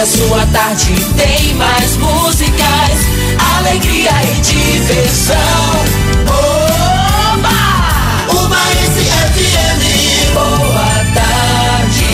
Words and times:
a 0.00 0.06
sua 0.06 0.46
tarde 0.46 0.94
tem 1.14 1.54
mais 1.56 1.96
músicas, 1.98 2.56
alegria 3.58 4.10
e 4.22 4.40
diversão. 4.40 5.36
Oba! 7.34 7.50
Uma 8.32 8.56
FM, 8.56 9.82
boa 10.32 11.04
tarde. 11.12 12.06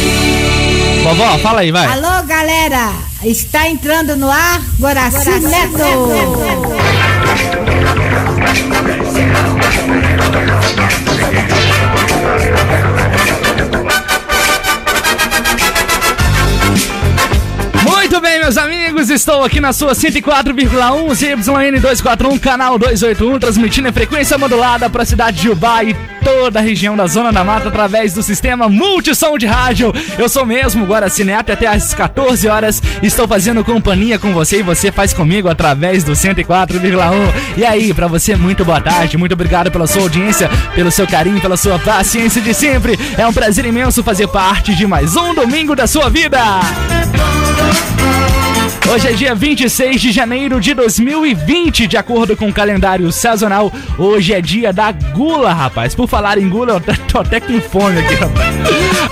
Vovó, 1.04 1.38
fala 1.38 1.61
aí, 1.61 1.71
vai. 1.71 1.86
Alô, 1.86 2.27
galera! 2.27 2.93
Está 3.22 3.68
entrando 3.68 4.16
no 4.16 4.29
ar 4.29 4.61
Guaraci 4.80 5.30
Neto. 5.30 5.79
Muito 12.48 12.66
meus 18.46 18.59
amigos, 18.59 19.11
estou 19.11 19.43
aqui 19.43 19.61
na 19.61 19.73
sua 19.73 19.93
104,1 19.93 21.09
ZYN241, 21.11 22.39
canal 22.39 22.79
281, 22.79 23.41
transmitindo 23.41 23.89
em 23.89 23.93
frequência 23.93 24.39
modulada 24.39 24.89
para 24.89 25.03
a 25.03 25.04
cidade 25.04 25.41
de 25.41 25.50
Ubá 25.50 25.82
e 25.82 25.96
toda 26.26 26.58
a 26.58 26.62
região 26.62 26.96
da 26.96 27.07
Zona 27.07 27.32
da 27.32 27.44
Mata 27.44 27.68
através 27.68 28.12
do 28.12 28.21
sistema 28.21 28.68
Multissom 28.68 29.39
de 29.39 29.46
rádio. 29.46 29.93
Eu 30.18 30.29
sou 30.29 30.44
mesmo 30.44 30.84
Guaraci 30.84 31.22
Neto 31.22 31.53
até 31.53 31.68
às 31.68 31.94
14 31.94 32.48
horas 32.48 32.83
estou 33.00 33.28
fazendo 33.28 33.62
companhia 33.62 34.19
com 34.19 34.33
você 34.33 34.58
e 34.58 34.62
você 34.62 34.91
faz 34.91 35.12
comigo 35.12 35.48
através 35.48 36.03
do 36.03 36.14
104,1. 36.14 36.78
E 37.56 37.64
aí, 37.64 37.94
para 37.94 38.08
você, 38.08 38.34
muito 38.34 38.64
boa 38.64 38.81
tarde, 38.81 39.17
muito 39.17 39.34
obrigado 39.34 39.70
pela 39.70 39.86
sua 39.86 40.03
audiência, 40.03 40.50
pelo 40.75 40.91
seu 40.91 41.06
carinho, 41.06 41.41
pela 41.41 41.56
sua 41.56 41.78
paciência 41.78 42.42
de 42.42 42.53
sempre. 42.53 42.98
É 43.17 43.25
um 43.25 43.33
prazer 43.33 43.64
imenso 43.64 44.03
fazer 44.03 44.27
parte 44.27 44.75
de 44.75 44.84
mais 44.84 45.14
um 45.14 45.33
domingo 45.33 45.77
da 45.77 45.86
sua 45.86 46.11
vida. 46.11 46.41
Hoje 48.92 49.08
é 49.08 49.12
dia 49.12 49.34
26 49.34 50.01
de 50.01 50.12
janeiro 50.12 50.61
de 50.61 50.73
2020, 50.73 51.87
de 51.87 51.97
acordo 51.97 52.37
com 52.37 52.48
o 52.48 52.53
calendário 52.53 53.11
sazonal. 53.11 53.73
Hoje 53.98 54.33
é 54.33 54.41
dia 54.41 54.73
da 54.73 54.92
gula, 54.92 55.53
rapaz. 55.53 55.95
Por 55.95 56.09
falar 56.09 56.39
em 56.39 56.48
gula, 56.48 56.73
eu 56.73 56.97
tô 57.09 57.19
até 57.19 57.41
com 57.41 57.61
fome 57.61 57.98
aqui, 57.98 58.14
rapaz. 58.14 58.56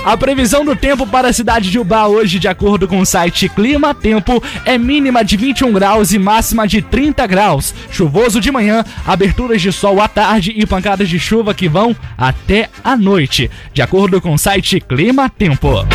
A 0.05 0.15
previsão 0.15 0.63
do 0.63 0.75
tempo 0.75 1.05
para 1.05 1.29
a 1.29 1.33
cidade 1.33 1.69
de 1.69 1.79
Ubá 1.79 2.05
hoje, 2.05 2.39
de 2.39 2.47
acordo 2.47 2.87
com 2.87 2.99
o 2.99 3.05
site 3.05 3.49
Clima 3.49 3.93
Tempo, 3.93 4.41
é 4.63 4.77
mínima 4.77 5.23
de 5.25 5.35
21 5.35 5.73
graus 5.73 6.13
e 6.13 6.19
máxima 6.19 6.67
de 6.67 6.81
30 6.81 7.25
graus. 7.27 7.73
Chuvoso 7.91 8.39
de 8.39 8.51
manhã, 8.51 8.85
aberturas 9.05 9.61
de 9.61 9.71
sol 9.71 10.01
à 10.01 10.07
tarde 10.07 10.53
e 10.55 10.65
pancadas 10.65 11.09
de 11.09 11.19
chuva 11.19 11.53
que 11.53 11.67
vão 11.67 11.95
até 12.17 12.69
a 12.83 12.95
noite, 12.95 13.49
de 13.73 13.81
acordo 13.81 14.21
com 14.21 14.33
o 14.33 14.37
site 14.37 14.79
Clima 14.79 15.29
Tempo. 15.29 15.85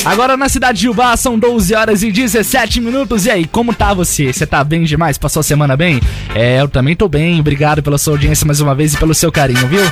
Agora 0.04 0.36
na 0.36 0.48
cidade 0.48 0.80
de 0.80 0.88
Ubá 0.88 1.16
são 1.16 1.38
12 1.38 1.74
horas 1.74 2.02
e 2.02 2.10
17 2.10 2.80
minutos. 2.80 3.26
E 3.26 3.30
aí, 3.30 3.44
como 3.46 3.74
tá 3.74 3.92
você? 3.92 4.32
Você 4.32 4.46
tá 4.46 4.64
bem 4.64 4.84
demais? 4.84 5.18
Passou 5.18 5.40
a 5.40 5.44
semana 5.44 5.76
bem? 5.76 6.00
É, 6.34 6.60
eu 6.60 6.68
também 6.68 6.96
tô 6.96 7.08
bem. 7.08 7.38
Obrigado 7.40 7.82
pela 7.82 7.98
sua 7.98 8.14
audiência 8.14 8.46
mais 8.46 8.60
uma 8.60 8.74
vez 8.74 8.94
e 8.94 8.96
pelo 8.96 9.14
seu 9.14 9.30
carinho, 9.30 9.66
viu? 9.68 9.82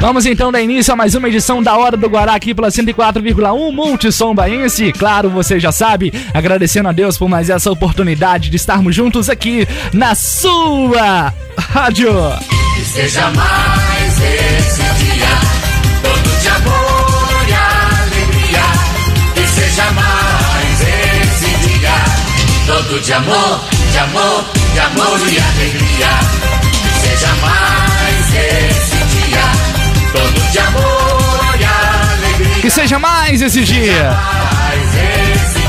Vamos 0.00 0.26
então 0.26 0.52
dar 0.52 0.60
início 0.60 0.92
a 0.92 0.96
mais 0.96 1.14
uma 1.14 1.28
edição 1.28 1.62
da 1.62 1.76
Hora 1.78 1.96
do 1.96 2.06
Guará 2.08 2.34
aqui 2.34 2.54
pela 2.54 2.68
104,1 2.68 3.72
Multissom 3.72 4.34
Baense. 4.34 4.92
Claro, 4.92 5.30
você 5.30 5.58
já 5.58 5.72
sabe, 5.72 6.12
agradecendo 6.34 6.90
a 6.90 6.92
Deus 6.92 7.16
por 7.16 7.26
mais 7.26 7.48
essa 7.48 7.70
oportunidade 7.70 8.50
de 8.50 8.56
estarmos 8.56 8.94
juntos 8.94 9.30
aqui 9.30 9.66
na 9.94 10.14
sua 10.14 11.32
rádio. 11.58 12.12
Que 12.76 12.84
seja 12.84 13.30
mais 13.30 14.18
esse 14.20 14.82
dia, 14.82 15.53
todo 22.66 23.00
de 23.00 23.12
amor, 23.12 23.64
de 23.90 23.98
amor, 23.98 24.44
de 24.72 24.80
amor 24.80 25.18
e 25.30 25.38
alegria. 25.38 26.08
Que 26.82 27.08
seja 27.08 27.28
mais 27.42 28.34
esse 28.34 28.96
dia, 29.04 29.42
todo 30.12 30.50
de 30.50 30.58
amor 30.58 31.54
e 31.58 31.64
alegria. 31.64 32.62
Que 32.62 32.70
seja 32.70 32.98
mais 32.98 33.42
esse 33.42 33.62
dia. 33.64 34.16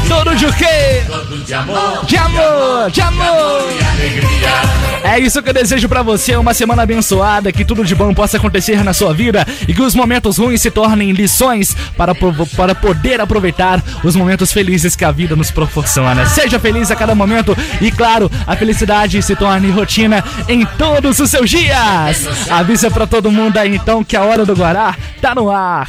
Todo 0.08 0.36
de 0.36 0.46
o 0.46 0.54
quê? 0.54 1.04
todo 1.08 1.38
de 1.44 1.54
amor, 1.54 2.06
De 2.06 2.18
amor, 2.18 2.92
de 2.92 3.02
amor. 3.02 3.62
e 3.80 3.84
alegria. 3.84 4.86
É 5.04 5.20
isso 5.20 5.42
que 5.42 5.50
eu 5.50 5.54
desejo 5.54 5.88
pra 5.88 6.02
você, 6.02 6.36
uma 6.36 6.54
semana 6.54 6.84
abençoada, 6.84 7.52
que 7.52 7.64
tudo 7.66 7.84
de 7.86 7.94
bom 7.96 8.14
possa 8.14 8.38
acontecer 8.38 8.84
na 8.84 8.94
sua 8.94 9.14
vida 9.14 9.46
e 9.68 9.74
que 9.74 9.82
os 9.82 9.94
momentos 9.96 10.38
ruins 10.38 10.62
se 10.62 10.72
tornem 10.72 11.12
lições 11.12 11.76
para, 11.98 12.14
para 12.56 12.74
poder 12.76 13.22
aproveitar 13.22 13.82
os 14.04 14.16
momentos 14.16 14.52
felizes 14.52 14.96
que 14.96 15.06
a 15.06 15.12
vida 15.12 15.36
nos 15.36 15.52
proporciona. 15.52 16.26
Seja 16.28 16.60
feliz 16.60 16.90
a 16.92 16.96
cada 16.96 17.14
momento 17.16 17.56
e, 17.82 17.92
claro, 17.92 18.30
a 18.48 18.56
felicidade 18.56 19.22
se 19.22 19.36
torne 19.36 19.70
rotina 19.72 20.24
em 20.48 20.66
todos 20.66 21.20
os 21.20 21.30
seus 21.30 21.50
dias. 21.50 22.50
Avisa 22.50 22.90
pra 22.92 23.06
todo 23.08 23.32
mundo 23.32 23.58
aí 23.58 23.76
então 23.76 24.04
que 24.04 24.16
a 24.16 24.24
hora 24.24 24.46
do 24.46 24.54
Guará 24.56 24.96
tá 25.22 25.34
no 25.36 25.50
ar. 25.52 25.88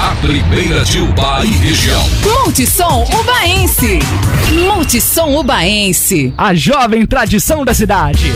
A 0.00 0.14
primeira 0.24 0.84
de 0.84 1.00
Ubá 1.00 1.40
e 1.44 1.48
região. 1.50 2.08
Multissom 2.22 3.04
Ubaense. 3.38 4.00
Multissom 4.52 5.36
Ubaense. 5.38 6.34
a 6.36 6.52
jovem 6.54 7.06
tradição 7.06 7.64
da 7.64 7.72
cidade. 7.72 8.32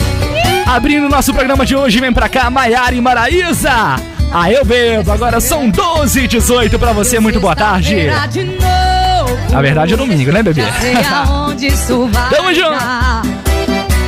Abrindo 0.64 1.08
nosso 1.08 1.34
programa 1.34 1.66
de 1.66 1.74
hoje, 1.74 1.98
vem 1.98 2.12
pra 2.12 2.28
cá 2.28 2.48
Maiara 2.48 2.94
e 2.94 3.00
Maraísa. 3.00 3.96
Ah, 4.32 4.50
eu 4.50 4.64
bebo. 4.64 5.10
Agora 5.10 5.40
são 5.40 5.68
12 5.68 6.20
e 6.20 6.28
18 6.28 6.78
pra 6.78 6.92
você. 6.92 7.18
Muito 7.18 7.40
boa 7.40 7.56
tarde. 7.56 8.06
Na 9.50 9.60
verdade 9.60 9.94
é 9.94 9.96
domingo, 9.96 10.30
né, 10.30 10.40
bebê? 10.40 10.62
Tamo 12.30 12.54
junto. 12.54 13.32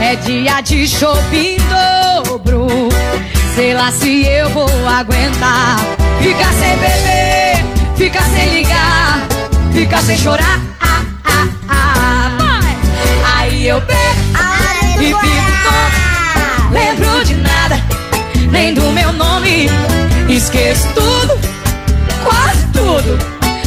É 0.01 0.15
dia 0.15 0.61
de 0.61 0.87
shopping 0.87 1.57
dobro. 2.25 2.69
Sei 3.57 3.75
lá 3.75 3.91
se 3.91 4.25
eu 4.27 4.49
vou 4.51 4.69
aguentar. 4.89 5.77
Ficar 6.21 6.53
sem 6.53 6.77
beber, 6.77 7.65
ficar 7.97 8.23
sem 8.23 8.55
ligar, 8.55 9.27
ficar 9.73 10.01
sem 10.01 10.17
chorar. 10.17 10.61
Aí 13.65 13.71
eu 13.71 13.81
bebo 13.81 15.01
e 15.01 15.07
fico 15.07 15.53
tonto. 15.65 16.71
Lembro 16.71 17.25
de 17.25 17.35
nada, 17.37 17.81
nem 18.51 18.75
do 18.75 18.83
meu 18.93 19.11
nome. 19.15 19.71
Esqueço 20.29 20.87
tudo, 20.89 21.41
quase 22.23 22.67
tudo. 22.75 23.19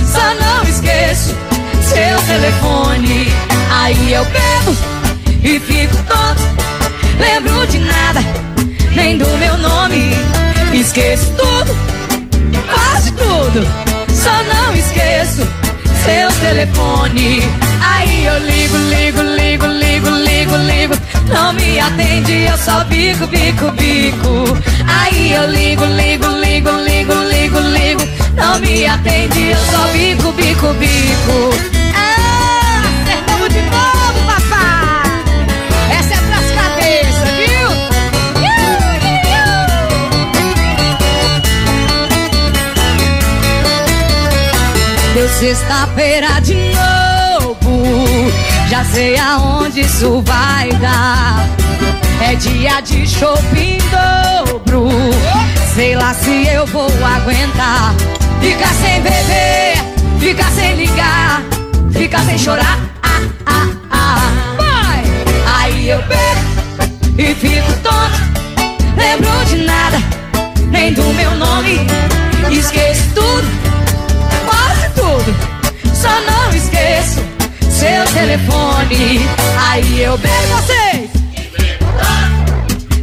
Só 0.05 0.35
não 0.35 0.61
esqueço 0.69 1.35
seu 1.81 2.21
telefone. 2.27 3.27
Aí 3.71 4.13
eu 4.13 4.23
bebo 4.25 4.77
e 5.43 5.59
fico 5.59 5.97
tonto. 6.03 6.43
Lembro 7.19 7.65
de 7.65 7.79
nada, 7.79 8.19
nem 8.95 9.17
do 9.17 9.27
meu 9.39 9.57
nome. 9.57 10.11
Esqueço 10.73 11.31
tudo, 11.31 11.75
quase 12.71 13.11
tudo. 13.13 13.67
Só 14.13 14.43
não 14.43 14.75
esqueço 14.75 15.41
seu 16.05 16.31
telefone. 16.39 17.41
Aí 17.81 18.25
eu 18.25 18.37
ligo, 18.39 18.77
ligo, 18.77 19.21
ligo, 19.21 19.65
ligo, 19.65 19.86
ligo, 20.47 20.57
ligo. 20.57 20.93
Não 21.27 21.53
me 21.53 21.79
atende, 21.79 22.43
eu 22.45 22.57
só 22.57 22.83
bico, 22.85 23.27
bico, 23.27 23.71
bico. 23.71 24.57
Aí 24.87 25.33
eu 25.33 25.49
ligo, 25.49 25.85
ligo, 25.85 26.27
ligo, 26.27 26.71
ligo, 26.71 27.13
ligo, 27.13 27.59
ligo. 27.59 28.01
Não 28.35 28.59
me 28.59 28.85
atende, 28.85 29.49
eu 29.49 29.57
só 29.57 29.87
bico, 29.91 30.31
bico, 30.33 30.73
bico. 30.73 31.53
Ah, 31.95 32.81
acertamos 33.03 33.49
de 33.49 33.61
novo, 33.61 34.19
papai. 34.25 35.11
Essa 35.99 36.13
é 36.13 36.17
pras 36.17 36.51
cabeças, 36.51 37.29
viu? 37.37 37.69
Iu, 38.41 38.71
iu. 39.11 39.47
Deu 45.13 45.29
sexta-feira 45.29 46.39
de 46.41 46.53
novo. 46.53 46.96
Já 48.69 48.83
sei 48.83 49.17
aonde 49.17 49.79
isso 49.79 50.21
vai 50.23 50.69
dar. 50.73 51.47
É 52.21 52.35
dia 52.35 52.81
de 52.81 53.07
shopping 53.07 53.77
dobro. 53.89 54.89
Sei 55.73 55.95
lá 55.95 56.13
se 56.13 56.47
eu 56.47 56.65
vou 56.67 56.89
aguentar. 57.05 57.95
Ficar 58.41 58.73
sem 58.73 59.01
beber, 59.01 59.77
ficar 60.19 60.51
sem 60.51 60.75
ligar, 60.75 61.41
ficar 61.93 62.19
sem 62.25 62.37
chorar. 62.37 62.79
Ah, 63.03 63.21
ah, 63.45 63.67
ah. 63.89 64.55
Vai! 64.57 65.03
Aí 65.59 65.89
eu 65.89 66.01
bebo 66.03 66.97
e 67.17 67.33
fico 67.35 67.73
tonto. 67.81 68.19
Lembro 68.97 69.45
de 69.45 69.57
nada, 69.63 69.97
nem 70.69 70.93
do 70.93 71.03
meu 71.13 71.35
nome. 71.35 71.79
Esqueço 72.51 73.03
tudo, 73.15 73.47
quase 74.45 74.89
tudo. 74.89 75.35
Só 75.95 76.09
não 76.21 76.53
esqueço 76.53 77.26
seu 77.77 78.05
telefone. 78.11 79.27
Aí 79.69 80.01
eu 80.01 80.17
bebo 80.17 80.47
vocês. 80.55 81.11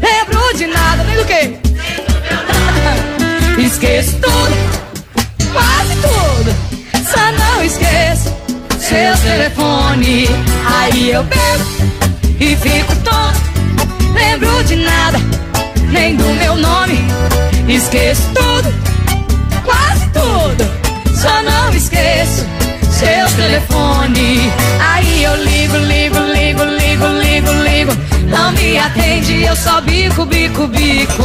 Lembro 0.03 0.59
de 0.59 0.67
nada, 0.67 1.05
nem 1.05 1.17
do 1.17 1.25
que? 1.25 1.57
Esqueço 3.63 4.17
tudo, 4.17 4.57
quase 5.53 5.95
tudo. 6.03 6.53
Só 7.09 7.33
não 7.39 7.63
esqueço 7.63 8.35
seu 8.81 9.17
telefone. 9.19 10.29
Aí 10.67 11.11
eu 11.11 11.23
bebo 11.23 11.65
e 12.41 12.57
fico 12.57 12.97
tonto. 12.97 13.41
Lembro 14.13 14.65
de 14.65 14.77
nada, 14.77 15.19
nem 15.91 16.17
do 16.17 16.25
meu 16.35 16.57
nome. 16.57 17.05
Esqueço 17.69 18.23
tudo, 18.35 18.75
quase 19.65 20.09
tudo. 20.09 20.65
Só 21.17 21.43
não 21.43 21.71
esqueço 21.71 22.45
seu 22.91 23.37
telefone. 23.37 23.94
Aí 24.07 25.25
eu 25.25 25.35
ligo, 25.37 25.79
ligo, 25.79 26.19
ligo, 26.19 26.63
ligo, 26.63 27.07
ligo, 27.07 27.53
ligo. 27.63 27.93
Não 28.29 28.53
me 28.53 28.77
atende, 28.77 29.45
eu 29.45 29.57
só 29.57 29.81
bico, 29.81 30.27
bico, 30.27 30.67
bico. 30.67 31.23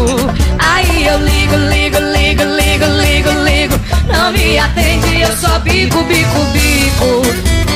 Aí 0.59 1.05
eu 1.05 1.17
ligo, 1.19 1.55
ligo, 1.57 1.97
ligo, 1.99 2.43
ligo, 2.43 2.85
ligo, 2.85 3.31
ligo. 3.43 3.75
Não 4.07 4.31
me 4.31 4.57
atende, 4.57 5.19
eu 5.19 5.35
só 5.35 5.59
bico, 5.59 6.01
bico, 6.03 6.39
bico. 6.53 7.21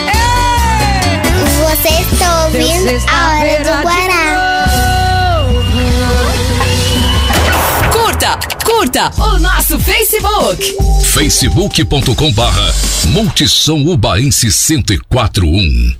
Ei! 0.07 1.19
Você 1.65 1.89
está 1.89 2.45
ouvindo 2.45 3.03
a 3.09 3.39
hora 3.39 3.59
do 3.59 3.92
curta 8.93 9.11
o 9.17 9.39
nosso 9.39 9.79
Facebook. 9.79 10.77
facebook.com 11.03 12.31
barra 12.33 12.73
Multissom 13.07 13.87
Ubaense 13.87 14.47
1041. 14.47 15.95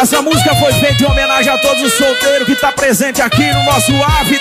Essa 0.00 0.22
música 0.22 0.54
foi 0.54 0.72
feita 0.74 1.02
em 1.02 1.06
homenagem 1.06 1.52
a 1.52 1.58
todos 1.58 1.82
os 1.82 1.92
solteiros 1.94 2.46
que 2.46 2.54
tá 2.54 2.70
presente 2.70 3.20
aqui 3.20 3.52
no 3.52 3.64
nosso 3.64 3.92
AVD. 3.92 4.40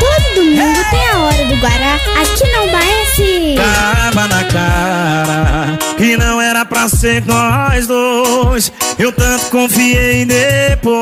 Todo 0.00 0.34
domingo 0.34 0.80
tem 0.90 1.08
a 1.08 1.18
hora 1.18 1.44
do 1.44 1.56
Guará. 1.56 1.94
Aqui 2.20 2.50
não 2.50 2.66
Baense. 2.72 3.54
Tava 3.56 4.26
na 4.26 4.44
cara 4.44 5.78
que 5.96 6.16
não 6.16 6.40
era 6.40 6.64
pra 6.64 6.88
ser 6.88 7.22
nós 7.26 7.86
dois. 7.86 8.72
Eu 8.98 9.12
tanto 9.12 9.46
confiei 9.50 10.24
depois. 10.24 10.96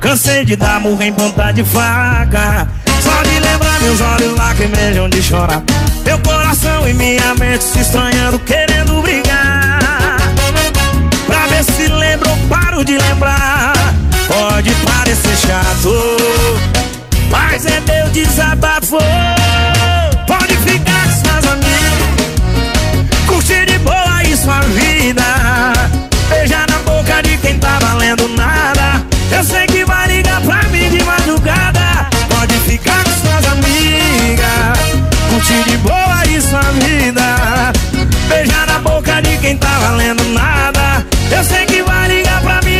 Cansei 0.00 0.44
de 0.44 0.54
dar 0.54 0.78
murro 0.80 1.02
em 1.02 1.12
ponta 1.12 1.50
de 1.52 1.64
faca. 1.64 2.68
Só 3.02 3.22
de 3.22 3.40
lembrar 3.40 3.80
meus 3.80 4.00
olhos 4.00 4.36
lacrimejam 4.38 5.08
de 5.08 5.22
chorar. 5.22 5.62
Meu 6.04 6.18
coração 6.20 6.88
e 6.88 6.94
minha 6.94 7.34
mente 7.34 7.64
se 7.64 7.80
estranhando, 7.80 8.38
querendo 8.38 9.02
brigar. 9.02 10.18
Pra 11.26 11.46
ver 11.48 11.64
se 11.64 11.88
lembro 11.88 12.30
paro 12.48 12.84
de 12.84 12.96
lembrar. 12.96 13.73
Pode 14.64 14.76
parecer 14.76 15.36
chato, 15.36 15.92
mas 17.30 17.66
é 17.66 17.80
meu 17.80 18.08
desabafo. 18.08 18.96
Pode 20.26 20.56
ficar 20.56 21.04
com 21.04 21.12
suas 21.12 21.52
amigas, 21.52 21.92
curtir 23.26 23.66
de 23.66 23.78
boa 23.80 24.16
aí 24.16 24.34
sua 24.34 24.60
vida. 24.60 25.22
Beijar 26.30 26.66
na 26.70 26.78
boca 26.78 27.22
de 27.22 27.36
quem 27.36 27.58
tá 27.58 27.78
valendo 27.78 28.26
nada. 28.28 29.04
Eu 29.30 29.44
sei 29.44 29.66
que 29.66 29.84
vai 29.84 30.08
ligar 30.08 30.40
pra 30.40 30.62
mim 30.70 30.88
de 30.88 31.04
madrugada. 31.04 32.08
Pode 32.30 32.54
ficar 32.60 33.04
com 33.04 33.10
suas 33.10 33.44
amigas, 33.52 34.78
curtir 35.28 35.62
de 35.68 35.76
boa 35.76 36.20
aí 36.22 36.40
sua 36.40 36.62
vida. 36.72 37.70
Beijar 38.30 38.66
na 38.66 38.78
boca 38.78 39.20
de 39.20 39.36
quem 39.36 39.58
tá 39.58 39.78
valendo 39.78 40.24
nada. 40.30 41.04
Eu 41.30 41.44
sei 41.44 41.66
que 41.66 41.82
vai 41.82 42.08
ligar 42.08 42.40
pra 42.40 42.62
mim 42.62 42.73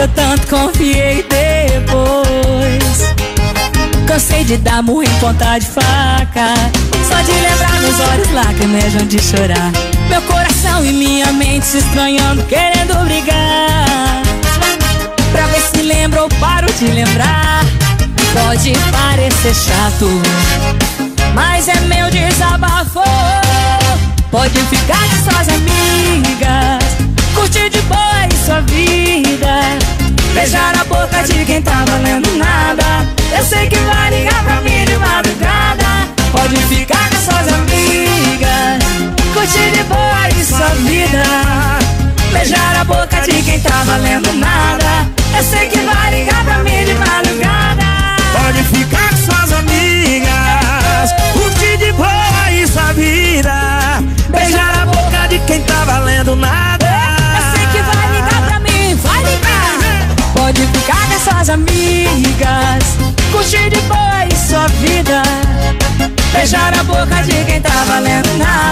Eu 0.00 0.08
tanto 0.08 0.46
confiei 0.46 1.22
depois. 1.28 3.04
Cansei 4.06 4.44
de 4.44 4.56
dar 4.56 4.82
murro 4.82 5.02
em 5.02 5.18
ponta 5.20 5.58
de 5.58 5.66
faca. 5.66 6.54
Só 7.06 7.20
de 7.20 7.32
lembrar 7.32 7.80
meus 7.82 8.00
olhos 8.00 8.32
lacrimejam 8.32 9.06
de 9.06 9.20
chorar. 9.20 9.70
Meu 10.08 10.22
coração 10.22 10.82
e 10.86 10.92
minha 10.94 11.30
mente 11.34 11.66
se 11.66 11.78
estranhando, 11.78 12.42
querendo 12.44 12.94
brigar. 13.04 14.22
Pra 15.32 15.46
ver 15.48 15.60
se 15.60 15.82
lembra 15.82 16.22
ou 16.22 16.30
paro 16.40 16.72
de 16.72 16.86
lembrar. 16.86 17.62
Pode 18.32 18.72
parecer 18.90 19.54
chato, 19.54 20.08
mas 21.34 21.68
é 21.68 21.78
meu 21.80 22.10
desabafo. 22.10 23.02
Pode 24.30 24.58
ficar 24.60 25.02
com 25.10 25.30
suas 25.30 25.48
amigas, 25.48 26.84
curtir 27.40 27.70
de 27.70 27.80
boa 27.82 28.24
em 28.26 28.44
sua 28.44 28.60
vida. 28.60 29.54
Beijar 30.34 30.78
a 30.78 30.84
boca 30.84 31.22
de 31.22 31.44
quem 31.44 31.62
tá 31.62 31.84
valendo 31.88 32.30
nada. 32.36 33.06
Eu 33.36 33.44
sei 33.44 33.66
que 33.66 33.78
vai 33.78 34.10
ligar 34.10 34.44
pra 34.44 34.60
mim 34.60 34.84
de 34.84 34.96
madrugada. 34.98 35.88
Pode 36.32 36.56
ficar 36.66 37.08
com 37.08 37.16
suas 37.16 37.48
amigas, 37.58 38.78
curtir 39.32 39.70
de 39.72 39.82
boa 39.84 40.28
em 40.28 40.44
sua 40.44 40.68
vida. 40.84 41.24
Beijar 42.32 42.76
a 42.76 42.84
boca 42.84 43.20
de 43.22 43.42
quem 43.42 43.58
tá 43.60 43.82
valendo 43.84 44.32
nada. 44.34 45.08
Eu 45.36 45.44
sei 45.44 45.66
que 45.68 45.78
vai 45.78 46.10
ligar 46.10 46.44
pra 46.44 46.58
mim 46.58 46.84
de 46.84 46.94
madrugada. 46.94 47.86
Pode 48.36 48.62
ficar 48.64 49.10
com 49.10 49.16
suas 49.16 49.52
amigas, 49.52 51.10
curtir 51.32 51.76
de 51.78 51.92
boa 51.92 52.44
aí 52.44 52.66
sua 52.66 52.92
vida. 52.92 54.02
Beijar 54.28 54.82
a 54.82 54.86
boca 54.86 55.26
de 55.28 55.38
quem 55.46 55.62
tá 55.62 55.84
valendo 55.84 56.36
nada. 56.36 56.79
Pode 60.34 60.60
ficar 60.66 61.08
com 61.08 61.18
suas 61.18 61.50
amigas, 61.50 62.84
curtir 63.32 63.70
de 63.70 63.80
boa 63.82 64.24
em 64.24 64.36
sua 64.36 64.66
vida. 64.80 65.22
Beijar 66.32 66.78
a 66.78 66.82
boca 66.84 67.22
de 67.22 67.44
quem 67.44 67.60
tá 67.60 67.84
valendo 67.86 68.38
nada. 68.38 68.69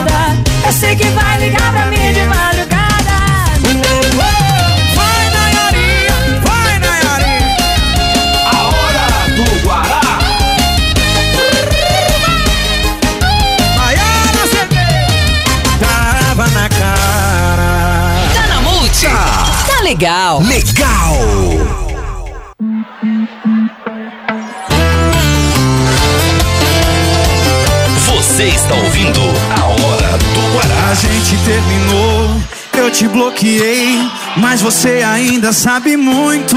Bloqueei, 33.19 34.08
mas 34.37 34.63
você 34.63 35.03
ainda 35.03 35.53
sabe 35.53 35.96
muito. 35.96 36.56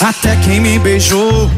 Até 0.00 0.34
quem 0.36 0.58
me 0.58 0.76
beijou, 0.80 1.48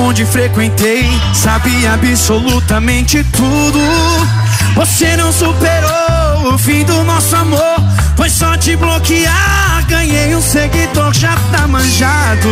onde 0.00 0.26
frequentei, 0.26 1.08
sabe 1.32 1.86
absolutamente 1.86 3.24
tudo. 3.32 3.80
Você 4.74 5.16
não 5.16 5.32
superou 5.32 6.52
o 6.52 6.58
fim 6.58 6.84
do 6.84 7.02
nosso 7.04 7.34
amor, 7.36 7.76
foi 8.18 8.28
só 8.28 8.54
te 8.54 8.76
bloquear. 8.76 9.82
Ganhei 9.88 10.36
um 10.36 10.42
seguidor, 10.42 11.14
já 11.14 11.34
tá 11.50 11.66
manjado. 11.66 12.50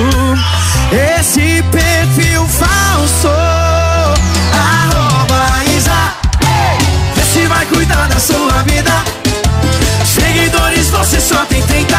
Esse 1.19 1.62
perfil 1.71 2.47
falso, 2.47 3.28
arroba 4.54 5.64
Isa. 5.76 6.14
Vê 7.14 7.23
se 7.23 7.47
vai 7.49 7.66
cuidar 7.66 8.09
da 8.09 8.19
sua 8.19 8.62
vida. 8.62 9.01
Você 10.92 11.20
só 11.20 11.44
tem 11.46 11.61
30. 11.62 11.96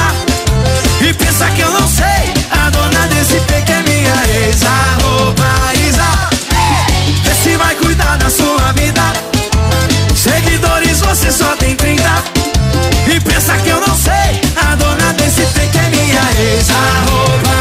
E 1.01 1.13
pensa 1.13 1.49
que 1.51 1.61
eu 1.61 1.71
não 1.71 1.87
sei. 1.87 2.33
A 2.51 2.69
dona 2.69 3.07
desse 3.07 3.39
fake 3.41 3.71
é 3.71 3.83
minha 3.83 4.45
ex. 4.45 4.61
Arroba 4.63 5.73
Isa. 5.87 6.29
Vê 7.23 7.35
se 7.35 7.57
vai 7.57 7.75
cuidar 7.75 8.17
da 8.17 8.29
sua 8.29 8.71
vida. 8.73 9.01
Seguidores 10.15 11.01
você 11.01 11.31
só 11.31 11.55
tem 11.57 11.75
30. 11.75 12.03
E 13.13 13.19
pensa 13.19 13.57
que 13.57 13.69
eu 13.69 13.81
não 13.81 13.95
sei. 13.97 14.41
A 14.55 14.75
dona 14.75 15.13
desse 15.13 15.45
fake 15.47 15.77
é 15.77 15.89
minha 15.89 16.21
ex. 16.39 16.69
Arroba 16.69 17.52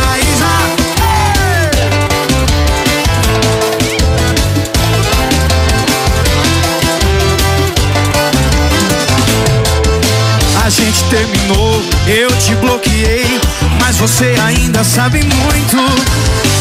terminou, 11.22 11.80
eu 12.06 12.28
te 12.38 12.54
bloqueei, 12.56 13.40
mas 13.80 13.96
você 13.96 14.34
ainda 14.44 14.82
sabe 14.82 15.22
muito. 15.22 15.76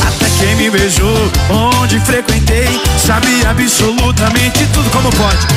Até 0.07 0.25
quem 0.37 0.55
me 0.55 0.69
beijou, 0.69 1.31
onde 1.49 1.99
frequentei, 2.01 2.79
sabe 2.97 3.27
absolutamente 3.49 4.65
tudo 4.67 4.89
como 4.91 5.09
pode. 5.13 5.47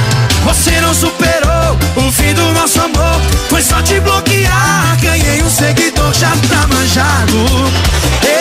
Você 0.44 0.80
não 0.80 0.94
superou 0.94 1.78
o 1.96 2.12
fim 2.12 2.32
do 2.32 2.52
nosso 2.52 2.80
amor, 2.80 3.20
foi 3.50 3.62
só 3.62 3.82
te 3.82 4.00
bloquear. 4.00 4.96
Ganhei 5.00 5.42
um 5.42 5.50
seguidor, 5.50 6.12
já 6.14 6.30
tá 6.48 6.66
manjado. 6.66 7.44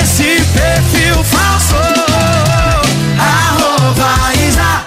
Esse 0.02 0.42
perfil 0.54 1.24
falso, 1.26 1.76
arroba 3.20 4.34
Isa. 4.48 4.86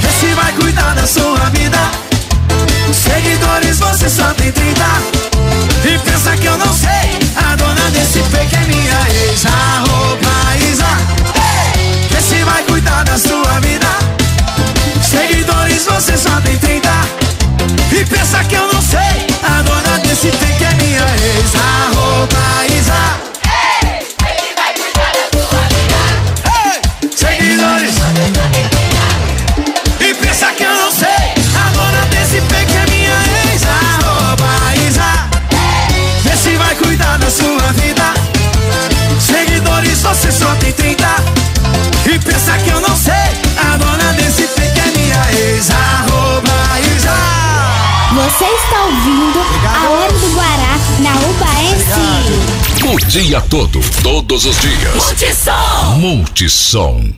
Vê 0.00 0.08
se 0.20 0.34
vai 0.34 0.52
cuidar 0.52 0.94
da 0.94 1.06
sua 1.06 1.50
vida. 1.50 2.11
Seguidores 3.52 3.80
você 3.80 4.08
só 4.08 4.32
tem 4.32 4.50
30 4.50 4.82
E 5.84 5.98
pensa 5.98 6.34
que 6.38 6.46
eu 6.46 6.56
não 6.56 6.72
sei 6.72 7.18
A 7.36 7.54
dona 7.54 7.90
desse 7.90 8.22
fake 8.22 8.56
é 8.56 8.60
minha 8.60 8.98
ex 9.10 9.44
Arroba 9.44 10.56
Isa. 10.70 10.86
Vê 12.10 12.20
se 12.22 12.42
vai 12.44 12.62
cuidar 12.62 13.04
da 13.04 13.18
sua 13.18 13.60
vida. 13.60 13.86
Seguidores 15.02 15.84
você 15.84 16.16
só 16.16 16.40
tem 16.40 16.56
30 16.56 16.88
E 17.92 18.04
pensa 18.06 18.42
que 18.44 18.54
eu 18.54 18.72
não 18.72 18.80
sei 18.80 19.26
A 19.42 19.60
dona 19.60 19.98
desse 19.98 20.30
fake 20.30 20.64
é 20.64 20.74
minha 20.82 21.00
ex 21.00 21.54
Arroba 21.54 22.66
Isa 22.66 22.71
sua 37.32 37.72
vida 37.72 38.12
Seguidores 39.18 40.02
você 40.02 40.30
só 40.30 40.54
tem 40.56 40.72
30 40.72 41.06
E 42.06 42.18
pensa 42.18 42.58
que 42.58 42.70
eu 42.70 42.80
não 42.80 42.96
sei 42.96 43.12
A 43.56 43.76
dona 43.78 44.12
desse 44.12 44.46
fake 44.46 44.80
é 44.80 44.98
minha 44.98 45.32
ex 45.32 45.70
Arroba 45.70 46.80
Isa 46.94 47.16
Você 48.14 48.44
está 48.44 48.82
ouvindo 48.84 49.40
a 49.66 49.90
Hora 49.90 50.12
do 50.12 50.34
Guará 50.34 50.78
na 51.00 51.14
UBS. 51.26 51.86
O 52.84 53.06
dia 53.06 53.40
todo, 53.40 53.80
todos 54.02 54.44
os 54.44 54.60
dias. 54.60 54.94
Multissom. 54.94 55.98
Multissom. 55.98 57.12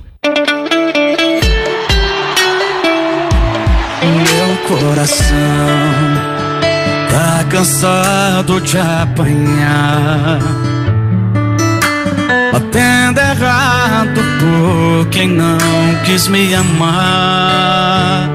Meu 4.02 4.56
coração 4.68 6.33
tá 7.14 7.44
cansado 7.48 8.60
de 8.60 8.76
apanhar. 8.76 10.40
Batendo 12.52 13.20
errado 13.20 14.20
por 14.40 15.08
quem 15.10 15.28
não 15.28 15.58
quis 16.04 16.26
me 16.26 16.52
amar. 16.54 18.28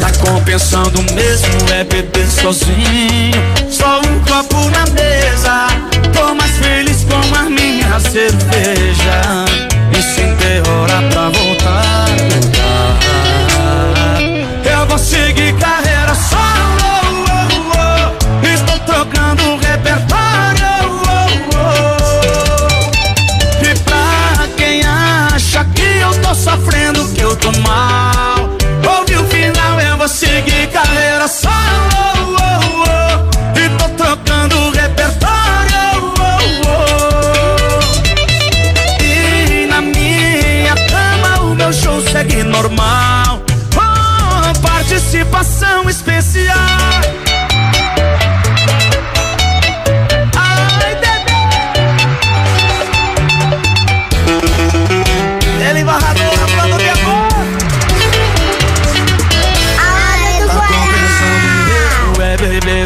Tá 0.00 0.10
compensando 0.18 1.00
mesmo 1.14 1.72
é 1.72 1.84
beber 1.84 2.26
sozinho. 2.26 3.40
Só 3.70 4.00
um 4.00 4.20
copo 4.26 4.68
na 4.70 4.84
mesa. 4.92 5.68
Tô 6.12 6.34
mais 6.34 6.58
feliz 6.58 7.04
com 7.04 7.38
a 7.38 7.48
minha 7.48 8.00
cerveja. 8.00 9.71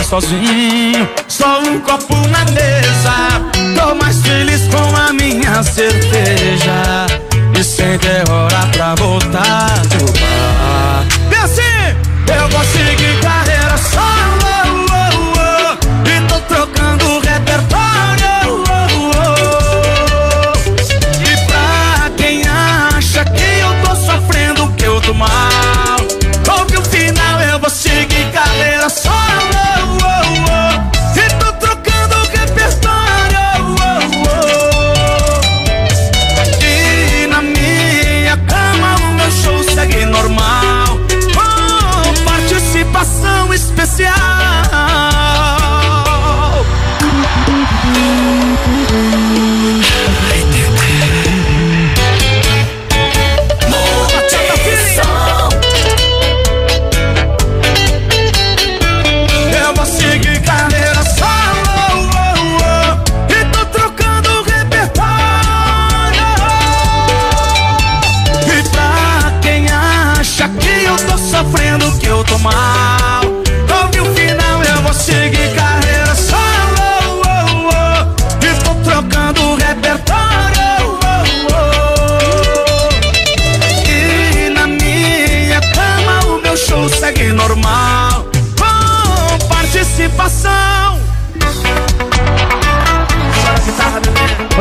Sozinho. 0.07 1.09
Só 1.27 1.61
um 1.61 1.81
copo 1.81 2.17
na 2.29 2.45
mesa. 2.47 3.43
Tô 3.75 3.95
mais 3.97 4.23
feliz 4.23 4.63
com 4.69 4.97
a 4.97 5.13
minha 5.13 5.63
cerveja. 5.63 7.07
E 7.59 7.65
sem 7.65 7.99
ter 7.99 8.29
hora 8.31 8.67
pra 8.73 8.95
voltar 8.95 9.81
do 9.89 10.13
bar. 10.13 10.86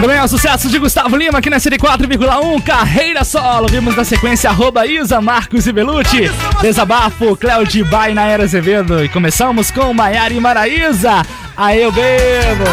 Muito 0.05 0.13
bem, 0.13 0.21
é 0.21 0.23
o 0.23 0.27
sucesso 0.27 0.69
de 0.69 0.77
Gustavo 0.77 1.17
Lima 1.17 1.39
aqui 1.39 1.49
na 1.49 1.57
104,1, 1.57 2.63
carreira 2.63 3.23
solo. 3.23 3.67
Vimos 3.67 3.95
na 3.95 4.03
sequência 4.03 4.51
arroba 4.51 4.85
Isa, 4.85 5.19
Marcos 5.19 5.65
e 5.65 5.71
Belucci, 5.71 6.29
Desabafo, 6.61 7.35
Cléo 7.35 7.65
de 7.65 7.83
Bai 7.83 8.13
na 8.13 8.23
Era 8.23 8.43
Azevedo. 8.43 9.03
E 9.03 9.09
começamos 9.09 9.71
com 9.71 9.91
Maiara 9.95 10.31
e 10.31 10.39
Maraísa, 10.39 11.23
Aí 11.57 11.81
eu 11.81 11.91
bebo. 11.91 12.65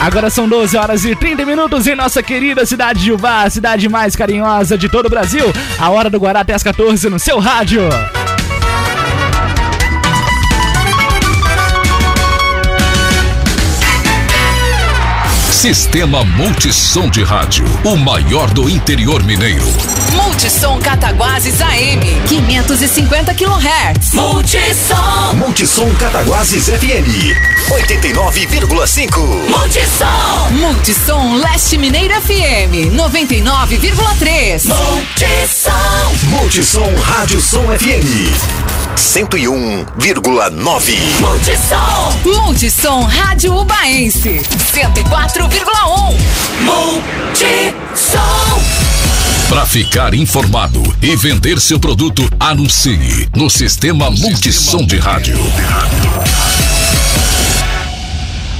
Agora 0.00 0.30
são 0.30 0.48
12 0.48 0.74
horas 0.78 1.04
e 1.04 1.14
30 1.14 1.44
minutos 1.44 1.86
em 1.86 1.94
nossa 1.94 2.22
querida 2.22 2.64
cidade 2.64 3.00
de 3.00 3.12
Uvá, 3.12 3.42
a 3.42 3.50
cidade 3.50 3.86
mais 3.86 4.16
carinhosa 4.16 4.78
de 4.78 4.88
todo 4.88 5.04
o 5.04 5.10
Brasil. 5.10 5.52
A 5.78 5.90
hora 5.90 6.08
do 6.08 6.18
Guará 6.18 6.40
até 6.40 6.54
as 6.54 6.62
14 6.62 7.10
no 7.10 7.18
seu 7.18 7.38
rádio. 7.38 7.82
Sistema 15.60 16.24
Multissom 16.24 17.10
de 17.10 17.22
Rádio, 17.22 17.66
o 17.84 17.94
maior 17.94 18.50
do 18.50 18.66
interior 18.66 19.22
mineiro. 19.22 19.66
Multissom 20.14 20.80
Cataguases 20.80 21.60
AM, 21.60 22.00
550 22.26 23.34
kHz. 23.34 24.14
Multissom. 24.14 25.36
Multissom 25.36 25.94
Cataguases 25.96 26.66
FM, 26.66 27.04
89,5. 27.68 29.50
Multissom. 29.50 30.52
Multissom 30.52 31.36
Leste 31.36 31.76
Mineiro 31.76 32.14
FM, 32.22 32.96
99,3. 32.96 34.66
Multissom. 34.66 35.72
Multissom 36.30 36.94
Rádio 37.02 37.38
Som 37.38 37.66
FM, 37.70 38.00
101,9. 39.00 40.98
Multissom. 41.20 42.12
Multissom 42.22 43.02
Rádio 43.04 43.56
Ubaense, 43.56 44.42
104,1. 44.74 46.16
Multissom. 46.60 48.20
Para 49.48 49.64
ficar 49.64 50.12
informado 50.12 50.82
e 51.02 51.16
vender 51.16 51.58
seu 51.58 51.80
produto, 51.80 52.28
anuncie 52.38 53.26
no 53.34 53.48
Sistema 53.48 54.10
Multissom 54.10 54.84
de 54.84 54.98
Rádio. 54.98 55.38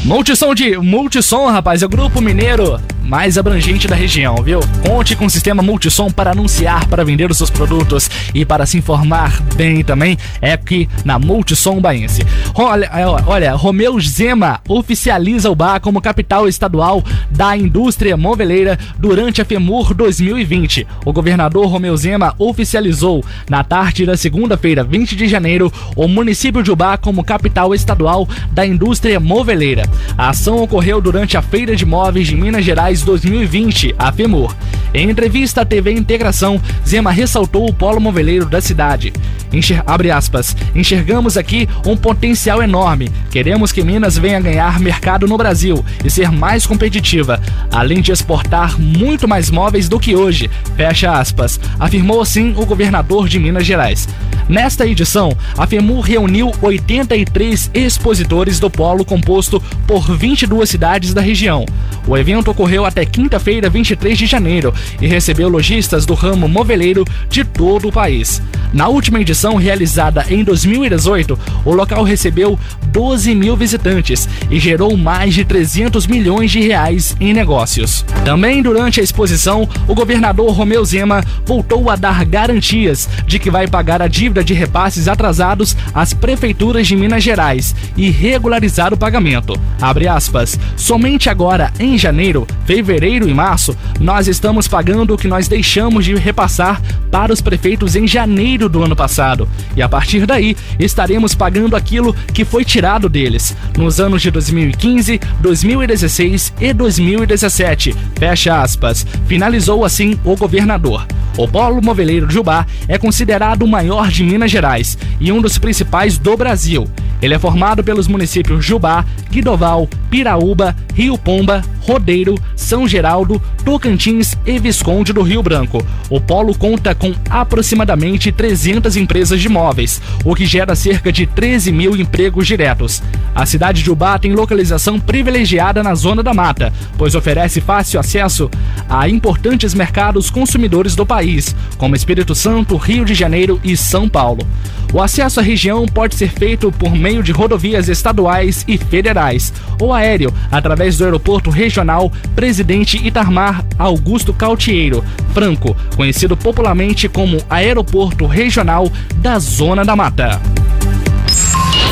Multissom 0.03 0.55
de 0.55 0.79
Multissom, 0.79 1.51
rapaz, 1.51 1.83
é 1.83 1.87
o 1.87 1.89
grupo 1.89 2.19
mineiro 2.21 2.81
mais 3.11 3.37
abrangente 3.37 3.89
da 3.89 3.97
região, 3.97 4.37
viu? 4.37 4.61
Conte 4.87 5.17
com 5.17 5.27
o 5.27 5.31
sistema 5.31 5.65
Multissom 5.65 6.13
para 6.13 6.31
anunciar, 6.31 6.87
para 6.87 7.05
vender 7.05 7.29
os 7.29 7.39
seus 7.39 7.51
produtos 7.51 8.09
e 8.33 8.45
para 8.45 8.65
se 8.65 8.79
informar 8.79 9.43
bem 9.57 9.83
também 9.83 10.17
é 10.41 10.53
aqui 10.53 10.89
na 11.05 11.19
Multissom 11.19 11.81
Baense. 11.81 12.25
Olha, 12.55 12.87
é, 12.87 13.05
olha, 13.05 13.53
Romeu 13.55 13.99
Zema 14.01 14.61
oficializa 14.69 15.51
o 15.51 15.57
bar 15.57 15.81
como 15.81 16.01
capital 16.01 16.47
estadual 16.47 17.03
da 17.29 17.57
indústria 17.57 18.17
moveleira 18.17 18.79
durante 18.97 19.43
a 19.43 19.45
FEMUR 19.45 19.93
2020. 19.93 20.87
O 21.05 21.13
governador 21.13 21.67
Romeu 21.67 21.97
Zema 21.97 22.33
oficializou 22.39 23.25
na 23.49 23.65
tarde 23.65 24.07
da 24.07 24.17
segunda-feira, 24.17 24.85
20 24.85 25.17
de 25.17 25.27
janeiro, 25.27 25.73
o 25.97 26.07
município 26.07 26.63
de 26.63 26.71
Ubá 26.71 26.97
como 26.97 27.25
capital 27.25 27.75
estadual 27.75 28.29
da 28.53 28.65
indústria 28.65 29.19
moveleira. 29.19 29.83
A 30.17 30.29
ação 30.29 30.63
ocorreu 30.63 31.01
durante 31.01 31.37
a 31.37 31.43
Feira 31.43 31.75
de 31.75 31.85
Móveis 31.85 32.29
de 32.29 32.37
Minas 32.37 32.65
Gerais 32.65 33.00
2020, 33.03 33.95
a 33.99 34.13
FEMUR. 34.13 34.55
Em 34.93 35.09
entrevista 35.09 35.63
à 35.63 35.65
TV 35.65 35.93
Integração, 35.93 36.61
Zema 36.87 37.11
ressaltou 37.11 37.69
o 37.69 37.73
polo 37.73 38.01
moveleiro 38.01 38.47
da 38.47 38.61
cidade. 38.61 39.13
Enxer 39.53 39.83
abre 39.87 40.11
aspas. 40.11 40.57
Enxergamos 40.75 41.37
aqui 41.37 41.69
um 41.87 41.97
potencial 41.97 42.63
enorme. 42.63 43.11
Queremos 43.31 43.73
que 43.73 43.83
Minas 43.83 44.17
venha 44.17 44.41
ganhar 44.41 44.79
mercado 44.79 45.27
no 45.27 45.37
Brasil 45.37 45.85
e 46.05 46.11
ser 46.11 46.31
mais 46.31 46.67
competitiva, 46.67 47.41
além 47.71 48.01
de 48.01 48.13
exportar 48.13 48.81
muito 48.81 49.27
mais 49.27 49.51
móveis 49.51 49.89
do 49.89 49.99
que 49.99 50.15
hoje. 50.15 50.51
Fecha 50.77 51.13
aspas. 51.13 51.59
Afirmou 51.79 52.21
assim 52.21 52.55
o 52.57 52.67
governador 52.67 53.29
de 53.29 53.39
Minas 53.39 53.67
Gerais. 53.67 54.09
Nesta 54.49 54.85
edição, 54.85 55.31
a 55.57 55.65
FEMUR 55.65 56.01
reuniu 56.01 56.53
83 56.61 57.71
expositores 57.73 58.59
do 58.59 58.69
polo 58.69 59.05
composto 59.05 59.63
por 59.87 60.11
22 60.17 60.69
cidades 60.69 61.15
da 61.15 61.21
região. 61.21 61.65
O 62.05 62.17
evento 62.17 62.51
ocorreu 62.51 62.85
até 62.91 63.07
quinta-feira, 63.07 63.71
23 63.71 64.19
de 64.19 64.27
janeiro, 64.27 64.75
e 65.01 65.07
recebeu 65.07 65.49
lojistas 65.49 66.05
do 66.05 66.15
ramo 66.15 66.49
moveleiro 66.49 67.05
de 67.29 67.45
todo 67.45 67.89
o 67.89 67.93
país. 67.93 68.43
Na 68.73 68.89
última 68.89 69.21
edição, 69.21 69.57
realizada 69.57 70.27
em 70.29 70.45
2018, 70.45 71.39
o 71.65 71.73
local 71.73 72.03
recebeu 72.03 72.59
12 72.93 73.35
mil 73.35 73.57
visitantes 73.57 74.29
e 74.51 74.59
gerou 74.59 74.97
mais 74.97 75.35
de 75.35 75.45
300 75.45 76.07
milhões 76.07 76.51
de 76.51 76.61
reais 76.61 77.17
em 77.21 77.33
negócios. 77.33 78.05
Também 78.25 78.63
durante 78.63 79.01
a 79.01 79.03
exposição, 79.03 79.69
o 79.89 79.95
governador 79.95 80.53
Romeu 80.53 80.85
Zema 80.85 81.25
voltou 81.47 81.91
a 81.91 81.97
dar 81.97 82.25
garantias 82.25 83.09
de 83.27 83.39
que 83.39 83.51
vai 83.51 83.67
pagar 83.67 84.03
a 84.03 84.09
dívida 84.09 84.45
de 84.45 84.55
repasses 84.55 85.09
atrasados 85.09 85.77
às 85.95 86.13
prefeituras 86.13 86.87
de 86.87 86.97
Minas 86.97 87.23
Gerais 87.23 87.75
e 87.97 88.11
regularizar 88.11 88.93
o 88.93 88.97
pagamento. 88.97 89.55
Abre 89.81 90.09
aspas. 90.09 90.59
Somente 90.77 91.29
agora, 91.29 91.73
em 91.79 91.97
janeiro, 91.99 92.47
fevereiro 92.81 93.29
e 93.29 93.35
março, 93.35 93.77
nós 94.01 94.27
estamos 94.27 94.67
pagando 94.67 95.13
o 95.13 95.19
que 95.19 95.29
nós 95.29 95.47
deixamos 95.47 96.05
de 96.05 96.15
repassar 96.15 96.81
para 97.11 97.33
os 97.33 97.43
prefeitos 97.43 97.95
em 97.95 98.07
janeiro 98.07 98.71
do 98.71 98.83
ano 98.83 98.97
passado. 98.97 99.47
E 99.77 99.83
a 99.83 99.89
partir 99.89 100.25
daí, 100.25 100.57
estaremos 100.79 101.35
pagando 101.35 101.77
aquilo 101.77 102.15
que 102.33 102.45
foi 102.45 102.65
tirado 102.65 103.09
deles 103.09 103.55
nos 103.77 104.01
anos 104.01 104.23
de 104.23 104.31
2015, 104.31 105.21
2016 105.41 106.55
e 106.59 106.73
2017. 106.73 107.95
Fecha 108.19 108.63
aspas. 108.63 109.07
Finalizou 109.27 109.85
assim 109.85 110.19
o 110.25 110.35
governador. 110.35 111.07
O 111.37 111.47
polo 111.47 111.83
moveleiro 111.83 112.27
de 112.27 112.41
é 112.89 112.97
considerado 112.97 113.63
o 113.63 113.69
maior 113.69 114.09
de 114.09 114.25
Minas 114.25 114.51
Gerais 114.51 114.97
e 115.21 115.31
um 115.31 115.43
dos 115.43 115.59
principais 115.59 116.17
do 116.17 116.35
Brasil. 116.37 116.89
Ele 117.21 117.35
é 117.35 117.39
formado 117.39 117.85
pelos 117.85 118.09
municípios 118.09 118.65
Jubá, 118.65 119.05
Guidoval, 119.31 119.87
Piraúba, 120.11 120.75
Rio 120.95 121.19
Pomba, 121.19 121.63
Rodeiro, 121.81 122.35
São 122.61 122.87
Geraldo, 122.87 123.43
Tocantins 123.65 124.37
e 124.47 124.59
Visconde 124.59 125.13
do 125.13 125.23
Rio 125.23 125.43
Branco. 125.43 125.85
O 126.11 126.21
polo 126.21 126.55
conta 126.55 126.95
com 126.95 127.13
aproximadamente 127.29 128.31
300 128.31 128.97
empresas 128.97 129.41
de 129.41 129.49
móveis, 129.49 130.01
o 130.25 130.35
que 130.35 130.45
gera 130.45 130.77
cerca 130.77 131.11
de 131.11 131.27
13 131.27 131.73
mil 131.73 131.97
empregos 131.97 132.47
diretos. 132.47 133.03
A 133.35 133.47
cidade 133.47 133.83
de 133.83 133.91
Ubá 133.91 134.19
tem 134.19 134.35
localização 134.35 135.01
privilegiada 135.01 135.83
na 135.83 135.95
zona 135.95 136.23
da 136.23 136.35
mata, 136.35 136.73
pois 136.97 137.15
oferece 137.15 137.61
fácil 137.61 137.99
acesso 137.99 138.51
a 138.89 139.09
importantes 139.09 139.75
mercados 139.75 140.31
consumidores 140.31 140.95
do 140.95 141.07
país, 141.07 141.57
como 141.79 141.97
Espírito 141.97 142.35
Santo, 142.35 142.77
Rio 142.77 143.05
de 143.05 143.15
Janeiro 143.15 143.59
e 143.65 143.77
São 143.77 144.09
Paulo. 144.09 144.47
O 144.93 145.01
acesso 145.01 145.41
à 145.41 145.43
região 145.43 145.87
pode 145.87 146.15
ser 146.15 146.31
feito 146.31 146.71
por 146.73 146.95
meio 146.95 147.23
de 147.23 147.33
rodovias 147.33 147.89
estaduais 147.89 148.65
e 148.69 148.77
federais, 148.77 149.53
ou 149.81 149.93
aéreo, 149.93 150.33
através 150.51 150.99
do 150.99 151.05
aeroporto 151.05 151.49
regional 151.49 152.13
Presidente 152.35 152.50
Itamar 152.59 153.65
Augusto 153.79 154.33
Cautieiro, 154.33 155.05
Franco, 155.33 155.77
conhecido 155.97 156.37
popularmente 156.37 157.09
como 157.09 157.39
Aeroporto 157.49 158.27
Regional 158.27 158.91
da 159.17 159.39
Zona 159.39 159.85
da 159.85 159.95
Mata. 159.95 160.41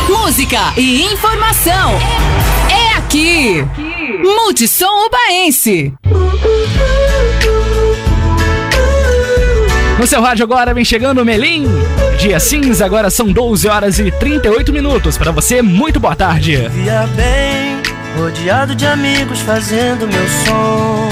Música 0.08 0.72
e 0.76 1.02
informação. 1.04 1.92
É 2.70 2.96
aqui. 2.96 3.64
Multissom 4.22 5.06
Ubaense. 5.06 5.94
No 9.98 10.06
seu 10.06 10.22
rádio 10.22 10.44
agora 10.44 10.72
vem 10.72 10.84
chegando 10.84 11.20
o 11.20 11.24
Melim. 11.24 11.66
Dia 12.18 12.38
cinza, 12.38 12.84
agora 12.84 13.10
são 13.10 13.32
12 13.32 13.68
horas 13.68 13.98
e 13.98 14.10
38 14.10 14.72
minutos. 14.72 15.18
Para 15.18 15.30
você, 15.32 15.60
muito 15.60 15.98
boa 15.98 16.14
tarde. 16.14 16.56
Via 16.68 17.06
bem, 17.16 17.67
rodeado 18.16 18.74
de 18.74 18.86
amigos 18.86 19.40
fazendo 19.40 20.06
meu 20.06 20.28
som. 20.44 21.08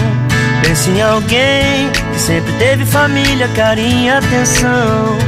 Pense 0.63 0.91
em 0.91 1.03
alguém 1.03 1.91
que 2.13 2.19
sempre 2.19 2.53
teve 2.55 2.85
família, 2.85 3.49
carinho 3.49 4.07
e 4.07 4.11
atenção. 4.11 5.19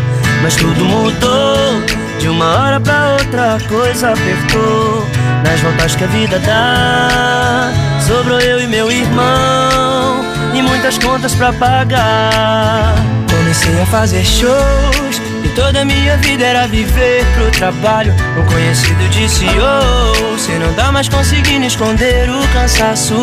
Mas 0.42 0.56
tudo 0.56 0.84
mudou, 0.84 1.82
de 2.18 2.28
uma 2.28 2.44
hora 2.44 2.80
pra 2.80 3.12
outra 3.12 3.56
a 3.56 3.68
coisa 3.68 4.12
apertou. 4.12 5.06
Nas 5.44 5.60
voltas 5.60 5.94
que 5.94 6.04
a 6.04 6.06
vida 6.08 6.38
dá, 6.40 7.70
sobrou 8.06 8.40
eu 8.40 8.60
e 8.60 8.66
meu 8.66 8.90
irmão. 8.90 10.24
E 10.54 10.62
muitas 10.62 10.98
contas 10.98 11.34
pra 11.34 11.52
pagar. 11.52 12.94
Comecei 13.30 13.80
a 13.80 13.86
fazer 13.86 14.24
shows 14.24 15.07
e 15.48 15.54
toda 15.54 15.84
minha 15.84 16.16
vida 16.18 16.44
era 16.44 16.66
viver 16.66 17.24
pro 17.34 17.50
trabalho. 17.50 18.14
Um 18.36 18.44
conhecido 18.44 19.08
disse: 19.08 19.44
Oh, 19.46 20.36
você 20.36 20.58
não 20.58 20.72
tá 20.74 20.92
mais 20.92 21.08
conseguindo 21.08 21.66
esconder 21.66 22.28
o 22.30 22.46
cansaço. 22.48 23.14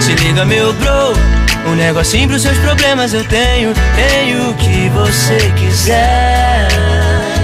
Se 0.00 0.14
liga, 0.14 0.44
meu 0.44 0.72
bro. 0.74 1.12
Um 1.66 1.74
negocinho 1.74 2.28
pros 2.28 2.42
seus 2.42 2.56
problemas 2.58 3.12
eu 3.12 3.24
tenho. 3.24 3.72
Tenho 3.94 4.50
o 4.50 4.54
que 4.54 4.88
você 4.90 5.52
quiser. 5.56 6.68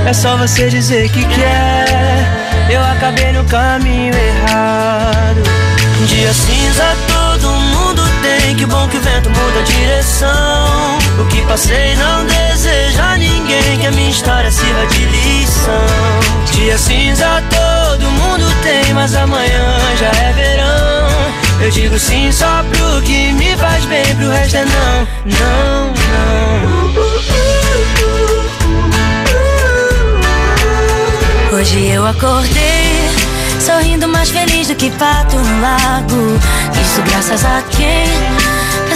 É 0.07 0.13
só 0.13 0.37
você 0.37 0.69
dizer 0.69 1.09
que 1.11 1.25
quer. 1.25 2.71
Eu 2.71 2.83
acabei 2.83 3.33
no 3.33 3.45
caminho 3.45 4.15
errado. 4.15 5.43
Dia 6.07 6.33
cinza 6.33 6.97
todo 7.09 7.16
Que 8.67 8.73
bom 8.73 8.89
que 8.89 8.97
o 8.97 9.01
vento 9.01 9.31
muda 9.31 9.61
a 9.61 9.63
direção. 9.63 10.99
O 11.21 11.25
que 11.27 11.41
passei 11.43 11.95
não 11.95 12.27
deseja 12.27 13.17
ninguém. 13.17 13.79
Que 13.79 13.87
a 13.87 13.93
minha 13.93 14.11
história 14.11 14.51
sirva 14.51 14.85
de 14.89 15.05
lição. 15.05 15.73
Dia 16.51 16.77
cinza 16.77 17.45
todo 17.49 18.11
mundo 18.11 18.45
tem. 18.65 18.93
Mas 18.93 19.15
amanhã 19.15 19.79
já 20.01 20.09
é 20.09 20.33
verão. 20.33 21.07
Eu 21.61 21.71
digo 21.71 21.97
sim 21.97 22.33
só 22.33 22.65
pro 22.65 23.03
que 23.03 23.33
me 23.35 23.57
faz 23.57 23.85
bem. 23.85 24.17
Pro 24.17 24.31
resto 24.31 24.57
é 24.57 24.65
não, 24.65 25.07
não, 25.27 25.93
não. 31.53 31.57
Hoje 31.57 31.87
eu 31.87 32.05
acordei 32.05 33.07
Sorrindo 33.61 34.07
mais 34.07 34.31
feliz 34.31 34.69
do 34.69 34.77
que 34.77 34.91
pato 34.93 35.37
no 35.37 35.61
lago. 35.61 36.39
Isso 36.81 37.03
graças 37.03 37.45
a 37.45 37.63
quem? 37.71 38.07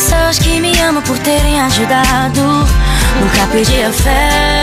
Pessoas 0.01 0.39
que 0.39 0.59
me 0.61 0.73
amam 0.81 1.03
por 1.03 1.19
terem 1.19 1.61
ajudado. 1.61 2.41
Nunca 3.21 3.47
perdi 3.53 3.83
a 3.83 3.93
fé. 3.93 4.63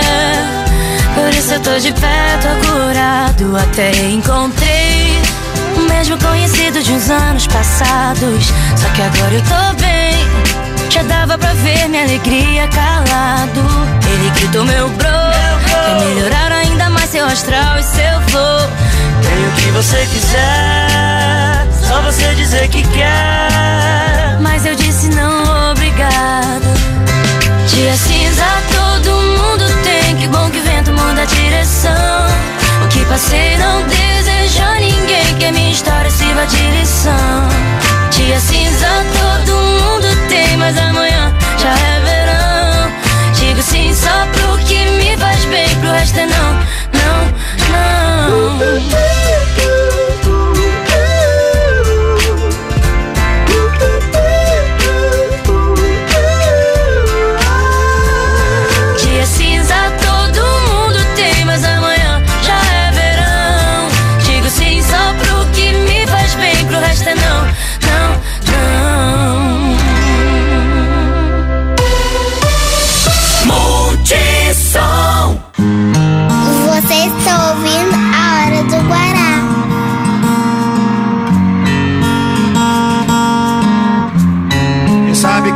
Por 1.14 1.32
isso 1.32 1.54
eu 1.54 1.60
tô 1.60 1.78
de 1.78 1.94
pé, 1.94 2.40
tô 2.42 2.68
curado. 2.68 3.56
Até 3.56 3.92
encontrei 4.10 5.22
o 5.76 5.82
mesmo 5.82 6.18
conhecido 6.18 6.82
de 6.82 6.92
uns 6.92 7.12
anos 7.12 7.46
passados. 7.46 8.46
Só 8.76 8.90
que 8.96 9.02
agora 9.04 9.34
eu 9.36 9.44
tô 9.44 9.80
bem. 9.80 10.28
Já 10.90 11.04
dava 11.04 11.38
pra 11.38 11.54
ver 11.54 11.88
minha 11.88 12.02
alegria 12.02 12.68
calado. 12.70 13.62
Ele 14.12 14.32
gritou 14.32 14.66
meu 14.66 14.90
bro. 14.90 15.08
Quer 15.70 16.00
melhorar 16.00 16.52
ainda 16.52 16.90
mais 16.90 17.12
seu 17.12 17.28
astral 17.28 17.78
e 17.78 17.84
seu 17.84 18.22
flow. 18.30 18.70
Tem 19.22 19.48
o 19.48 19.52
que 19.52 19.70
você 19.72 19.98
quiser, 20.12 21.68
só 21.88 22.02
você 22.02 22.36
dizer 22.36 22.68
que 22.68 22.84
quer. 22.84 24.38
Mas 24.42 24.66
eu 24.66 24.76
disse 24.76 25.10
não, 25.10 25.72
obrigado. 25.72 26.68
Dia 27.68 27.94
cinza 27.96 28.46
todo 28.76 29.12
mundo 29.12 29.66
tem. 29.84 30.16
Que 30.18 30.28
bom 30.28 30.50
que 30.50 30.60
o 30.60 30.64
vento 30.64 30.92
muda 30.92 31.22
a 31.22 31.26
direção. 31.26 32.28
O 32.84 32.88
que 32.90 33.06
passei 33.06 33.58
não 33.58 33.84
deseja 33.84 34.66
a 34.66 34.80
ninguém. 34.80 35.36
Que 35.40 35.46
a 35.46 35.52
minha 35.52 35.72
história 35.72 36.10
sirva 36.10 36.46
de 36.46 36.62
lição. 36.78 37.48
Dia 38.12 38.40
cinza 38.40 38.88
todo 39.18 39.54
mundo 39.56 40.28
tem. 40.28 40.58
Mas 40.58 40.78
amanhã 40.78 41.34
já 41.58 41.72
é 41.72 42.00
verão. 42.02 42.92
Digo 43.34 43.62
sim 43.62 43.94
só 43.96 44.26
pro 44.34 44.58
que 44.66 44.90
me 44.92 45.16
faz 45.18 45.46
bem. 45.46 45.70
Pro 45.80 45.92
resto 45.92 46.20
é 46.20 46.26
não, 46.26 46.54
não, 46.94 47.18
não. 47.72 49.47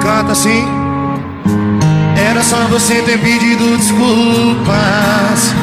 Canta 0.01 0.31
assim. 0.31 0.65
Era 2.29 2.43
só 2.43 2.57
você 2.69 3.01
ter 3.01 3.19
pedido 3.19 3.77
desculpas. 3.77 5.53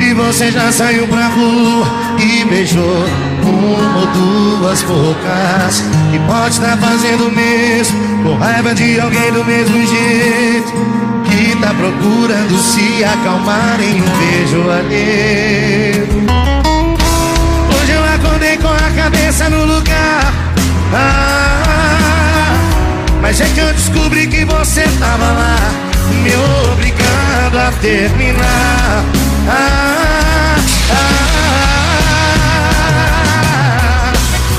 E 0.00 0.14
você 0.14 0.50
já 0.50 0.72
saiu 0.72 1.06
pra 1.08 1.28
rua 1.28 1.86
e 2.18 2.44
beijou 2.44 3.04
uma 3.42 4.00
ou 4.00 4.06
duas 4.06 4.82
bocas. 4.82 5.84
E 6.14 6.18
pode 6.26 6.54
estar 6.54 6.76
fazendo 6.78 7.28
o 7.28 7.32
mesmo, 7.32 7.98
com 8.22 8.36
raiva 8.36 8.74
de 8.74 9.00
alguém 9.00 9.32
do 9.32 9.44
mesmo 9.44 9.86
jeito. 9.86 10.72
Que 11.24 11.56
tá 11.56 11.72
procurando 11.74 12.58
se 12.58 13.04
acalmar 13.04 13.78
em 13.80 14.02
um 14.02 14.10
beijo 14.18 14.70
alheio. 14.70 16.08
Hoje 17.80 17.92
eu 17.92 18.04
acordei 18.14 18.56
com 18.56 18.68
a 18.68 19.02
cabeça 19.02 19.48
no 19.48 19.64
lugar. 19.64 20.32
Ah, 20.92 21.39
mas 23.20 23.40
é 23.40 23.44
que 23.48 23.60
eu 23.60 23.72
descobri 23.74 24.26
que 24.26 24.44
você 24.44 24.82
tava 24.98 25.30
lá, 25.32 25.56
me 26.22 26.32
obrigando 26.72 27.58
a 27.58 27.72
terminar. 27.80 29.04
Ah, 29.48 30.56
ah, 30.90 31.40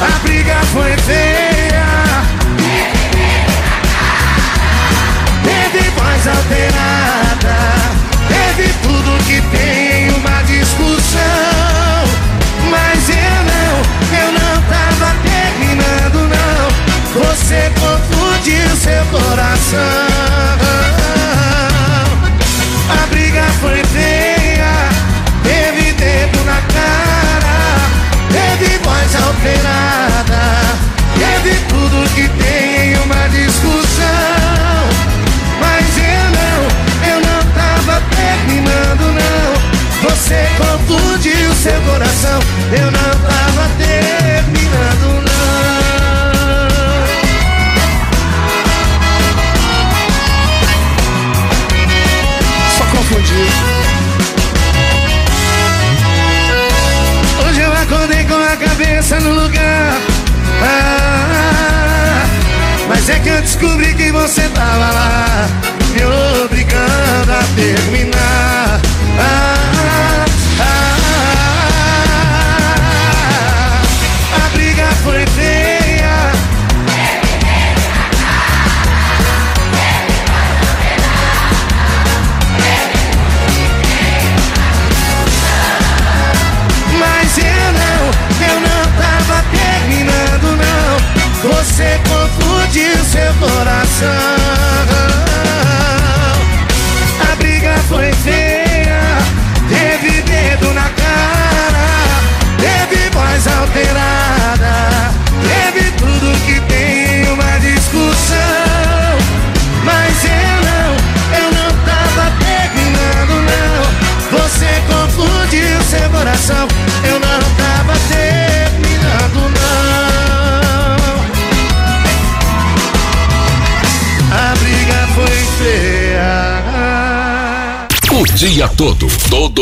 a 0.01 0.19
briga 0.23 0.55
foi 0.73 0.95
feia. 0.97 2.21
Teve 5.43 5.89
voz 5.91 6.27
alterada, 6.27 7.57
teve 8.27 8.73
tudo 8.83 9.23
que 9.25 9.41
tem 9.55 10.07
em 10.07 10.09
uma 10.11 10.43
discussão. 10.43 11.21
Mas 12.69 13.09
eu 13.09 13.43
não, 13.51 13.70
coração. 19.23 19.79
A 22.89 23.07
briga 23.07 23.43
foi 23.61 23.83
feia, 23.85 24.10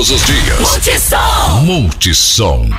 todos 0.10 0.12
os 0.12 0.26
dias. 0.26 0.60
Multissom. 0.60 1.62
Multissom. 1.66 2.70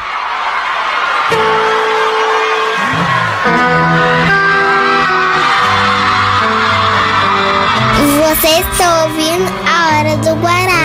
Você 8.19 8.49
está 8.49 9.05
ouvindo 9.05 9.53
a 9.65 9.99
hora 9.99 10.17
do 10.17 10.35
Guará. 10.41 10.81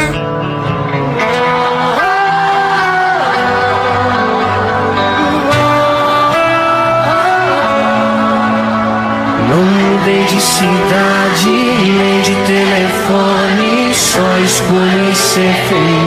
Não 9.49 9.63
mudei 9.63 10.23
de 10.25 10.41
cidade, 10.41 11.49
nem 11.49 12.21
de 12.21 12.35
telefone 12.45 13.93
Só 13.93 14.37
escolhi 14.43 15.15
ser 15.15 15.53
feliz 15.69 16.04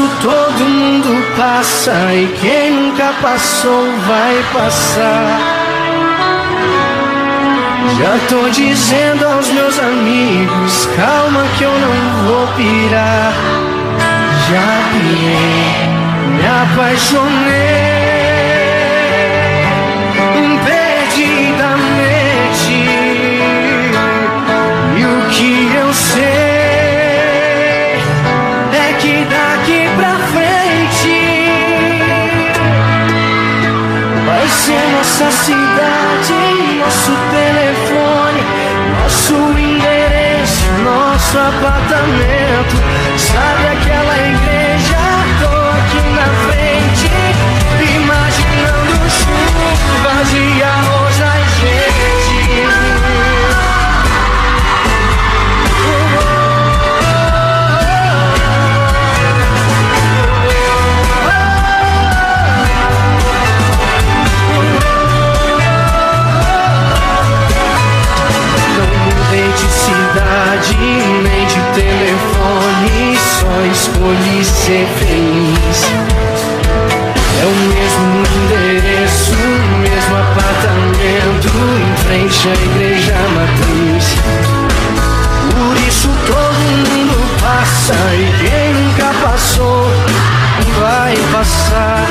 isso 0.00 0.08
todo 0.22 0.64
mundo 0.64 1.36
passa 1.36 1.92
e 2.14 2.26
quem 2.40 2.70
nunca 2.70 3.12
passou 3.20 3.84
vai 4.06 4.42
passar. 4.52 5.40
Já 7.98 8.18
tô 8.28 8.48
dizendo 8.48 9.26
aos 9.26 9.48
meus 9.48 9.78
amigos, 9.78 10.88
calma 10.96 11.44
que 11.58 11.64
eu 11.64 11.72
não 11.72 12.24
vou 12.26 12.46
pirar. 12.56 13.32
Já 14.48 14.80
pirei, 14.90 15.88
me 16.36 16.46
apaixonei. 16.46 18.29
Nossa 35.20 35.44
cidade, 35.44 36.78
nosso 36.78 37.12
telefone, 37.30 38.42
nosso 39.02 39.34
endereço, 39.58 40.72
nosso 40.82 41.38
apartamento. 41.38 42.39
Escolhi 74.00 74.44
ser 74.44 74.86
feliz. 74.98 75.84
É 77.38 77.44
o 77.44 77.54
mesmo 77.68 78.22
endereço, 78.44 79.32
o 79.32 79.78
mesmo 79.78 80.16
apartamento, 80.16 81.48
em 81.78 81.96
frente 82.04 82.48
à 82.48 82.52
igreja 82.52 83.14
matriz. 83.34 84.16
Por 85.50 85.76
isso 85.86 86.08
todo 86.26 86.60
mundo 86.88 87.40
passa 87.40 87.94
e 88.14 88.32
quem 88.38 88.72
nunca 88.72 89.12
passou 89.22 89.86
vai 90.80 91.14
passar. 91.32 92.06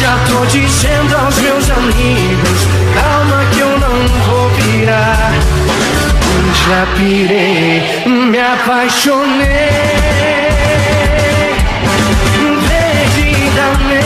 Já 0.00 0.18
tô 0.26 0.46
dizendo 0.46 1.14
aos 1.16 1.38
meus 1.38 1.70
amigos, 1.70 2.66
Já 6.72 6.86
pirei, 6.96 7.82
me 8.06 8.40
apaixonei. 8.40 9.46
Perdidamente. 12.66 14.00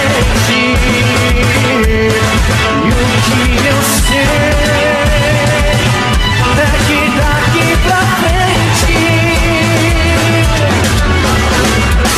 E 2.82 2.88
o 2.90 2.92
que 3.22 3.66
eu 3.68 3.80
sei 4.02 4.42
é 6.58 6.66
que 6.88 7.00
daqui 7.20 7.68
pra 7.84 8.00
frente 8.18 8.98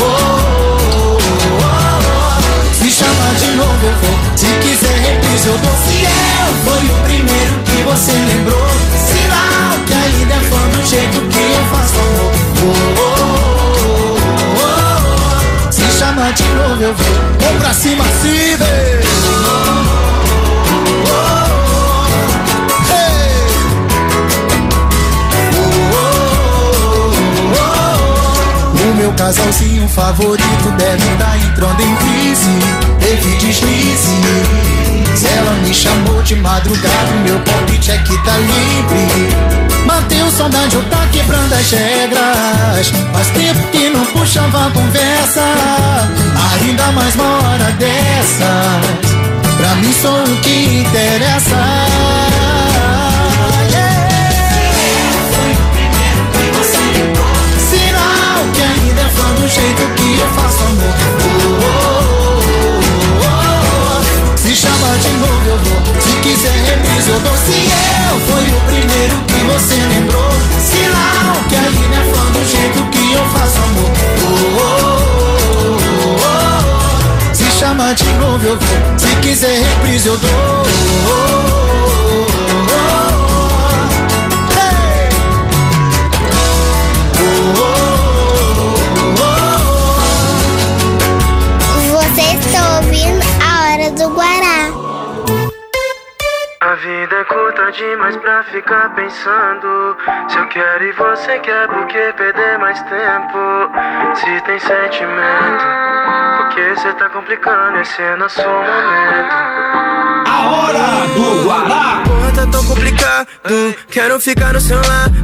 Oh, 0.00 0.04
oh, 0.04 1.18
oh. 1.60 2.74
Se 2.74 2.88
chamar 2.90 3.34
de 3.34 3.50
novo 3.52 3.84
eu 3.84 3.92
vou. 4.00 4.16
Se 4.36 4.46
quiser 4.62 4.96
reprise 4.98 5.48
eu 5.48 5.58
dou. 5.58 5.76
Se 5.86 6.04
eu 6.04 6.48
fui 6.64 6.84
o 6.88 6.96
primeiro 7.04 7.54
que 7.64 7.82
você 7.82 8.12
lembrou. 8.12 8.68
Sinal 9.06 9.74
que 9.86 9.92
ainda 9.92 10.34
é 10.34 10.40
fã 10.40 10.62
do 10.70 10.80
jeito 10.86 11.20
que 11.28 11.40
eu 11.40 11.64
faço. 11.70 12.00
Amor. 12.84 13.32
Se 15.70 15.86
chamar 15.98 16.32
de 16.32 16.44
novo 16.44 16.82
eu 16.82 16.94
vou. 16.94 17.14
Vou 17.40 17.54
pra 17.60 17.74
cima 17.74 18.04
se 18.22 18.56
vê 18.56 18.93
meu 29.04 29.12
casalzinho 29.12 29.86
favorito 29.86 30.70
deve 30.78 31.12
estar 31.12 31.36
entrando 31.36 31.78
em 31.82 31.94
crise 31.96 32.48
Teve 32.98 33.36
deslize. 33.36 34.16
Se 35.14 35.26
ela 35.26 35.50
me 35.62 35.74
chamou 35.74 36.22
de 36.22 36.34
madrugada 36.36 37.12
Meu 37.22 37.38
palpite 37.40 37.90
é 37.90 37.98
que 37.98 38.16
tá 38.24 38.34
livre. 38.38 39.84
Bateu 39.86 40.30
saudade, 40.30 40.74
eu 40.76 40.82
tá 40.84 41.06
quebrando 41.12 41.52
as 41.52 41.70
regras. 41.70 42.92
Faz 43.12 43.28
tempo 43.28 43.68
que 43.72 43.90
não 43.90 44.06
puxava 44.06 44.68
a 44.68 44.70
conversa 44.70 45.42
Ainda 46.54 46.92
mais 46.92 47.14
uma 47.14 47.24
hora 47.24 47.72
dessas. 47.72 49.04
Pra 49.58 49.74
mim 49.76 49.92
só 50.00 50.24
o 50.24 50.36
que 50.40 50.80
interessa 50.80 52.53
jeito 59.54 59.86
que 59.94 60.18
eu 60.18 60.26
faço 60.34 60.64
amor. 60.64 60.94
Se 64.36 64.56
chamar 64.56 64.98
de 64.98 65.10
novo 65.10 65.46
eu 65.46 65.58
vou, 65.58 65.80
se 66.02 66.12
quiser 66.22 66.52
reprise, 66.52 67.10
eu 67.10 67.20
dou. 67.20 67.36
Se 67.36 67.70
eu 68.10 68.18
fui 68.26 68.46
o 68.50 68.60
primeiro 68.66 69.16
que 69.28 69.40
você 69.44 69.74
lembrou, 69.74 70.32
Se 70.58 70.82
não, 70.88 71.34
que 71.48 71.56
a 71.56 71.68
linha 71.68 72.00
é 72.00 72.04
fã 72.12 72.24
do 72.32 72.44
jeito 72.44 72.82
que 72.90 73.12
eu 73.12 73.24
faço 73.28 73.58
amor. 73.58 73.92
Se 77.32 77.44
chamar 77.58 77.94
de 77.94 78.12
novo 78.14 78.44
eu 78.44 78.58
vou, 78.58 78.98
se 78.98 79.14
quiser 79.22 79.62
reprise 79.62 80.08
eu 80.08 80.16
dou. 80.16 80.64
Vida 96.84 97.16
é 97.16 97.24
curta 97.24 97.72
demais 97.72 98.14
pra 98.18 98.44
ficar 98.44 98.94
pensando 98.94 99.96
Se 100.28 100.36
eu 100.36 100.46
quero 100.48 100.84
e 100.84 100.92
você 100.92 101.38
quer, 101.38 101.66
por 101.66 101.86
que 101.86 102.12
perder 102.12 102.58
mais 102.58 102.78
tempo? 102.82 103.70
Se 104.14 104.40
tem 104.42 104.58
sentimento, 104.58 105.64
por 106.36 106.48
que 106.50 106.76
cê 106.76 106.92
tá 106.92 107.08
complicando? 107.08 107.78
Esse 107.78 108.02
é 108.02 108.16
nosso 108.16 108.42
momento 108.42 109.34
A 110.28 110.50
hora 110.50 111.06
do 111.14 111.44
Guará. 111.44 112.02
Porra, 112.04 112.32
tá 112.34 112.46
tão 112.52 112.64
complicado 112.66 113.28
Quero 113.90 114.20
ficar 114.20 114.52
no 114.52 114.60
seu 114.60 114.76
lado 114.76 115.14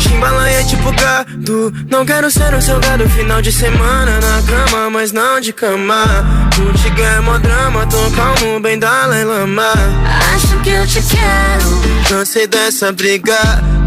Chimbalanha 0.00 0.60
é 0.60 0.64
tipo 0.64 0.90
gado 0.92 1.72
Não 1.88 2.04
quero 2.04 2.28
ser 2.28 2.52
o 2.54 2.60
seu 2.60 2.80
gado 2.80 3.08
Final 3.10 3.40
de 3.40 3.52
semana 3.52 4.18
na 4.20 4.42
cama 4.42 4.90
Mas 4.90 5.12
não 5.12 5.38
de 5.38 5.52
cama 5.52 6.04
Contigo 6.56 7.00
é 7.00 7.20
mó 7.20 7.38
drama 7.38 7.86
Tô 7.86 8.10
calmo, 8.16 8.58
bem 8.58 8.78
Dalai 8.80 9.24
Lama 9.24 9.72
Eu 10.84 10.88
te 10.88 11.00
quero. 11.00 12.08
Cansei 12.10 12.46
dessa 12.46 12.92
briga. 12.92 13.38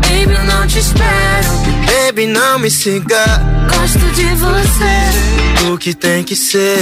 Baby, 0.01 0.33
eu 0.33 0.43
não 0.45 0.65
te 0.65 0.79
espero. 0.79 1.47
Baby, 1.85 2.25
não 2.25 2.57
me 2.57 2.71
siga. 2.71 3.23
Gosto 3.71 3.99
de 4.15 4.23
você. 4.33 5.69
O 5.71 5.77
que 5.77 5.93
tem 5.93 6.23
que 6.23 6.35
ser? 6.35 6.79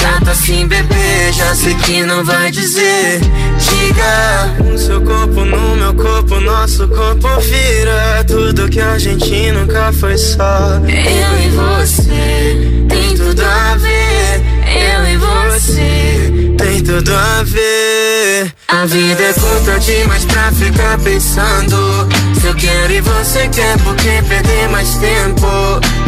Chato 0.00 0.28
assim, 0.30 0.66
bebê 0.66 1.32
Já 1.32 1.54
sei 1.54 1.72
que 1.76 2.02
não 2.02 2.24
vai 2.24 2.50
dizer. 2.50 3.20
Diga. 3.20 4.72
O 4.74 4.76
seu 4.76 5.00
corpo 5.02 5.44
no 5.44 5.76
meu 5.76 5.94
corpo 5.94 6.40
Nosso 6.40 6.88
corpo 6.88 7.28
vira. 7.42 8.24
Tudo 8.26 8.68
que 8.68 8.80
a 8.80 8.98
gente 8.98 9.52
nunca 9.52 9.92
foi 9.92 10.18
só. 10.18 10.80
Eu 10.82 11.38
e 11.38 11.48
você 11.50 12.86
Tem 12.88 13.14
tudo 13.14 13.40
a 13.40 13.76
ver. 13.76 14.42
Eu 14.66 15.06
e 15.06 15.16
você 15.16 16.13
Tem 16.56 16.82
tudo 16.82 17.14
a 17.14 17.42
ver 17.44 18.52
A 18.68 18.86
vida 18.86 19.22
é 19.22 19.32
curta 19.32 19.78
demais 19.80 20.24
pra 20.24 20.52
ficar 20.52 20.98
pensando 20.98 22.08
Se 22.40 22.46
eu 22.46 22.54
quero 22.54 22.92
e 22.92 23.00
você 23.00 23.48
quer 23.48 23.78
Por 23.78 23.94
que 23.96 24.22
perder 24.22 24.68
mais 24.70 24.94
tempo? 24.96 25.46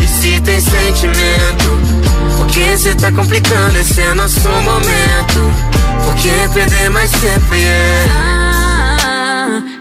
E 0.02 0.06
se 0.06 0.40
tem 0.40 0.61
sentimento 0.61 2.37
Por 2.37 2.46
que 2.46 2.76
cê 2.76 2.94
tá 2.94 3.11
complicando? 3.12 3.78
Esse 3.78 4.00
é 4.00 4.14
nosso 4.14 4.48
momento 4.48 5.52
Por 6.04 6.14
que 6.14 6.48
perder 6.54 6.90
mais 6.90 7.11
tempo? 7.11 7.54
Yeah. 7.54 8.55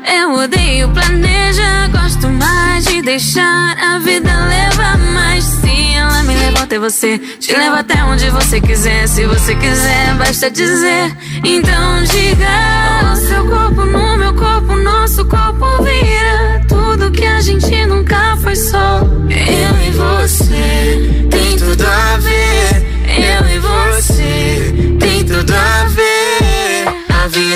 Eu 0.07 0.33
odeio 0.33 0.89
planeja, 0.89 1.87
gosto 1.91 2.29
mais 2.29 2.85
de 2.85 3.01
deixar 3.01 3.75
a 3.77 3.97
vida 3.99 4.29
levar 4.45 4.97
mais. 4.97 5.43
Se 5.43 5.95
ela 5.95 6.21
me 6.23 6.35
levou 6.35 6.63
até 6.63 6.77
você, 6.77 7.17
te 7.17 7.53
leva 7.53 7.79
até 7.79 8.03
onde 8.03 8.29
você 8.29 8.61
quiser. 8.61 9.07
Se 9.07 9.25
você 9.25 9.55
quiser, 9.55 10.13
basta 10.15 10.51
dizer. 10.51 11.15
Então 11.43 12.03
diga: 12.03 13.13
o 13.13 13.15
seu 13.15 13.49
corpo 13.49 13.85
no 13.85 14.17
meu 14.17 14.33
corpo, 14.35 14.75
nosso 14.75 15.25
corpo 15.25 15.65
vira. 15.83 16.61
Tudo 16.67 17.11
que 17.11 17.25
a 17.25 17.41
gente 17.41 17.85
nunca 17.85 18.37
foi 18.37 18.55
só. 18.55 19.01
Eu 19.29 19.87
e 19.87 19.91
você 19.91 21.27
Tem 21.29 21.57
tudo 21.57 21.85
a 21.85 22.17
ver 22.17 22.64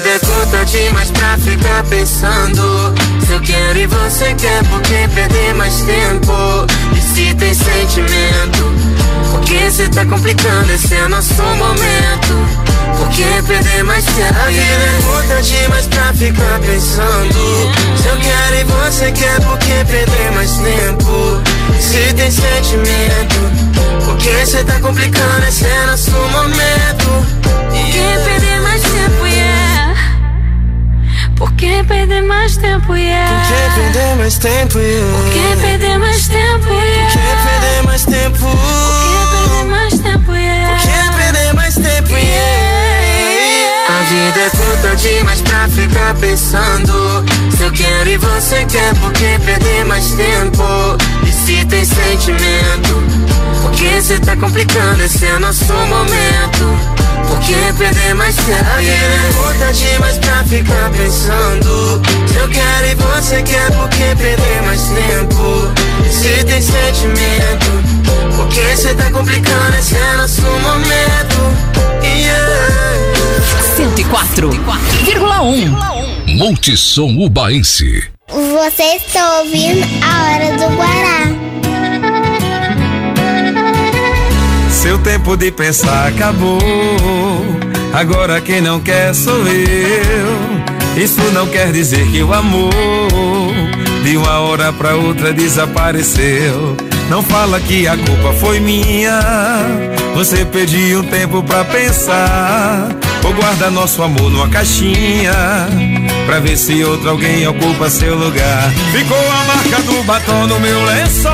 A 0.10 0.12
vida 0.12 0.26
curta 0.26 0.66
demais 0.66 1.12
pra 1.12 1.38
ficar 1.38 1.84
pensando 1.84 2.96
Se 3.28 3.32
eu 3.32 3.40
quero 3.42 3.78
e 3.78 3.86
você 3.86 4.34
quer 4.34 4.64
Por 4.64 4.82
que 4.82 5.08
perder 5.08 5.54
mais 5.54 5.82
tempo? 5.82 6.34
E 6.96 7.00
se 7.00 7.36
tem 7.36 7.54
sentimento 7.54 8.74
Por 9.30 9.40
que 9.42 9.70
cê 9.70 9.88
tá 9.90 10.04
complicando? 10.06 10.74
Esse 10.74 10.96
é 10.96 11.08
nosso 11.08 11.36
momento 11.36 12.98
Por 12.98 13.08
que 13.10 13.24
perder 13.44 13.84
mais 13.84 14.04
tempo? 14.06 14.34
A 14.34 15.12
curta 15.12 15.44
demais 15.44 15.86
pra 15.86 16.14
ficar 16.14 16.60
pensando 16.60 17.72
Se 18.02 18.08
eu 18.08 18.18
quero 18.18 18.56
e 18.56 18.64
você 18.64 19.12
quer 19.12 19.40
Por 19.42 19.60
que 19.60 19.86
perder 19.86 20.32
mais 20.34 20.52
tempo? 20.54 21.40
E 21.78 21.82
se 21.84 22.14
tem 22.16 22.32
sentimento 22.32 23.70
por 24.06 24.18
que 24.18 24.46
cê 24.46 24.64
tá 24.64 24.80
complicando? 24.80 25.46
Esse 25.48 25.66
é 25.66 25.86
nosso 25.86 26.12
momento. 26.12 27.26
Por 27.44 27.86
que 27.86 28.24
perder 28.24 28.62
mais? 28.62 28.69
Por 31.40 31.54
que 31.54 31.82
perder 31.86 32.22
mais 32.24 32.58
tempo, 32.58 32.94
yeah? 32.98 33.34
Por 33.34 33.48
que 33.48 33.82
perder 33.82 34.16
mais 34.18 34.38
tempo? 34.38 34.78
Yeah? 34.78 35.16
Por 35.16 35.32
que 35.32 35.62
perder 35.62 35.98
mais 35.98 36.28
tempo, 36.28 36.68
yeah? 36.68 37.14
Por 37.14 37.22
que 37.22 37.28
perder 37.48 37.84
mais 37.86 38.04
tempo? 38.04 38.40
Por 38.40 38.52
que 38.52 39.32
perder 39.32 39.66
mais 39.70 40.00
tempo, 40.00 40.34
yeah? 40.34 40.68
Por 40.70 40.82
que 40.82 41.18
perder 41.18 41.54
mais 41.54 41.76
tempo? 41.76 42.10
Yeah. 42.18 42.80
A 43.88 44.04
vida 44.04 44.40
é 44.42 44.50
curta 44.50 44.96
demais 44.98 45.42
pra 45.42 45.68
ficar 45.70 46.14
pensando 46.16 47.26
Se 47.58 47.64
eu 47.64 47.72
quero 47.72 48.10
e 48.10 48.18
você 48.18 48.66
quer, 48.66 48.94
por 48.96 49.14
que 49.14 49.40
perder 49.40 49.86
mais 49.86 50.12
tempo? 50.12 50.64
E 51.26 51.32
se 51.32 51.66
tem 51.66 51.86
sentimento? 51.86 53.02
Por 53.62 53.72
que 53.72 54.02
cê 54.02 54.20
tá 54.20 54.36
complicando? 54.36 55.02
Esse 55.02 55.26
é 55.26 55.40
nosso 55.40 55.72
momento 55.74 56.99
Por 57.28 57.40
que 57.40 57.74
perder 57.78 58.14
mais 58.16 58.36
tempo? 58.36 58.80
É 58.80 59.34
curta 59.34 59.74
demais 59.74 60.18
pra 60.18 60.44
ficar 60.44 60.90
pensando 60.92 62.02
Se 62.28 62.36
eu 62.38 62.50
quero 62.50 62.88
e 62.88 62.96
você 62.96 63.42
quer, 63.44 63.72
por 63.72 63.88
que 63.90 64.16
perder 64.16 64.62
mais 64.64 64.82
tempo? 64.82 65.72
Se 66.10 66.44
tem 66.46 66.62
sentimento? 66.62 67.72
Por 68.36 68.48
que 68.48 68.76
cê 68.78 68.94
tá 68.94 69.10
complicando? 69.12 69.76
Esse 69.78 69.96
é 69.96 70.14
nosso 70.18 70.42
momento 70.42 71.54
yeah. 72.04 72.70
104,1 73.78 76.36
Multissom 76.38 77.18
Ubaense. 77.26 78.04
Você 78.28 78.84
está 78.98 79.40
ouvindo 79.40 79.84
a 80.04 80.24
hora 80.24 80.52
do 80.58 80.68
Guará. 80.76 81.20
Seu 84.90 84.98
tempo 84.98 85.38
de 85.38 85.52
pensar 85.52 86.08
acabou. 86.08 86.58
Agora 87.94 88.42
quem 88.42 88.60
não 88.60 88.80
quer 88.80 89.14
sou 89.14 89.46
eu. 89.48 90.98
Isso 90.98 91.22
não 91.32 91.46
quer 91.46 91.72
dizer 91.72 92.08
que 92.08 92.24
o 92.24 92.34
amor 92.34 92.74
de 94.04 94.18
uma 94.18 94.40
hora 94.40 94.74
pra 94.74 94.96
outra 94.96 95.32
desapareceu. 95.32 96.76
Não 97.08 97.22
fala 97.22 97.60
que 97.60 97.88
a 97.88 97.96
culpa 97.96 98.34
foi 98.40 98.60
minha. 98.60 99.20
Você 100.16 100.44
pediu 100.44 101.02
um 101.02 101.04
tempo 101.04 101.44
pra 101.44 101.64
pensar. 101.66 102.90
Ou 103.24 103.34
guarda 103.34 103.70
nosso 103.70 104.02
amor 104.02 104.32
numa 104.32 104.50
caixinha. 104.50 105.68
Pra 106.26 106.40
ver 106.40 106.58
se 106.58 106.84
outro 106.84 107.12
alguém 107.12 107.48
ocupa 107.48 107.92
seu 107.92 108.16
lugar. 108.16 108.72
Ficou 108.92 109.32
a 109.32 109.44
marca 109.44 109.84
do 109.84 110.04
batom 110.04 110.48
no 110.48 110.60
meu 110.60 110.84
lençol. 110.86 111.32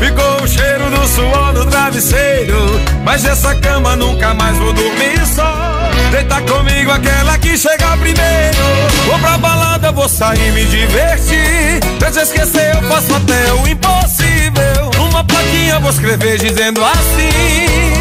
Ficou 0.00 0.37
cheiro 0.48 0.90
do 0.90 1.06
suor 1.06 1.52
no 1.52 1.66
travesseiro. 1.66 2.56
Mas 3.04 3.24
essa 3.24 3.54
cama 3.54 3.94
nunca 3.96 4.34
mais 4.34 4.56
vou 4.56 4.72
dormir 4.72 5.24
só. 5.26 5.90
Deita 6.10 6.40
comigo 6.42 6.90
aquela 6.90 7.38
que 7.38 7.56
chega 7.56 7.96
primeiro. 7.98 8.58
Vou 9.06 9.18
pra 9.18 9.36
balada, 9.38 9.92
vou 9.92 10.08
sair 10.08 10.52
me 10.52 10.64
divertir. 10.64 11.80
Pra 11.98 12.10
te 12.10 12.20
esquecer, 12.20 12.74
eu 12.74 12.82
faço 12.88 13.14
até 13.14 13.52
o 13.52 13.68
impossível. 13.68 14.90
Numa 14.96 15.22
plaquinha 15.24 15.78
vou 15.80 15.90
escrever 15.90 16.38
dizendo 16.38 16.82
assim: 16.84 17.92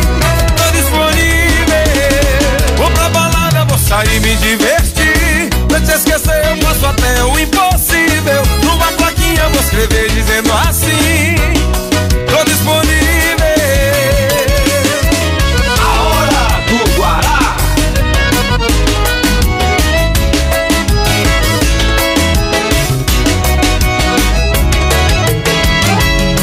Tô 0.56 0.72
disponível. 0.72 1.48
Vou 2.78 2.90
pra 2.92 3.10
balada, 3.10 3.66
vou 3.66 3.78
sair 3.78 4.20
me 4.22 4.36
divertir. 4.38 5.50
Pra 5.68 5.82
te 5.82 5.92
esquecer, 5.92 6.46
eu 6.50 6.58
faço 6.66 6.86
até 6.86 7.24
o 7.24 7.40
impossível. 7.40 8.42
Numa 8.64 8.92
plaquinha 8.94 9.50
vou 9.50 9.62
escrever 9.62 10.10
dizendo 10.12 10.52
assim: 10.54 11.36
Tô 12.38 12.44
disponível. 12.44 12.94
A 15.80 16.02
hora 16.04 16.46
do 16.68 16.78
Guará. 16.96 17.58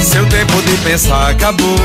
Seu 0.02 0.26
tempo 0.26 0.62
de 0.62 0.76
pensar 0.78 1.30
acabou. 1.30 1.78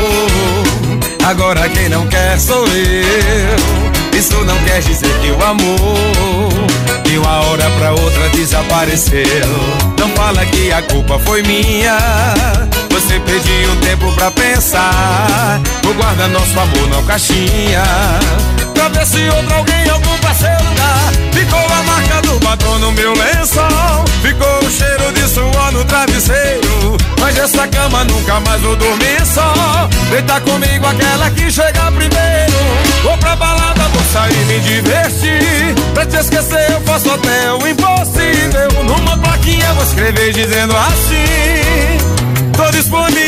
Agora 1.24 1.70
quem 1.70 1.88
não 1.89 2.07
quer 2.07 2.39
sou 2.39 2.66
eu. 2.66 3.98
Isso 4.20 4.36
não 4.43 4.57
quer 4.65 4.82
dizer 4.82 5.17
que 5.22 5.32
o 5.32 5.41
amor 5.45 6.49
de 7.05 7.17
uma 7.17 7.39
hora 7.39 7.63
pra 7.80 7.91
outra 7.91 8.28
desapareceu. 8.36 9.24
Não 9.97 10.09
fala 10.09 10.45
que 10.45 10.74
a 10.74 10.82
culpa 10.82 11.17
foi 11.20 11.41
minha. 11.41 11.97
Você 12.89 13.17
pediu 13.22 13.74
tempo 13.78 14.11
pra 14.15 14.30
pensar. 14.30 15.61
Vou 15.84 15.93
guardar 15.93 16.28
nosso 16.28 16.59
amor 16.59 16.89
na 16.89 17.01
caixinha. 17.03 17.82
pra 18.74 18.89
ver 18.89 19.07
se 19.07 19.26
outro 19.30 19.55
alguém 19.55 19.84
lugar. 19.84 20.09
Ficou 21.49 21.65
a 21.65 21.81
marca 21.81 22.21
do 22.21 22.39
batom 22.41 22.77
no 22.77 22.91
meu 22.91 23.11
lençol. 23.11 24.05
Ficou 24.21 24.59
o 24.59 24.69
cheiro 24.69 25.11
de 25.13 25.27
suor 25.27 25.71
no 25.71 25.83
travesseiro. 25.83 26.95
Mas 27.19 27.35
essa 27.39 27.67
cama 27.67 28.03
nunca 28.03 28.39
mais 28.41 28.61
vou 28.61 28.75
dormir 28.75 29.25
só. 29.25 29.89
Deita 30.11 30.39
comigo 30.41 30.85
aquela 30.85 31.31
que 31.31 31.49
chega 31.49 31.91
primeiro. 31.91 32.53
Vou 33.01 33.17
pra 33.17 33.35
balada, 33.35 33.81
vou 33.91 34.03
sair 34.13 34.45
me 34.45 34.59
divertir. 34.59 35.73
Pra 35.95 36.05
te 36.05 36.17
esquecer, 36.17 36.69
eu 36.69 36.81
faço 36.81 37.09
até 37.09 37.51
o 37.51 37.67
impossível. 37.67 38.83
Numa 38.83 39.17
plaquinha 39.17 39.73
vou 39.73 39.83
escrever 39.85 40.31
dizendo 40.31 40.77
assim: 40.77 41.97
Tô 42.55 42.69
disponível. 42.69 43.25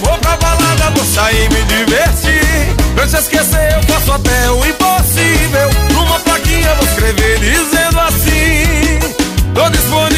Vou 0.00 0.16
pra 0.16 0.34
balada, 0.38 0.90
vou 0.96 1.04
sair 1.04 1.46
me 1.50 1.62
divertir. 1.64 2.74
Pra 2.94 3.06
te 3.06 3.16
esquecer, 3.16 3.74
eu 3.76 3.82
faço 3.82 4.12
até 4.12 4.50
o 4.50 4.64
impossível. 4.64 5.89
Numa 6.10 6.18
plaquinha 6.22 6.74
vou 6.74 6.84
escrever 6.86 7.38
dizendo 7.38 8.00
assim: 8.00 8.98
Tô 9.54 9.70
disponível. 9.70 10.10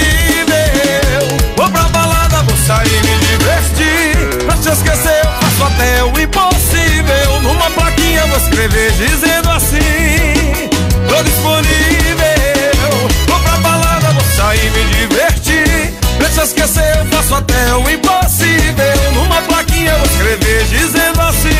Vou 1.55 1.68
pra 1.68 1.82
balada, 1.82 2.43
vou 2.45 2.57
sair 2.57 3.03
me 3.03 3.18
divertir. 3.26 4.47
Pra 4.47 4.57
te 4.57 4.70
esquecer, 4.70 5.20
eu 5.22 5.32
faço 5.43 5.64
até 5.64 6.03
o 6.03 6.18
impossível. 6.18 7.40
Numa 7.43 7.70
plaquinha 7.72 8.26
vou 8.28 8.38
escrever 8.38 8.90
dizendo 8.93 9.51
assim: 9.51 10.70
Tô 11.11 11.22
disponível. 11.24 11.68
Vou 13.28 13.38
pra 13.40 13.59
balada, 13.59 14.12
vou 14.12 14.24
sair 14.34 14.70
me 14.70 14.84
divertir. 14.95 15.93
Pra 16.16 16.28
te 16.30 16.40
esquecer, 16.40 16.97
eu 17.01 17.07
faço 17.11 17.34
até 17.34 17.74
o 17.74 17.90
impossível. 17.90 19.12
Numa 19.12 19.43
plaquinha 19.43 19.95
vou 19.99 20.07
escrever 20.07 20.64
dizendo 20.68 21.20
assim: 21.20 21.51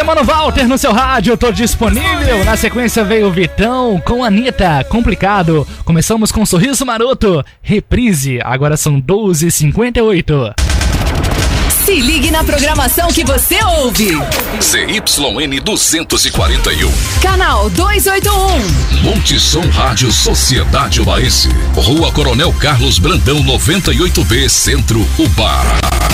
Esse 0.00 0.06
Mano 0.06 0.24
Walter 0.24 0.66
no 0.66 0.78
seu 0.78 0.92
rádio, 0.92 1.36
tô 1.36 1.52
disponível. 1.52 2.42
Na 2.42 2.56
sequência 2.56 3.04
veio 3.04 3.26
o 3.26 3.30
Vitão 3.30 4.00
com 4.00 4.24
Anitta, 4.24 4.82
complicado. 4.88 5.68
Começamos 5.84 6.32
com 6.32 6.46
Sorriso 6.46 6.86
Maroto, 6.86 7.44
reprise. 7.60 8.38
Agora 8.42 8.78
são 8.78 8.98
12h58. 8.98 10.69
Se 11.90 11.98
ligue 11.98 12.30
na 12.30 12.44
programação 12.44 13.08
que 13.08 13.24
você 13.24 13.60
ouve. 13.64 14.12
ZYN 14.62 15.60
241. 15.60 16.88
Canal 17.20 17.68
281. 17.70 19.02
Monte 19.02 19.40
Som 19.40 19.68
Rádio 19.68 20.12
Sociedade 20.12 21.00
Ubaense. 21.00 21.48
Rua 21.74 22.12
Coronel 22.12 22.52
Carlos 22.60 23.00
Brandão 23.00 23.42
98B 23.42 24.48
Centro 24.48 25.04
Ubá. 25.18 25.64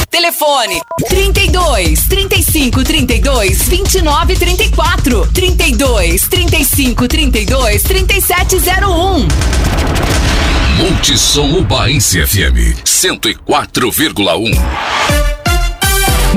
Telefone 0.09 0.81
32 1.11 2.07
35 2.09 2.83
32 2.83 3.69
29 3.69 4.35
34 4.35 5.27
32 5.27 6.27
35 6.27 7.07
32 7.07 7.83
3701. 7.83 9.29
Monte 10.79 11.19
Som 11.19 11.59
Ubaense 11.59 12.27
FM 12.27 12.81
104,1. 12.83 15.26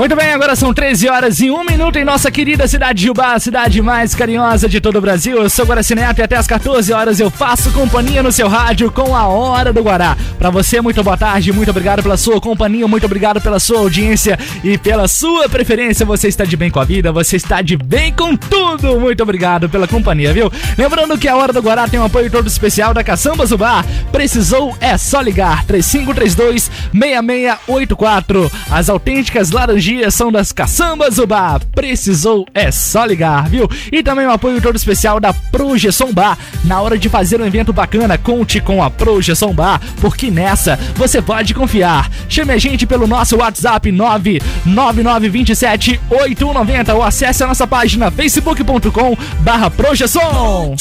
Muito 0.00 0.16
bem, 0.16 0.32
agora 0.32 0.56
são 0.56 0.72
13 0.72 1.10
horas 1.10 1.40
e 1.40 1.50
1 1.50 1.62
minuto 1.62 1.96
em 1.98 2.06
nossa 2.06 2.30
querida 2.30 2.66
cidade 2.66 3.02
de 3.02 3.10
Ubá, 3.10 3.34
a 3.34 3.38
cidade 3.38 3.82
mais 3.82 4.14
carinhosa 4.14 4.66
de 4.66 4.80
todo 4.80 4.96
o 4.96 5.00
Brasil. 5.00 5.36
Eu 5.36 5.50
sou 5.50 5.66
Guaracineto 5.66 6.22
e 6.22 6.24
até 6.24 6.36
as 6.36 6.46
14 6.46 6.90
horas 6.90 7.20
eu 7.20 7.30
faço 7.30 7.70
companhia 7.72 8.22
no 8.22 8.32
seu 8.32 8.48
rádio 8.48 8.90
com 8.90 9.14
a 9.14 9.28
Hora 9.28 9.74
do 9.74 9.82
Guará. 9.82 10.16
Para 10.38 10.48
você, 10.48 10.80
muito 10.80 11.04
boa 11.04 11.18
tarde, 11.18 11.52
muito 11.52 11.70
obrigado 11.70 12.02
pela 12.02 12.16
sua 12.16 12.40
companhia, 12.40 12.88
muito 12.88 13.04
obrigado 13.04 13.42
pela 13.42 13.60
sua 13.60 13.80
audiência 13.80 14.38
e 14.64 14.78
pela 14.78 15.06
sua 15.06 15.50
preferência. 15.50 16.06
Você 16.06 16.28
está 16.28 16.46
de 16.46 16.56
bem 16.56 16.70
com 16.70 16.80
a 16.80 16.84
vida, 16.84 17.12
você 17.12 17.36
está 17.36 17.60
de 17.60 17.76
bem 17.76 18.10
com 18.10 18.34
tudo. 18.34 18.98
Muito 18.98 19.22
obrigado 19.22 19.68
pela 19.68 19.86
companhia, 19.86 20.32
viu? 20.32 20.50
Lembrando 20.78 21.18
que 21.18 21.28
a 21.28 21.36
Hora 21.36 21.52
do 21.52 21.60
Guará 21.60 21.86
tem 21.86 22.00
um 22.00 22.04
apoio 22.04 22.30
todo 22.30 22.46
especial 22.46 22.94
da 22.94 23.04
Caçamba 23.04 23.44
Zubá. 23.44 23.84
Precisou 24.10 24.74
é 24.80 24.96
só 24.96 25.20
ligar 25.20 25.62
3532 25.66 26.70
6684. 26.90 28.50
As 28.70 28.88
autênticas 28.88 29.50
laranjinhas 29.50 29.89
são 30.10 30.30
das 30.30 30.52
Caçambas 30.52 31.18
Ubá. 31.18 31.58
Precisou 31.74 32.46
é 32.54 32.70
só 32.70 33.04
ligar, 33.04 33.48
viu? 33.48 33.68
E 33.90 34.02
também 34.02 34.26
o 34.26 34.30
apoio 34.30 34.60
todo 34.60 34.76
especial 34.76 35.18
da 35.18 35.32
Projeção 35.32 36.12
Bar. 36.12 36.38
Na 36.64 36.80
hora 36.80 36.98
de 36.98 37.08
fazer 37.08 37.40
um 37.40 37.46
evento 37.46 37.72
bacana, 37.72 38.16
conte 38.16 38.60
com 38.60 38.82
a 38.82 38.90
Projeção 38.90 39.52
Bar, 39.52 39.80
porque 40.00 40.30
nessa 40.30 40.78
você 40.94 41.20
pode 41.20 41.54
confiar. 41.54 42.10
Chame 42.28 42.52
a 42.52 42.58
gente 42.58 42.86
pelo 42.86 43.06
nosso 43.06 43.36
WhatsApp 43.36 43.90
99927 43.90 46.00
8190 46.10 46.94
ou 46.94 47.02
acesse 47.02 47.42
a 47.42 47.46
nossa 47.46 47.66
página 47.66 48.10
facebook.com 48.10 49.16
barra 49.40 49.70
projeção. 49.70 50.74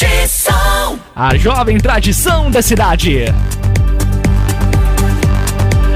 A 1.15 1.35
jovem 1.35 1.77
tradição 1.77 2.51
da 2.51 2.61
cidade. 2.61 3.25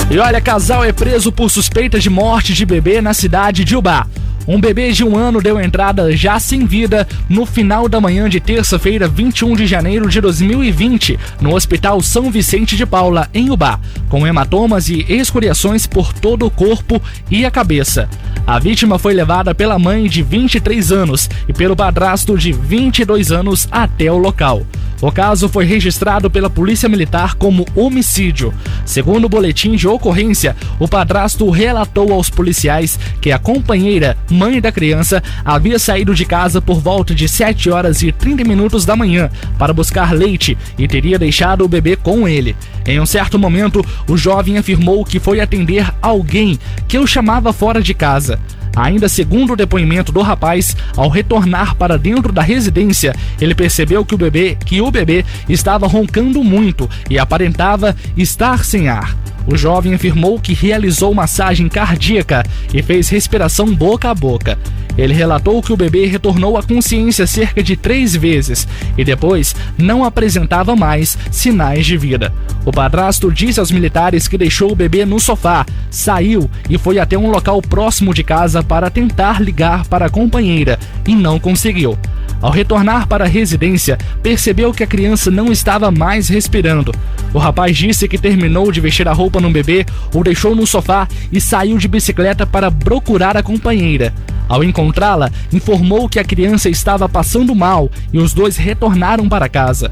E 0.10 0.20
olha, 0.20 0.40
casal 0.40 0.84
é 0.84 0.92
preso 0.92 1.32
por 1.32 1.50
suspeita 1.50 2.00
de 2.00 2.10
morte 2.10 2.54
de 2.54 2.66
bebê 2.66 3.02
na 3.02 3.14
cidade 3.14 3.64
de 3.64 3.76
Ubá. 3.76 4.06
Um 4.46 4.60
bebê 4.60 4.92
de 4.92 5.04
um 5.04 5.16
ano 5.16 5.42
deu 5.42 5.60
entrada 5.60 6.16
já 6.16 6.38
sem 6.40 6.66
vida 6.66 7.08
no 7.30 7.46
final 7.46 7.88
da 7.88 8.02
manhã 8.02 8.28
de 8.28 8.42
terça-feira, 8.42 9.08
21 9.08 9.56
de 9.56 9.66
janeiro 9.66 10.10
de 10.10 10.20
2020, 10.20 11.18
no 11.40 11.56
Hospital 11.56 12.02
São 12.02 12.30
Vicente 12.30 12.76
de 12.76 12.86
Paula, 12.86 13.30
em 13.34 13.50
Ubá, 13.50 13.80
com 14.10 14.28
hematomas 14.28 14.90
e 14.90 15.06
escoriações 15.08 15.88
por 15.88 16.12
todo 16.12 16.46
o 16.46 16.52
corpo 16.52 17.02
e 17.32 17.46
a 17.46 17.52
cabeça. 17.52 18.10
A 18.46 18.60
vítima 18.60 19.00
foi 19.00 19.14
levada 19.14 19.56
pela 19.56 19.80
mãe 19.80 20.10
de 20.10 20.22
23 20.22 20.92
anos 20.92 21.30
e 21.48 21.54
pelo 21.54 21.76
padrasto 21.76 22.38
de 22.38 22.52
22 22.52 23.32
anos 23.32 23.68
até 23.72 24.12
o 24.12 24.18
local. 24.18 24.64
O 25.04 25.12
caso 25.12 25.50
foi 25.50 25.66
registrado 25.66 26.32
pela 26.32 26.50
Polícia 26.50 26.88
Militar 26.88 27.36
como 27.36 27.66
homicídio. 27.76 28.54
Segundo 28.86 29.26
o 29.26 29.30
boletim 29.30 29.76
de 29.76 29.86
ocorrência, 29.86 30.56
o 30.80 30.88
padrasto 30.88 31.50
relatou 31.50 32.14
aos 32.14 32.30
policiais 32.30 32.98
que 33.20 33.30
a 33.30 33.38
companheira, 33.38 34.16
mãe 34.32 34.62
da 34.62 34.72
criança, 34.72 35.22
havia 35.44 35.78
saído 35.78 36.16
de 36.16 36.24
casa 36.24 36.62
por 36.62 36.80
volta 36.80 37.14
de 37.14 37.28
7 37.28 37.70
horas 37.70 38.02
e 38.02 38.14
30 38.14 38.46
minutos 38.46 38.86
da 38.86 38.96
manhã 38.96 39.30
para 39.60 39.74
buscar 39.74 40.14
leite 40.14 40.58
e 40.78 40.88
teria 40.88 41.20
deixado 41.20 41.66
o 41.66 41.68
bebê 41.68 41.98
com 41.98 42.26
ele. 42.26 42.56
Em 42.86 42.98
um 42.98 43.06
certo 43.06 43.38
momento, 43.38 43.86
o 44.08 44.16
jovem 44.16 44.58
afirmou 44.58 45.04
que 45.04 45.20
foi 45.20 45.42
atender 45.42 45.86
alguém 46.02 46.58
que 46.88 46.98
o 46.98 47.06
chamava 47.06 47.52
fora 47.52 47.82
de 47.82 47.94
casa. 47.94 48.40
Ainda 48.76 49.08
segundo 49.08 49.54
o 49.54 49.56
depoimento 49.56 50.12
do 50.12 50.22
rapaz, 50.22 50.76
ao 50.98 51.10
retornar 51.10 51.76
para 51.76 51.98
dentro 51.98 52.32
da 52.32 52.42
residência, 52.42 53.16
ele 53.40 53.54
percebeu 53.54 54.04
que 54.04 54.16
o 54.16 54.18
bebê, 54.18 54.58
que 54.66 54.82
o 54.82 54.90
bebê 54.90 55.24
estava 55.48 55.88
roncando 55.88 56.44
muito 56.44 56.90
e 57.10 57.20
aparentava 57.20 57.96
estar 58.18 58.66
sem 58.66 58.90
ar. 58.90 59.16
O 59.46 59.58
jovem 59.58 59.94
afirmou 59.94 60.40
que 60.40 60.54
realizou 60.54 61.14
massagem 61.14 61.68
cardíaca 61.68 62.44
e 62.74 62.82
fez 62.82 63.10
respiração 63.10 63.74
boca 63.74 64.10
a 64.10 64.16
boca. 64.16 64.58
Ele 64.98 65.14
relatou 65.14 65.62
que 65.62 65.74
o 65.74 65.78
bebê 65.78 66.06
retornou 66.06 66.58
à 66.58 66.64
consciência 66.64 67.26
cerca 67.26 67.64
de 67.64 67.76
três 67.76 68.16
vezes 68.16 68.68
e 68.98 69.04
depois 69.04 69.56
não 69.78 70.06
apresentava 70.06 70.76
mais 70.76 71.18
sinais 71.32 71.86
de 71.86 71.98
vida. 71.98 72.32
O 72.64 72.72
padrasto 72.72 73.32
disse 73.32 73.60
aos 73.60 73.72
militares 73.72 74.28
que 74.28 74.38
deixou 74.38 74.72
o 74.72 74.76
bebê 74.76 75.04
no 75.04 75.20
sofá, 75.20 75.66
saiu 75.90 76.50
e 76.70 76.78
foi 76.78 77.00
até 77.00 77.18
um 77.18 77.30
local 77.30 77.62
próximo 77.62 78.14
de 78.14 78.24
casa 78.24 78.63
para 78.64 78.90
tentar 78.90 79.42
ligar 79.42 79.86
para 79.86 80.06
a 80.06 80.10
companheira 80.10 80.80
e 81.08 81.16
não 81.16 81.40
conseguiu. 81.40 81.98
Ao 82.42 82.52
retornar 82.52 83.08
para 83.08 83.24
a 83.24 83.28
residência, 83.28 83.98
percebeu 84.22 84.74
que 84.74 84.84
a 84.84 84.88
criança 84.88 85.32
não 85.32 85.52
estava 85.52 85.90
mais 85.90 86.28
respirando. 86.28 86.94
O 87.34 87.40
rapaz 87.40 87.78
disse 87.78 88.08
que 88.08 88.18
terminou 88.18 88.70
de 88.70 88.82
vestir 88.82 89.08
a 89.08 89.14
roupa 89.14 89.40
no 89.40 89.50
bebê, 89.50 89.86
o 90.14 90.24
deixou 90.24 90.54
no 90.54 90.68
sofá 90.68 91.08
e 91.32 91.40
saiu 91.40 91.78
de 91.78 91.88
bicicleta 91.88 92.46
para 92.46 92.70
procurar 92.70 93.38
a 93.38 93.42
companheira. 93.42 94.14
Ao 94.50 94.62
encontrá-la, 94.62 95.32
informou 95.54 96.10
que 96.10 96.20
a 96.20 96.24
criança 96.24 96.70
estava 96.70 97.08
passando 97.08 97.56
mal 97.56 97.90
e 98.12 98.20
os 98.20 98.34
dois 98.34 98.58
retornaram 98.58 99.30
para 99.30 99.48
casa. 99.48 99.90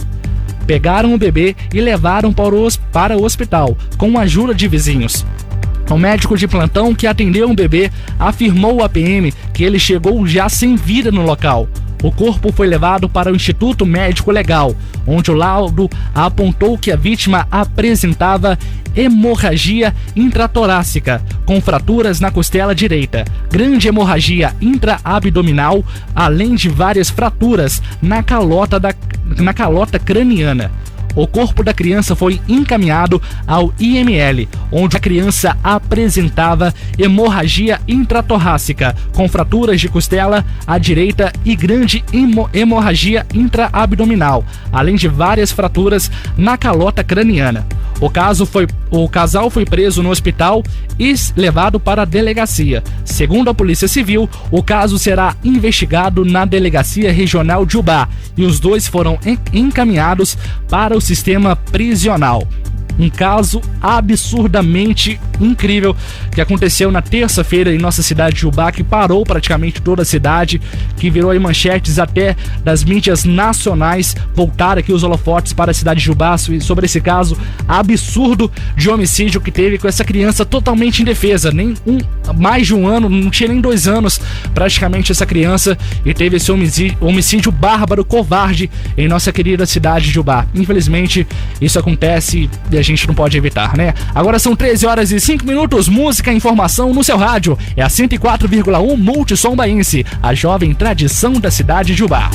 Pegaram 0.68 1.14
o 1.14 1.18
bebê 1.18 1.56
e 1.74 1.82
levaram 1.82 2.34
para 2.34 2.54
o, 2.54 3.24
hospital, 3.24 3.78
com 3.98 4.18
a 4.18 4.22
ajuda 4.22 4.54
de 4.54 4.68
vizinhos. 4.68 5.26
O 5.92 5.98
médico 5.98 6.38
de 6.38 6.48
plantão 6.48 6.96
que 6.96 7.06
atendeu 7.06 7.52
o 7.52 7.54
bebê 7.54 7.92
afirmou 8.18 8.82
à 8.82 8.88
PM 8.88 9.34
que 9.54 9.62
ele 9.62 9.78
chegou 9.78 10.26
já 10.26 10.48
sem 10.48 10.78
vida 10.78 11.12
no 11.12 11.22
local. 11.22 11.68
O 12.02 12.10
corpo 12.12 12.52
foi 12.52 12.66
levado 12.66 13.10
para 13.10 13.32
o 13.32 13.36
Instituto 13.36 13.86
Médico 13.86 14.32
Legal, 14.32 14.74
onde 15.06 15.30
o 15.30 15.36
laudo 15.36 15.90
apontou 16.16 16.78
que 16.78 16.92
a 16.92 16.96
vítima 16.96 17.46
apresentava 17.52 18.58
hemorragia 18.96 19.94
intratorácica, 20.16 21.22
com 21.46 21.60
fraturas 21.60 22.22
na 22.22 22.32
costela 22.32 22.74
direita, 22.74 23.26
grande 23.52 23.90
hemorragia 23.90 24.56
intraabdominal, 24.62 25.84
além 26.16 26.56
de 26.56 26.70
várias 26.70 27.10
fraturas 27.10 27.82
na 28.02 28.24
calota, 28.24 28.80
da, 28.80 28.94
na 29.38 29.54
calota 29.54 30.00
craniana. 30.00 30.72
O 31.16 31.28
corpo 31.28 31.64
da 31.64 31.74
criança 31.74 32.16
foi 32.16 32.40
encaminhado 32.48 33.22
ao 33.48 33.74
IML, 33.80 34.48
onde 34.72 34.98
a 34.98 35.00
criança 35.00 35.58
apresentava 35.64 36.74
hemorragia 36.98 37.80
intratorácica, 37.88 38.96
com 39.14 39.28
fraturas 39.28 39.80
de 39.82 39.90
costela 39.90 40.46
à 40.66 40.78
direita 40.78 41.32
e 41.46 41.56
grande 41.56 42.04
hemo- 42.14 42.50
hemorragia 42.54 43.26
intraabdominal, 43.34 44.46
além 44.72 44.96
de 44.96 45.08
várias 45.08 45.52
fraturas 45.52 46.10
na 46.38 46.58
calota 46.58 47.04
craniana. 47.04 47.66
O 48.00 48.10
caso 48.10 48.46
foi 48.46 48.68
o 48.90 49.08
casal 49.08 49.50
foi 49.50 49.64
preso 49.64 50.04
no 50.04 50.10
hospital 50.10 50.62
e 51.00 51.14
levado 51.36 51.80
para 51.80 52.02
a 52.02 52.06
delegacia. 52.06 52.84
Segundo 53.06 53.50
a 53.50 53.54
Polícia 53.54 53.88
Civil, 53.88 54.30
o 54.50 54.62
caso 54.62 55.00
será 55.00 55.34
investigado 55.46 56.26
na 56.26 56.44
Delegacia 56.44 57.12
Regional 57.14 57.66
de 57.66 57.78
Ubá 57.78 58.10
e 58.36 58.44
os 58.44 58.60
dois 58.60 58.86
foram 58.88 59.18
en- 59.26 59.38
encaminhados 59.54 60.38
para 60.70 60.98
o 60.98 61.00
sistema 61.02 61.56
prisional. 61.56 62.48
Um 63.02 63.10
caso 63.10 63.60
absurdamente 63.82 65.20
incrível 65.40 65.96
que 66.32 66.40
aconteceu 66.40 66.92
na 66.92 67.02
terça-feira 67.02 67.74
em 67.74 67.80
nossa 67.80 68.04
cidade 68.04 68.36
de 68.36 68.46
Ubá, 68.46 68.72
que 68.72 68.84
parou 68.84 69.24
praticamente 69.26 69.82
toda 69.82 70.04
a 70.04 70.06
cidade, 70.06 70.62
que 70.98 71.10
virou 71.10 71.32
aí 71.32 71.40
manchetes 71.40 71.98
até 71.98 72.36
das 72.64 72.84
mídias 72.84 73.26
nacionais. 73.26 74.16
Voltar 74.36 74.78
aqui 74.78 74.94
os 74.94 75.02
holofotes 75.02 75.52
para 75.52 75.72
a 75.72 75.74
cidade 75.74 76.04
de 76.04 76.12
Ubá 76.12 76.38
sobre 76.38 76.86
esse 76.86 77.02
caso 77.02 77.36
absurdo 77.68 78.52
de 78.78 78.88
homicídio 78.88 79.42
que 79.42 79.50
teve 79.50 79.80
com 79.80 79.88
essa 79.88 80.04
criança 80.04 80.46
totalmente 80.46 81.02
indefesa. 81.02 81.52
Nem 81.52 81.74
um, 81.88 81.98
mais 82.38 82.68
de 82.68 82.76
um 82.76 82.88
ano, 82.88 83.10
não 83.10 83.32
tinha 83.32 83.50
nem 83.50 83.60
dois 83.60 83.88
anos 83.88 84.22
praticamente 84.54 85.12
essa 85.12 85.26
criança 85.26 85.76
e 86.06 86.14
teve 86.14 86.38
esse 86.38 86.52
homicídio, 86.52 86.98
homicídio 87.02 87.52
bárbaro, 87.52 88.06
covarde 88.06 88.70
em 88.96 89.08
nossa 89.08 89.32
querida 89.32 89.66
cidade 89.66 90.12
de 90.12 90.20
Ubá. 90.20 90.46
Infelizmente, 90.54 91.26
isso 91.60 91.80
acontece 91.80 92.48
e 92.72 92.78
a 92.78 92.82
gente 92.82 92.91
não 93.08 93.16
pode 93.16 93.38
evitar, 93.38 93.76
né? 93.76 93.94
Agora 94.14 94.40
são 94.40 94.56
13 94.56 94.86
horas 94.86 95.12
e 95.12 95.20
5 95.20 95.46
minutos, 95.46 95.88
música 95.88 96.32
e 96.32 96.36
informação 96.36 96.94
no 96.94 97.04
seu 97.04 97.18
rádio. 97.18 97.58
É 97.76 97.82
a 97.82 97.88
104,1 97.88 98.98
Multissom 98.98 99.56
Baense, 99.56 100.06
a 100.22 100.34
jovem 100.34 100.74
tradição 100.74 101.34
da 101.34 101.52
cidade 101.52 101.96
de 101.96 102.04
Ubá. 102.04 102.30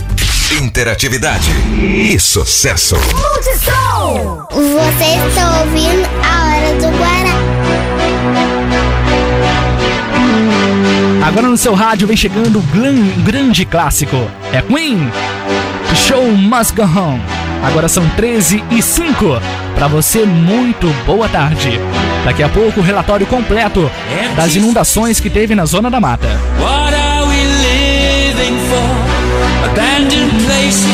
Interatividade 0.61 1.51
e 1.83 2.19
sucesso. 2.21 2.97
Multissom! 2.97 4.47
Você 4.51 5.29
está 5.29 5.61
ouvindo 5.61 6.09
a 6.23 6.47
Hora 6.47 6.75
do 6.81 6.99
Guará. 6.99 7.37
Agora 11.27 11.49
no 11.49 11.57
seu 11.57 11.75
rádio 11.75 12.07
vem 12.07 12.17
chegando 12.17 12.61
um 12.61 13.23
grande 13.25 13.65
clássico. 13.65 14.17
É 14.53 14.63
Queen. 14.63 15.11
Show 15.95 16.31
Must 16.31 16.75
Go 16.75 16.85
On. 16.85 17.46
Agora 17.63 17.89
são 17.89 18.09
13 18.11 18.63
e 18.71 18.83
5. 18.83 19.41
Pra 19.75 19.89
você, 19.89 20.25
muito 20.25 20.89
boa 21.05 21.29
tarde. 21.29 21.81
Daqui 22.25 22.43
a 22.43 22.49
pouco 22.49 22.81
o 22.81 22.83
relatório 22.83 23.27
completo 23.27 23.91
das 24.37 24.55
inundações 24.55 25.21
que 25.21 25.31
teve 25.31 25.55
na 25.55 25.65
Zona 25.65 25.91
da 25.91 26.01
Mata. 26.01 26.29
What 26.61 26.95
are 26.95 27.27
we 27.27 27.37
living 27.45 28.59
for? 28.69 29.71
Abandoned 29.71 30.45
places. 30.45 30.87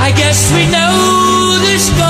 I 0.00 0.12
guess 0.12 0.50
we 0.52 0.66
know 0.66 1.58
the 1.60 2.07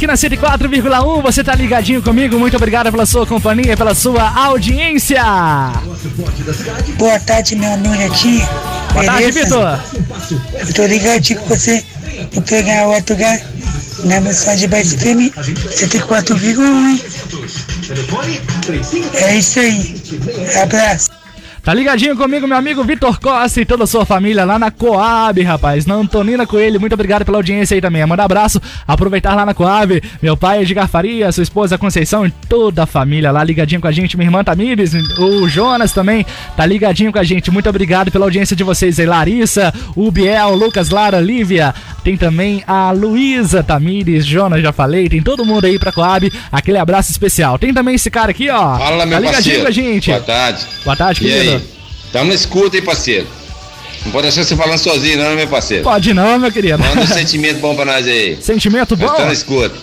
aqui 0.00 0.06
na 0.06 0.14
104,1. 0.14 1.22
Você 1.22 1.44
tá 1.44 1.54
ligadinho 1.54 2.00
comigo? 2.02 2.38
Muito 2.38 2.56
obrigado 2.56 2.90
pela 2.90 3.04
sua 3.04 3.26
companhia, 3.26 3.76
pela 3.76 3.94
sua 3.94 4.30
audiência. 4.46 5.22
Boa 6.96 7.20
tarde, 7.20 7.56
meu 7.56 7.76
Nunetinho. 7.76 8.48
Boa 8.94 9.04
tarde, 9.04 9.30
Vitor. 9.30 9.78
Eu 10.58 10.72
tô 10.72 10.86
ligadinho 10.86 11.40
com 11.40 11.48
você. 11.48 11.84
Vou 12.32 12.42
pegar 12.42 12.88
o 12.88 12.94
outro 12.94 13.14
lugar 13.14 13.40
na 14.04 14.20
mensagem 14.20 14.68
Base 14.68 14.96
FM 14.96 15.34
104,1. 15.36 16.88
hein? 16.88 17.02
É 19.14 19.36
isso 19.36 19.60
aí. 19.60 20.00
Abraço. 20.62 21.09
Tá 21.62 21.74
ligadinho 21.74 22.16
comigo, 22.16 22.48
meu 22.48 22.56
amigo 22.56 22.82
Vitor 22.82 23.20
Costa 23.20 23.60
e 23.60 23.66
toda 23.66 23.84
a 23.84 23.86
sua 23.86 24.06
família 24.06 24.46
lá 24.46 24.58
na 24.58 24.70
Coab, 24.70 25.42
rapaz. 25.42 25.84
Na 25.84 25.94
Antonina 25.94 26.46
Coelho, 26.46 26.80
muito 26.80 26.94
obrigado 26.94 27.22
pela 27.24 27.36
audiência 27.36 27.74
aí 27.74 27.82
também. 27.82 28.04
Manda 28.06 28.24
abraço, 28.24 28.60
aproveitar 28.88 29.34
lá 29.34 29.44
na 29.44 29.52
Coab. 29.52 30.02
Meu 30.22 30.38
pai 30.38 30.62
Edgar 30.62 30.88
Faria, 30.88 31.30
sua 31.30 31.42
esposa 31.42 31.76
Conceição 31.76 32.26
e 32.26 32.30
toda 32.48 32.84
a 32.84 32.86
família 32.86 33.30
lá 33.30 33.44
ligadinho 33.44 33.80
com 33.80 33.86
a 33.86 33.92
gente. 33.92 34.16
Minha 34.16 34.28
irmã 34.28 34.42
Tamires, 34.42 34.94
o 35.18 35.46
Jonas 35.48 35.92
também 35.92 36.24
tá 36.56 36.64
ligadinho 36.64 37.12
com 37.12 37.18
a 37.18 37.24
gente. 37.24 37.50
Muito 37.50 37.68
obrigado 37.68 38.10
pela 38.10 38.24
audiência 38.24 38.56
de 38.56 38.64
vocês 38.64 38.98
aí. 38.98 39.04
Larissa, 39.04 39.72
o 39.94 40.10
Biel, 40.10 40.54
Lucas, 40.54 40.88
Lara, 40.88 41.20
Lívia. 41.20 41.74
Tem 42.02 42.16
também 42.16 42.64
a 42.66 42.90
Luísa 42.90 43.62
Tamires, 43.62 44.24
Jonas, 44.24 44.62
já 44.62 44.72
falei. 44.72 45.10
Tem 45.10 45.20
todo 45.22 45.44
mundo 45.44 45.66
aí 45.66 45.78
pra 45.78 45.92
Coab. 45.92 46.32
Aquele 46.50 46.78
abraço 46.78 47.10
especial. 47.10 47.58
Tem 47.58 47.74
também 47.74 47.96
esse 47.96 48.10
cara 48.10 48.30
aqui, 48.30 48.48
ó. 48.48 48.78
Fala, 48.78 49.04
meu 49.04 49.20
tá 49.20 49.26
ligadinho 49.26 49.32
parceiro. 49.32 49.62
com 49.62 49.68
a 49.68 49.70
gente. 49.70 50.10
Boa 50.10 50.22
tarde. 50.22 50.66
Boa 50.84 50.96
tarde, 50.96 51.20
querido. 51.20 51.59
Tamo 52.12 52.28
na 52.28 52.34
escuta, 52.34 52.76
hein, 52.76 52.82
parceiro? 52.82 53.26
Não 54.04 54.12
pode 54.12 54.22
deixar 54.28 54.44
você 54.44 54.56
falando 54.56 54.78
sozinho, 54.78 55.18
não, 55.18 55.34
meu 55.36 55.46
parceiro? 55.46 55.84
Pode 55.84 56.12
não, 56.14 56.38
meu 56.38 56.50
querido. 56.50 56.78
Manda 56.78 57.02
um 57.02 57.06
sentimento 57.06 57.58
bom 57.60 57.74
pra 57.74 57.84
nós 57.84 58.06
aí. 58.06 58.38
Sentimento 58.40 58.96
bom? 58.96 59.06
Tamo 59.06 59.26
na 59.26 59.32
escuta. 59.32 59.76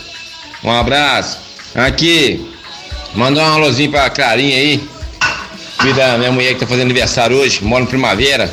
Um 0.64 0.72
abraço. 0.72 1.38
Aqui, 1.76 2.46
manda 3.14 3.40
um 3.40 3.46
alôzinho 3.46 3.92
pra 3.92 4.10
Clarinha 4.10 4.58
aí. 4.58 4.84
Filha 5.82 5.94
da 5.94 6.18
minha 6.18 6.32
mulher 6.32 6.54
que 6.56 6.60
tá 6.60 6.66
fazendo 6.68 6.86
aniversário 6.86 7.38
hoje, 7.38 7.64
mora 7.64 7.84
em 7.84 7.88
Primavera. 7.88 8.52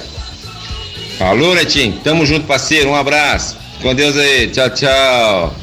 Alô, 1.19 1.55
Netinho. 1.55 1.99
Tamo 2.05 2.27
junto, 2.27 2.47
parceiro. 2.47 2.91
Um 2.91 2.95
abraço. 2.95 3.57
Com 3.81 3.95
Deus 3.95 4.17
aí. 4.17 4.49
Tchau, 4.49 4.69
tchau. 4.71 5.55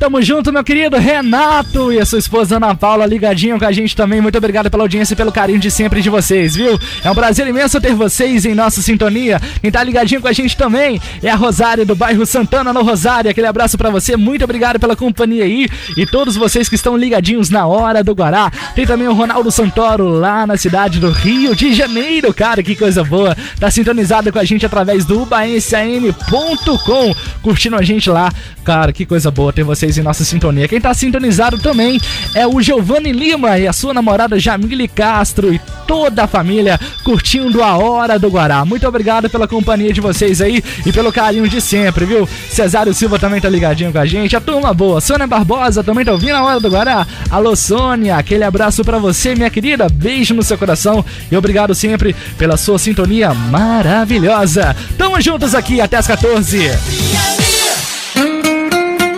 Tamo 0.00 0.22
junto, 0.22 0.50
meu 0.50 0.64
querido 0.64 0.96
Renato 0.96 1.92
e 1.92 2.00
a 2.00 2.06
sua 2.06 2.18
esposa 2.18 2.56
Ana 2.56 2.74
Paula 2.74 3.04
ligadinho 3.04 3.58
com 3.58 3.66
a 3.66 3.70
gente 3.70 3.94
também. 3.94 4.18
Muito 4.18 4.38
obrigado 4.38 4.70
pela 4.70 4.82
audiência 4.82 5.12
e 5.12 5.16
pelo 5.16 5.30
carinho 5.30 5.58
de 5.58 5.70
sempre 5.70 6.00
de 6.00 6.08
vocês, 6.08 6.56
viu? 6.56 6.80
É 7.04 7.10
um 7.10 7.14
prazer 7.14 7.46
imenso 7.46 7.78
ter 7.78 7.94
vocês 7.94 8.46
em 8.46 8.54
nossa 8.54 8.80
sintonia. 8.80 9.38
Quem 9.60 9.70
tá 9.70 9.84
ligadinho 9.84 10.22
com 10.22 10.28
a 10.28 10.32
gente 10.32 10.56
também 10.56 10.98
é 11.22 11.28
a 11.28 11.34
Rosário 11.36 11.84
do 11.84 11.94
bairro 11.94 12.24
Santana 12.24 12.72
no 12.72 12.82
Rosário. 12.82 13.30
Aquele 13.30 13.46
abraço 13.46 13.76
pra 13.76 13.90
você. 13.90 14.16
Muito 14.16 14.42
obrigado 14.42 14.80
pela 14.80 14.96
companhia 14.96 15.44
aí 15.44 15.68
e 15.94 16.06
todos 16.06 16.34
vocês 16.34 16.66
que 16.66 16.76
estão 16.76 16.96
ligadinhos 16.96 17.50
na 17.50 17.66
hora 17.66 18.02
do 18.02 18.14
Guará. 18.14 18.50
Tem 18.74 18.86
também 18.86 19.06
o 19.06 19.12
Ronaldo 19.12 19.50
Santoro 19.50 20.08
lá 20.08 20.46
na 20.46 20.56
cidade 20.56 20.98
do 20.98 21.10
Rio 21.10 21.54
de 21.54 21.74
Janeiro, 21.74 22.32
cara, 22.32 22.62
que 22.62 22.74
coisa 22.74 23.04
boa. 23.04 23.36
Tá 23.58 23.70
sintonizado 23.70 24.32
com 24.32 24.38
a 24.38 24.44
gente 24.44 24.64
através 24.64 25.04
do 25.04 25.24
ubaenseam.com, 25.24 27.14
curtindo 27.42 27.76
a 27.76 27.82
gente 27.82 28.08
lá. 28.08 28.32
Cara, 28.64 28.92
que 28.92 29.06
coisa 29.06 29.30
boa 29.30 29.52
ter 29.52 29.64
vocês 29.64 29.96
em 29.96 30.02
nossa 30.02 30.24
sintonia. 30.24 30.68
Quem 30.68 30.80
tá 30.80 30.92
sintonizado 30.92 31.58
também 31.58 31.98
é 32.34 32.46
o 32.46 32.60
Giovanni 32.60 33.12
Lima 33.12 33.58
e 33.58 33.66
a 33.66 33.72
sua 33.72 33.94
namorada 33.94 34.38
Jamile 34.38 34.86
Castro 34.86 35.52
e 35.52 35.60
toda 35.86 36.24
a 36.24 36.26
família 36.26 36.78
curtindo 37.02 37.62
a 37.62 37.76
Hora 37.76 38.18
do 38.18 38.28
Guará. 38.28 38.64
Muito 38.64 38.86
obrigado 38.86 39.28
pela 39.28 39.48
companhia 39.48 39.92
de 39.92 40.00
vocês 40.00 40.40
aí 40.40 40.62
e 40.86 40.92
pelo 40.92 41.12
carinho 41.12 41.48
de 41.48 41.60
sempre, 41.60 42.04
viu? 42.04 42.28
Cesário 42.48 42.94
Silva 42.94 43.18
também 43.18 43.40
tá 43.40 43.48
ligadinho 43.48 43.90
com 43.90 43.98
a 43.98 44.06
gente. 44.06 44.36
A 44.36 44.40
turma 44.40 44.72
boa. 44.72 45.00
Sônia 45.00 45.26
Barbosa 45.26 45.82
também 45.82 46.04
tá 46.04 46.12
ouvindo 46.12 46.34
a 46.34 46.42
Hora 46.44 46.60
do 46.60 46.70
Guará. 46.70 47.06
Alô, 47.30 47.56
Sônia. 47.56 48.16
Aquele 48.16 48.44
abraço 48.44 48.84
pra 48.84 48.98
você, 48.98 49.34
minha 49.34 49.50
querida. 49.50 49.88
Beijo 49.88 50.34
no 50.34 50.42
seu 50.42 50.58
coração 50.58 51.04
e 51.30 51.36
obrigado 51.36 51.74
sempre 51.74 52.14
pela 52.36 52.56
sua 52.56 52.78
sintonia 52.78 53.34
maravilhosa. 53.34 54.76
Tamo 54.96 55.20
juntos 55.20 55.54
aqui 55.54 55.80
até 55.80 55.96
as 55.96 56.06
14. 56.06 57.39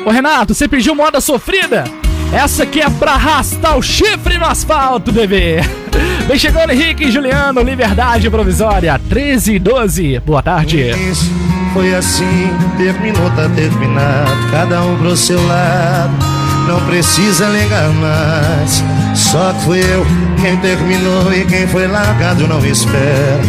Ô 0.05 0.11
Renato, 0.11 0.55
você 0.55 0.67
pediu 0.67 0.95
moda 0.95 1.21
sofrida? 1.21 1.85
Essa 2.33 2.65
aqui 2.65 2.81
é 2.81 2.91
pra 2.91 3.13
arrastar 3.13 3.77
o 3.77 3.83
chifre 3.83 4.37
no 4.37 4.47
asfalto, 4.47 5.13
bebê. 5.13 5.61
Vem 6.27 6.39
chegando 6.39 6.71
Henrique 6.71 7.05
e 7.05 7.11
Juliano, 7.11 7.63
Liberdade 7.63 8.29
Provisória, 8.29 9.01
13 9.09 9.55
e 9.55 9.59
12. 9.59 10.21
Boa 10.21 10.43
tarde. 10.43 10.91
Foi 11.73 11.95
assim, 11.95 12.51
terminou, 12.77 13.31
tá 13.31 13.49
terminado. 13.55 14.51
Cada 14.51 14.83
um 14.83 14.97
pro 14.99 15.17
seu 15.17 15.45
lado, 15.47 16.13
não 16.67 16.81
precisa 16.87 17.47
ligar 17.49 17.91
mais. 17.91 18.83
Só 19.15 19.53
que 19.53 19.61
fui 19.61 19.81
eu 19.81 20.05
quem 20.41 20.57
terminou 20.57 21.33
e 21.33 21.45
quem 21.45 21.67
foi 21.69 21.87
largado 21.87 22.49
não 22.49 22.65
espera. 22.65 23.41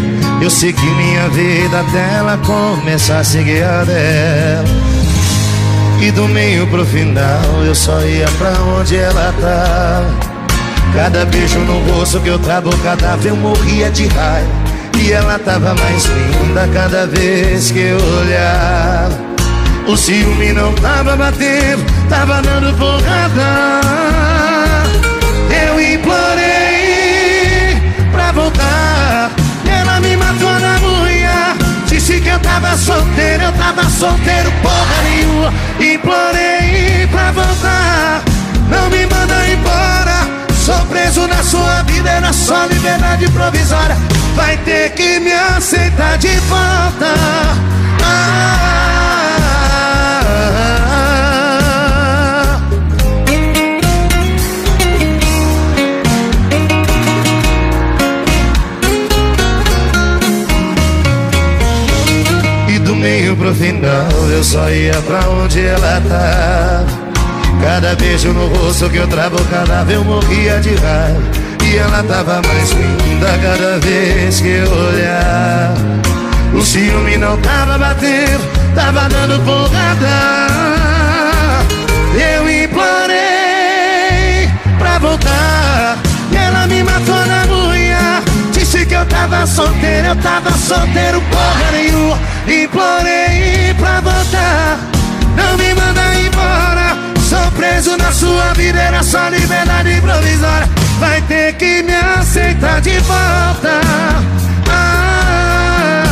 Eu 0.41 0.49
segui 0.49 0.89
minha 0.91 1.29
vida 1.29 1.79
até 1.79 2.15
ela 2.15 2.37
começar 2.37 3.19
a 3.19 3.23
seguir 3.23 3.63
a 3.63 3.83
dela. 3.83 4.92
E 6.01 6.11
do 6.11 6.27
meio 6.27 6.67
pro 6.67 6.85
final 6.85 7.63
eu 7.65 7.73
só 7.73 7.99
ia 8.01 8.27
pra 8.37 8.51
onde 8.77 8.97
ela 8.97 9.33
tava. 9.39 10.33
Cada 10.93 11.25
beijo 11.25 11.59
no 11.59 11.79
rosto 11.91 12.19
que 12.19 12.29
eu 12.29 12.37
travo 12.39 12.69
cadáver 12.79 13.29
eu 13.29 13.35
morria 13.35 13.89
de 13.89 14.07
raiva. 14.07 14.47
E 14.99 15.11
ela 15.11 15.39
tava 15.39 15.73
mais 15.75 16.05
linda 16.05 16.69
cada 16.73 17.07
vez 17.07 17.71
que 17.71 17.79
eu 17.79 17.97
olhava. 17.97 19.33
O 19.87 19.97
ciúme 19.97 20.53
não 20.53 20.71
tava 20.75 21.15
batendo, 21.15 21.83
tava 22.09 22.41
dando 22.41 22.77
porrada. 22.77 23.81
Eu 25.49 25.81
implorei 25.81 27.75
pra 28.11 28.31
voltar. 28.31 29.31
Ela 29.67 29.99
me 29.99 30.15
matou 30.15 30.59
na 30.59 30.79
unha. 31.01 31.55
Disse 31.87 32.21
que 32.21 32.29
eu 32.29 32.39
tava 32.39 32.77
solteiro, 32.77 33.43
eu 33.43 33.51
tava 33.53 33.72
solteiro, 33.93 34.51
porra 34.61 35.01
nenhuma. 35.03 35.53
Implorei 35.79 37.07
pra 37.07 37.31
voltar. 37.31 38.21
Não 38.69 38.89
me 38.89 39.05
manda 39.05 39.47
embora. 39.47 40.43
Sou 40.65 40.85
preso 40.87 41.27
na 41.27 41.43
sua 41.43 41.83
vida, 41.83 42.09
era 42.09 42.33
só 42.33 42.65
liberdade 42.65 43.29
provisória. 43.31 43.97
Vai 44.35 44.57
ter 44.57 44.91
que 44.91 45.19
me 45.19 45.31
aceitar 45.31 46.17
de 46.17 46.35
volta. 46.47 47.13
Ah, 48.03 49.02
meio 63.53 63.53
pro 63.53 63.55
final 63.55 64.29
eu 64.29 64.43
só 64.43 64.69
ia 64.69 64.93
pra 65.01 65.29
onde 65.29 65.65
ela 65.65 66.01
tava. 66.07 66.85
Cada 67.61 67.95
beijo 67.95 68.33
no 68.33 68.47
rosto 68.47 68.89
que 68.89 68.97
eu 68.97 69.07
travo 69.07 69.41
cadáver 69.45 69.95
eu 69.95 70.03
morria 70.03 70.59
de 70.59 70.75
raiva. 70.75 71.21
E 71.63 71.77
ela 71.77 72.03
tava 72.03 72.41
mais 72.47 72.71
linda 72.71 73.39
cada 73.41 73.79
vez 73.79 74.41
que 74.41 74.49
eu 74.49 74.69
olhava. 74.71 75.77
O 76.53 76.61
ciúme 76.61 77.17
não 77.17 77.37
tava 77.37 77.77
batendo, 77.77 78.43
tava 78.75 79.07
dando 79.09 79.39
porrada. 79.45 80.47
Eu 82.13 82.63
implorei 82.63 84.49
pra 84.77 84.99
voltar. 84.99 86.02
Eu 89.03 89.07
tava 89.07 89.45
solteiro, 89.45 90.07
eu 90.07 90.15
tava 90.15 90.49
solteiro, 90.51 91.21
porra 91.29 91.71
nenhuma. 91.73 92.17
Implorei 92.47 93.75
pra 93.77 93.99
voltar. 93.99 94.79
Não 95.35 95.57
me 95.57 95.73
manda 95.73 96.01
embora. 96.15 96.95
Sou 97.27 97.51
preso 97.51 97.97
na 97.97 98.09
sua 98.11 98.53
vida, 98.53 98.79
era 98.79 99.03
só 99.03 99.27
liberdade 99.27 99.99
provisória. 100.01 100.69
Vai 100.99 101.21
ter 101.23 101.53
que 101.55 101.83
me 101.83 101.93
aceitar 101.93 102.79
de 102.81 102.97
volta. 102.99 103.81
Ah, 104.69 106.05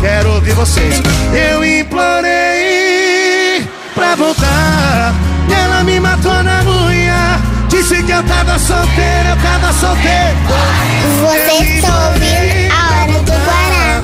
quero 0.00 0.32
ouvir 0.34 0.54
vocês. 0.54 1.00
Eu 1.32 1.64
implorei 1.64 3.64
pra 3.94 4.16
voltar. 4.16 5.14
Ela 5.64 5.84
me 5.84 6.00
matou 6.00 6.42
na 6.42 6.62
unha. 6.62 6.91
Disse 7.82 8.00
que 8.04 8.12
eu 8.12 8.22
tava 8.22 8.56
solteiro, 8.60 9.28
eu 9.30 9.36
tava 9.38 9.72
solteiro. 9.72 10.36
Você 11.20 11.64
está 11.64 12.10
ouvindo 12.10 12.72
a 12.72 13.02
Hora 13.02 13.22
do 13.24 13.32
Guará. 13.32 14.02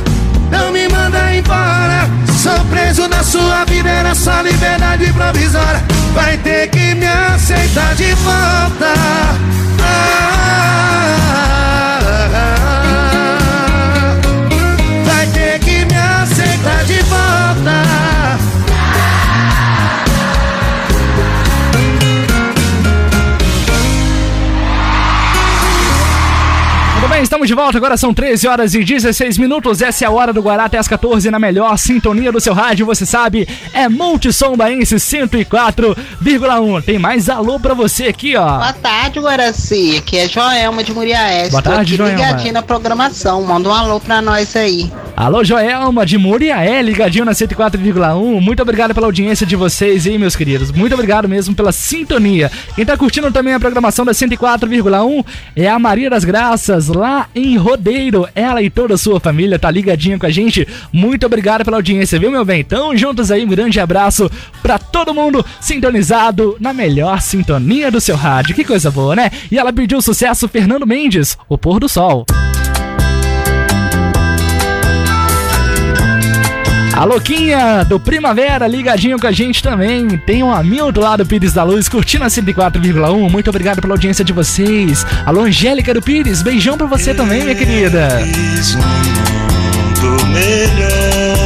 Não 0.50 0.72
me 0.72 0.88
manda 0.88 1.32
embora. 1.32 2.10
Sou 2.42 2.58
preso 2.70 3.06
na 3.06 3.22
sua 3.22 3.64
vida, 3.66 3.88
era 3.88 4.16
só 4.16 4.40
liberdade 4.40 5.12
provisória. 5.12 5.80
Vai 6.12 6.36
ter 6.38 6.68
que 6.70 6.96
me 6.96 7.06
aceitar 7.06 7.94
de 7.94 8.12
volta. 8.14 9.47
Estamos 27.28 27.46
de 27.46 27.54
volta. 27.54 27.76
Agora 27.76 27.96
são 27.96 28.14
13 28.14 28.48
horas 28.48 28.74
e 28.74 28.82
16 28.82 29.36
minutos. 29.36 29.82
Essa 29.82 30.04
é 30.04 30.08
a 30.08 30.10
hora 30.10 30.32
do 30.32 30.40
Guará 30.40 30.64
até 30.64 30.78
as 30.78 30.88
14 30.88 31.30
na 31.30 31.38
melhor 31.38 31.76
sintonia 31.76 32.32
do 32.32 32.40
seu 32.40 32.54
rádio. 32.54 32.86
Você 32.86 33.04
sabe, 33.04 33.46
é 33.74 33.86
Multissom 33.86 34.56
Baense 34.56 34.96
104,1. 34.96 36.82
Tem 36.82 36.98
mais 36.98 37.28
alô 37.28 37.60
pra 37.60 37.74
você 37.74 38.06
aqui, 38.06 38.34
ó. 38.34 38.58
Boa 38.58 38.72
tarde, 38.72 39.20
Guaraci. 39.20 39.98
Aqui 39.98 40.16
é 40.16 40.26
Joelma 40.26 40.82
de 40.82 40.92
Muriaés. 40.94 41.50
Boa 41.50 41.62
tarde, 41.62 41.96
Joelma. 41.96 42.16
ligadinho 42.16 42.54
na 42.54 42.62
programação. 42.62 43.42
Manda 43.42 43.68
um 43.68 43.74
alô 43.74 44.00
pra 44.00 44.22
nós 44.22 44.56
aí. 44.56 44.90
Alô, 45.14 45.44
Joelma 45.44 46.06
de 46.06 46.16
Muriaé, 46.16 46.80
ligadinho 46.80 47.26
na 47.26 47.32
104,1. 47.32 48.40
Muito 48.40 48.62
obrigado 48.62 48.94
pela 48.94 49.06
audiência 49.06 49.44
de 49.44 49.56
vocês 49.56 50.06
aí, 50.06 50.16
meus 50.16 50.34
queridos. 50.34 50.72
Muito 50.72 50.94
obrigado 50.94 51.28
mesmo 51.28 51.54
pela 51.54 51.72
sintonia. 51.72 52.50
Quem 52.74 52.86
tá 52.86 52.96
curtindo 52.96 53.30
também 53.30 53.52
a 53.52 53.60
programação 53.60 54.04
da 54.04 54.12
104,1 54.12 55.26
é 55.54 55.68
a 55.68 55.78
Maria 55.78 56.08
das 56.08 56.24
Graças, 56.24 56.88
lá 56.88 57.17
em 57.34 57.56
Rodeiro. 57.56 58.28
Ela 58.34 58.62
e 58.62 58.70
toda 58.70 58.94
a 58.94 58.98
sua 58.98 59.18
família 59.20 59.58
tá 59.58 59.70
ligadinha 59.70 60.18
com 60.18 60.26
a 60.26 60.30
gente. 60.30 60.66
Muito 60.92 61.26
obrigado 61.26 61.64
pela 61.64 61.76
audiência, 61.76 62.18
viu, 62.18 62.30
meu 62.30 62.44
bem? 62.44 62.60
Então, 62.60 62.96
juntos 62.96 63.30
aí, 63.30 63.44
um 63.44 63.48
grande 63.48 63.80
abraço 63.80 64.30
pra 64.62 64.78
todo 64.78 65.14
mundo 65.14 65.44
sintonizado 65.60 66.56
na 66.60 66.72
melhor 66.72 67.20
sintonia 67.20 67.90
do 67.90 68.00
seu 68.00 68.16
rádio. 68.16 68.54
Que 68.54 68.64
coisa 68.64 68.90
boa, 68.90 69.16
né? 69.16 69.30
E 69.50 69.58
ela 69.58 69.72
pediu 69.72 69.98
o 69.98 70.02
sucesso 70.02 70.48
Fernando 70.48 70.86
Mendes, 70.86 71.36
O 71.48 71.56
Pôr 71.56 71.80
do 71.80 71.88
Sol. 71.88 72.26
A 76.99 77.05
Louquinha 77.05 77.84
do 77.84 78.01
Primavera 78.01 78.66
ligadinho 78.66 79.20
com 79.20 79.26
a 79.28 79.30
gente 79.30 79.62
também. 79.62 80.18
Tem 80.18 80.42
um 80.42 80.53
Hamilton 80.53 81.01
lá 81.01 81.16
do 81.16 81.24
Pires 81.24 81.53
da 81.53 81.62
Luz 81.62 81.88
curtindo 81.88 82.24
a 82.24 82.26
104,1. 82.26 83.30
Muito 83.30 83.49
obrigado 83.49 83.80
pela 83.80 83.94
audiência 83.94 84.24
de 84.24 84.32
vocês. 84.32 85.07
Alô, 85.24 85.42
Angélica 85.42 85.94
do 85.94 86.03
Pires, 86.03 86.42
beijão 86.42 86.76
pra 86.76 86.88
você 86.88 87.14
também, 87.14 87.44
minha 87.44 87.55
querida. 87.55 88.18
Um 88.74 90.09
mundo 90.09 90.24
melhor. 90.26 91.38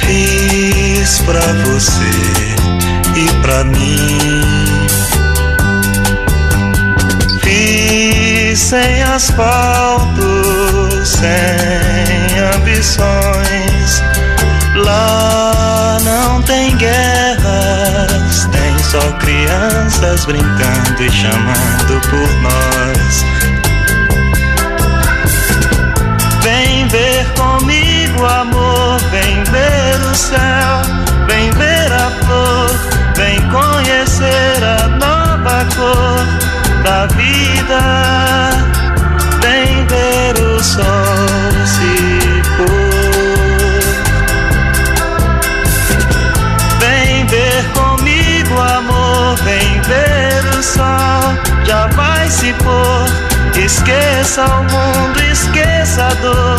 Fiz 0.00 1.20
pra 1.20 1.40
você 1.70 2.02
e 3.14 3.32
pra 3.42 3.62
mim. 3.62 4.18
Fiz 7.44 8.58
sem 8.58 9.04
asfalto, 9.04 10.65
sem 11.06 12.40
ambições. 12.54 14.02
Lá 14.74 15.98
não 16.02 16.42
tem 16.42 16.76
guerras, 16.76 18.48
tem 18.50 18.78
só 18.80 19.00
crianças 19.18 20.24
brincando 20.26 21.02
e 21.02 21.10
chamando 21.10 22.00
por 22.10 22.28
nós. 22.42 23.24
Vem 26.42 26.88
ver 26.88 27.24
comigo, 27.34 28.26
amor, 28.26 28.98
vem 29.10 29.44
ver 29.44 30.10
o 30.10 30.14
céu, 30.14 30.82
vem 31.28 31.50
ver 31.52 31.92
a 31.92 32.10
flor, 32.24 32.70
vem 33.16 33.40
conhecer 33.50 34.62
a 34.62 34.88
nova 34.88 35.64
cor 35.76 36.26
da 36.82 37.06
vida. 37.06 38.55
Esqueça 53.86 54.44
o 54.44 54.64
mundo, 54.64 55.20
esqueça 55.30 56.06
a 56.06 56.14
dor, 56.14 56.58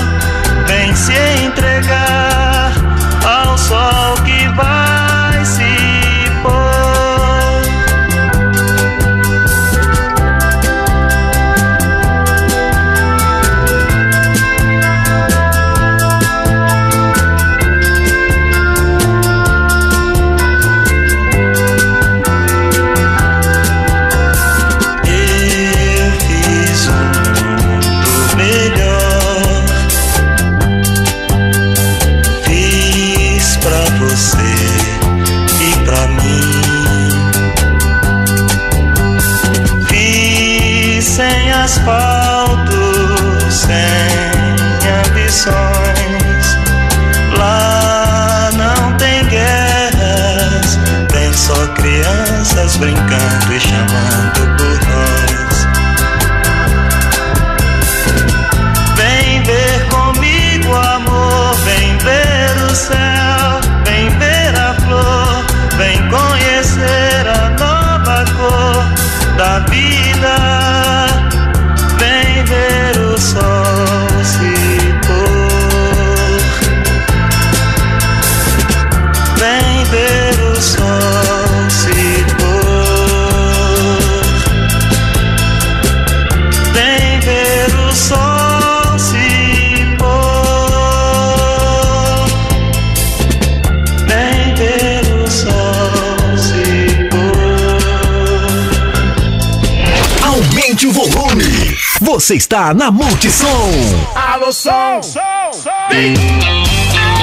Você 102.27 102.35
está 102.35 102.73
na 102.73 102.91
Multissom. 102.91 103.71
Alô, 104.13 104.51
som! 104.51 105.01
Som! 105.01 105.21
Som! 105.53 105.69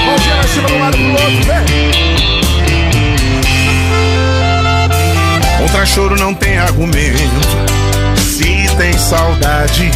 Mãozinha 0.07 0.35
lá 0.35 0.43
em 0.43 0.49
cima 0.49 0.67
do 0.67 0.79
lado 0.79 0.97
pro 0.97 1.11
outro, 1.11 1.45
vem! 1.45 1.67
Contra 5.59 5.85
choro 5.85 6.17
não 6.17 6.33
tem 6.33 6.57
argumento. 6.57 7.19
Se 8.17 8.67
tem 8.79 8.97
saudade, 8.97 9.91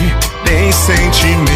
tem 0.44 0.70
sentimento. 0.72 1.48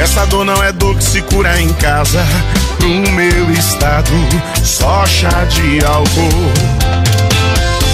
Essa 0.00 0.24
dor 0.26 0.44
não 0.44 0.62
é 0.62 0.70
dor 0.70 0.94
que 0.94 1.02
se 1.02 1.22
cura 1.22 1.60
em 1.60 1.72
casa. 1.72 2.24
Pro 2.78 2.88
meu 2.88 3.50
estado, 3.50 4.12
só 4.62 5.04
chá 5.06 5.44
de 5.46 5.84
álcool. 5.84 6.52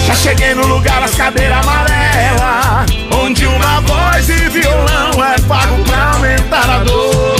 Já 0.05 0.13
cheguei 0.13 0.53
no 0.53 0.67
lugar 0.67 1.01
das 1.01 1.15
cadeiras 1.15 1.65
amarelas, 1.65 3.09
onde 3.29 3.45
uma 3.45 3.81
voz 3.81 4.27
e 4.27 4.49
violão 4.49 5.23
é 5.23 5.39
pago 5.41 5.83
pra 5.83 6.13
aumentar 6.13 6.67
a 6.67 6.79
dor. 6.79 7.35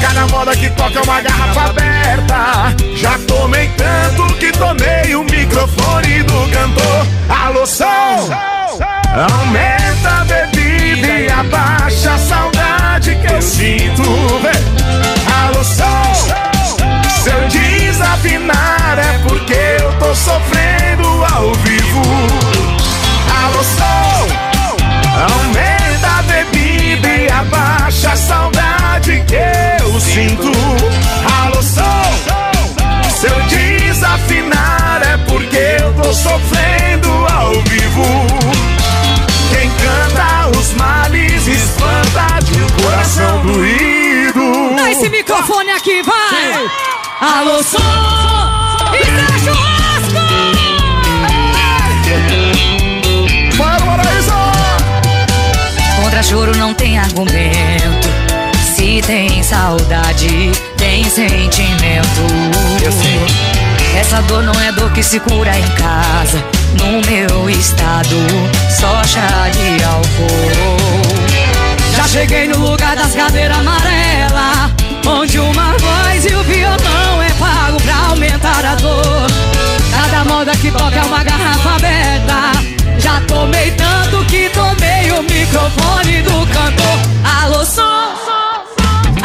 Cada 0.00 0.26
moda 0.28 0.56
que 0.56 0.70
toca 0.70 0.98
é 0.98 1.02
uma 1.02 1.20
garrafa 1.20 1.60
aberta. 1.68 2.74
Já 2.96 3.18
tomei 3.26 3.68
tanto 3.76 4.34
que 4.36 4.50
tomei 4.52 5.14
o 5.14 5.22
microfone 5.24 6.22
do 6.22 6.48
cantor. 6.50 7.06
Alô, 7.28 7.66
som! 7.66 8.30
Aumenta 9.12 10.20
a 10.20 10.24
bebida 10.24 11.06
e 11.06 11.30
abaixa 11.30 12.14
a 12.14 12.18
saudade 12.18 13.14
que 13.16 13.30
eu 13.30 13.42
sinto. 13.42 14.02
Alô, 15.44 15.62
som! 15.62 16.14
Se 17.22 17.28
eu 17.28 17.48
desafinar 17.48 18.98
é 18.98 19.18
porque 19.28 19.52
eu 19.52 19.92
tô 19.98 20.14
sofrendo 20.14 21.24
ao 21.34 21.52
vivo. 21.56 22.02
Alô, 23.44 23.62
som! 23.62 24.09
Aumenta 25.16 26.18
a 26.18 26.22
bebida 26.22 27.08
e 27.08 27.30
abaixa 27.30 28.12
a 28.12 28.16
saudade 28.16 29.22
que 29.26 29.82
eu 29.82 30.00
sinto. 30.00 30.50
Alô, 31.42 31.62
som, 31.62 32.02
se 33.10 33.26
eu 33.26 33.40
desafinar 33.48 35.02
é 35.02 35.16
porque 35.28 35.56
eu 35.56 35.92
tô 35.94 36.12
sofrendo 36.12 37.08
ao 37.32 37.52
vivo. 37.62 38.26
Quem 39.50 39.70
canta 39.70 40.58
os 40.58 40.72
males 40.74 41.46
espanta 41.46 42.40
de 42.44 42.62
um 42.62 42.82
coração 42.82 43.42
doído. 43.42 44.76
Dá 44.76 44.90
esse 44.90 45.08
microfone 45.08 45.70
aqui, 45.70 46.02
vai! 46.02 46.70
Alô, 47.20 47.62
som! 47.62 48.19
Choro 56.30 56.56
não 56.56 56.72
tem 56.72 56.96
argumento. 56.96 58.08
Se 58.76 59.02
tem 59.04 59.42
saudade, 59.42 60.52
tem 60.76 61.02
sentimento. 61.02 62.20
Eu 62.84 62.92
sei. 62.92 63.98
Essa 63.98 64.22
dor 64.22 64.44
não 64.44 64.52
é 64.60 64.70
dor 64.70 64.92
que 64.92 65.02
se 65.02 65.18
cura 65.18 65.50
em 65.58 65.68
casa. 65.72 66.40
No 66.78 67.02
meu 67.10 67.50
estado, 67.50 68.14
só 68.70 69.02
chá 69.02 69.48
de 69.50 69.82
álcool. 69.82 71.02
Já 71.96 72.06
cheguei 72.06 72.46
no 72.46 72.58
lugar 72.58 72.94
das 72.94 73.12
cadeiras 73.12 73.58
amarelas, 73.58 74.70
onde 75.04 75.36
uma 75.40 75.76
voz 75.78 76.24
e 76.26 76.32
o 76.32 76.44
violão 76.44 77.22
é 77.24 77.30
pago 77.40 77.82
pra 77.82 77.96
aumentar 78.10 78.64
a 78.64 78.76
dor. 78.76 79.26
Cada 79.90 80.24
moda 80.24 80.52
que 80.52 80.70
toca 80.70 80.96
é 80.96 81.02
uma 81.02 81.24
garrafa 81.24 81.74
aberta. 81.74 82.70
Já 83.00 83.20
tomei 83.26 83.72
tanto 83.72 84.24
que 84.26 84.48
tomei 84.50 85.10
o 85.10 85.22
microfone 85.50 86.22
do 86.22 86.46
cantor. 86.52 86.98
Alô, 87.42 87.64
som, 87.64 87.82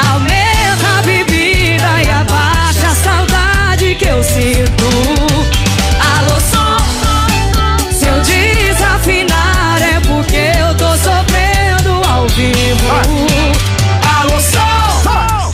aumenta 0.09 0.99
a 0.99 1.01
bebida 1.03 2.03
e 2.03 2.09
abaixa 2.09 2.87
a 2.87 2.95
saudade 2.95 3.95
que 3.95 4.05
eu 4.05 4.23
sinto. 4.23 4.89
Alô, 6.17 6.39
som, 6.51 6.77
se 7.91 8.05
eu 8.07 8.19
desafinar 8.21 9.81
é 9.81 9.99
porque 10.07 10.51
eu 10.59 10.75
tô 10.75 10.89
sofrendo 10.97 12.01
ao 12.09 12.27
vivo. 12.29 12.87
Alô, 14.19 14.39
som! 14.41 15.51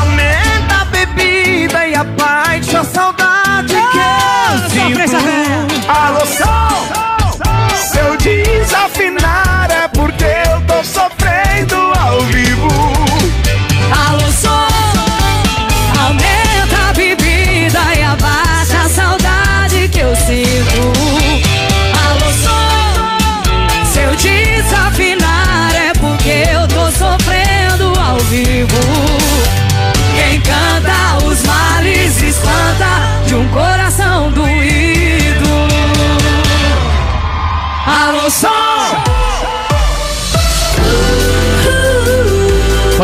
Aumenta 0.00 0.80
a 0.80 0.84
bebida 0.86 1.86
e 1.86 1.94
abaixa 1.94 2.80
a 2.80 2.84
saudade 2.84 3.74
que 3.92 3.98
eu 3.98 4.70
sinto. 4.70 5.16
Alô, 5.88 6.24
som! 6.26 6.66
Se 7.76 7.98
eu 7.98 8.16
desafinar 8.16 9.45
eu 10.86 11.10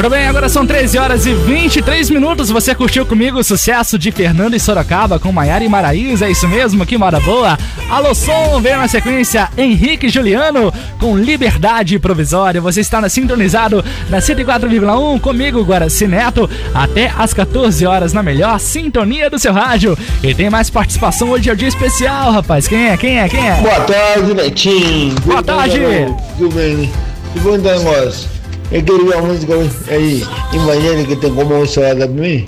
Muito 0.02 0.14
bem, 0.16 0.26
agora 0.26 0.48
são 0.48 0.66
13 0.66 0.98
horas 0.98 1.26
e 1.26 1.32
23 1.32 2.10
minutos. 2.10 2.50
Você 2.50 2.74
curtiu 2.74 3.06
comigo 3.06 3.38
o 3.38 3.44
sucesso 3.44 3.96
de 3.96 4.10
Fernando 4.10 4.56
e 4.56 4.58
Sorocaba 4.58 5.16
com 5.20 5.30
Maiara 5.30 5.62
e 5.62 5.68
Maraíza? 5.68 6.26
É 6.26 6.30
isso 6.32 6.48
mesmo? 6.48 6.84
Que 6.84 6.98
mora 6.98 7.20
boa! 7.20 7.56
Alô, 7.88 8.12
som! 8.12 8.60
Veio 8.60 8.78
na 8.78 8.88
sequência 8.88 9.48
Henrique 9.56 10.06
e 10.06 10.08
Juliano 10.08 10.74
com 10.98 11.16
Liberdade 11.16 12.00
Provisória. 12.00 12.60
Você 12.60 12.80
está 12.80 13.00
na, 13.00 13.08
sintonizado 13.08 13.84
na 14.10 14.18
104,1 14.18 15.20
comigo, 15.20 15.62
Guaraci 15.62 16.08
Neto, 16.08 16.50
até 16.74 17.12
às 17.16 17.32
14 17.32 17.86
horas 17.86 18.12
na 18.12 18.24
melhor 18.24 18.58
sintonia 18.58 19.30
do 19.30 19.38
seu 19.38 19.52
rádio. 19.52 19.96
E 20.20 20.34
tem 20.34 20.50
mais 20.50 20.68
participação 20.68 21.30
hoje, 21.30 21.48
é 21.48 21.52
o 21.52 21.56
dia 21.56 21.68
especial, 21.68 22.32
rapaz. 22.32 22.66
Quem 22.66 22.88
é? 22.88 22.96
Quem 22.96 23.20
é? 23.20 23.28
Quem 23.28 23.48
é? 23.48 23.54
Boa 23.54 23.80
tarde, 23.82 24.34
Netinho. 24.34 25.14
Boa 25.20 25.44
tarde. 25.44 25.78
Tudo 26.36 26.52
bem? 26.56 26.90
E 27.36 27.38
bom 27.38 27.56
negócio? 27.56 28.41
Eu 28.72 28.82
queria 28.82 29.18
uma 29.18 29.28
música 29.28 29.52
aí, 29.90 30.24
imagine 30.54 31.04
que 31.04 31.16
tem 31.16 31.34
como 31.34 31.56
uma 31.56 31.66
salada 31.66 32.08
pra 32.08 32.22
mim. 32.22 32.46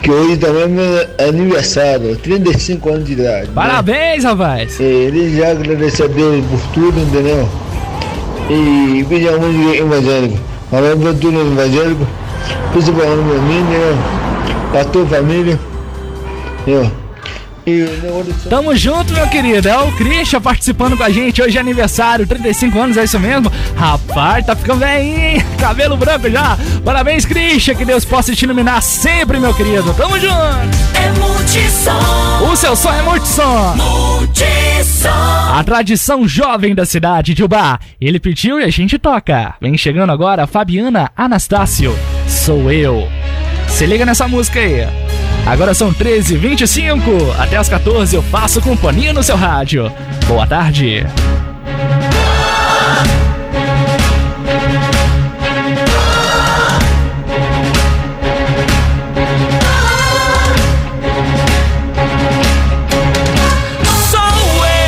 Que 0.00 0.12
hoje 0.12 0.36
também 0.36 0.62
é 0.62 0.66
meu 0.68 1.06
aniversário, 1.28 2.16
35 2.18 2.88
anos 2.88 3.04
de 3.04 3.14
idade. 3.14 3.48
Parabéns, 3.48 4.22
rapaz! 4.22 4.78
Né? 4.78 4.86
Ele 4.86 5.36
já 5.36 5.50
agradeceu 5.50 6.06
a 6.06 6.08
Deus 6.08 6.44
por 6.46 6.60
tudo, 6.72 7.00
entendeu? 7.00 7.48
E 8.48 9.04
pedir 9.08 9.30
uma 9.30 9.48
música 9.48 9.76
evangélica. 9.76 10.38
Falando 10.70 11.02
pra 11.02 11.12
tudo 11.14 11.40
evangélico, 11.40 12.06
principalmente 12.72 13.28
pra 13.28 13.40
mim, 13.40 13.58
entendeu? 13.58 13.98
Pra 14.70 14.84
tua 14.84 15.06
família. 15.06 15.58
Entendeu? 16.60 16.92
Tamo 18.48 18.74
junto, 18.76 19.12
meu 19.12 19.28
querido. 19.28 19.68
É 19.68 19.78
o 19.78 19.92
Christian 19.92 20.40
participando 20.40 20.96
com 20.96 21.02
a 21.02 21.10
gente. 21.10 21.42
Hoje 21.42 21.56
é 21.56 21.60
aniversário, 21.60 22.26
35 22.26 22.78
anos, 22.78 22.96
é 22.96 23.04
isso 23.04 23.18
mesmo? 23.18 23.52
Rapaz, 23.76 24.44
tá 24.46 24.56
ficando 24.56 24.80
velhinho, 24.80 25.18
hein? 25.18 25.44
Cabelo 25.58 25.96
branco 25.96 26.30
já. 26.30 26.56
Parabéns, 26.84 27.24
Christian. 27.24 27.74
Que 27.74 27.84
Deus 27.84 28.04
possa 28.04 28.34
te 28.34 28.44
iluminar 28.44 28.82
sempre, 28.82 29.38
meu 29.38 29.54
querido. 29.54 29.92
Tamo 29.94 30.18
junto. 30.18 30.34
É 30.94 31.12
multissom. 31.18 32.50
O 32.50 32.56
seu 32.56 32.74
som 32.74 32.92
é 32.92 33.02
multissom. 33.02 33.76
Multissom. 33.76 35.08
A 35.08 35.62
tradição 35.64 36.26
jovem 36.26 36.74
da 36.74 36.86
cidade 36.86 37.34
de 37.34 37.44
Ubá. 37.44 37.78
Ele 38.00 38.18
pediu 38.18 38.60
e 38.60 38.64
a 38.64 38.70
gente 38.70 38.98
toca. 38.98 39.54
Vem 39.60 39.76
chegando 39.76 40.10
agora 40.10 40.46
Fabiana 40.46 41.10
Anastácio. 41.16 41.96
Sou 42.26 42.70
eu. 42.70 43.08
Se 43.68 43.86
liga 43.86 44.04
nessa 44.04 44.26
música 44.26 44.60
aí. 44.60 44.86
Agora 45.48 45.72
são 45.72 45.94
13h25. 45.94 47.34
Até 47.38 47.56
as 47.56 47.70
14 47.70 48.14
eu 48.14 48.22
faço 48.22 48.60
companhia 48.60 49.14
no 49.14 49.22
seu 49.22 49.34
rádio. 49.34 49.90
Boa 50.26 50.46
tarde. 50.46 51.06
Sou 64.10 64.66
eu. 64.66 64.78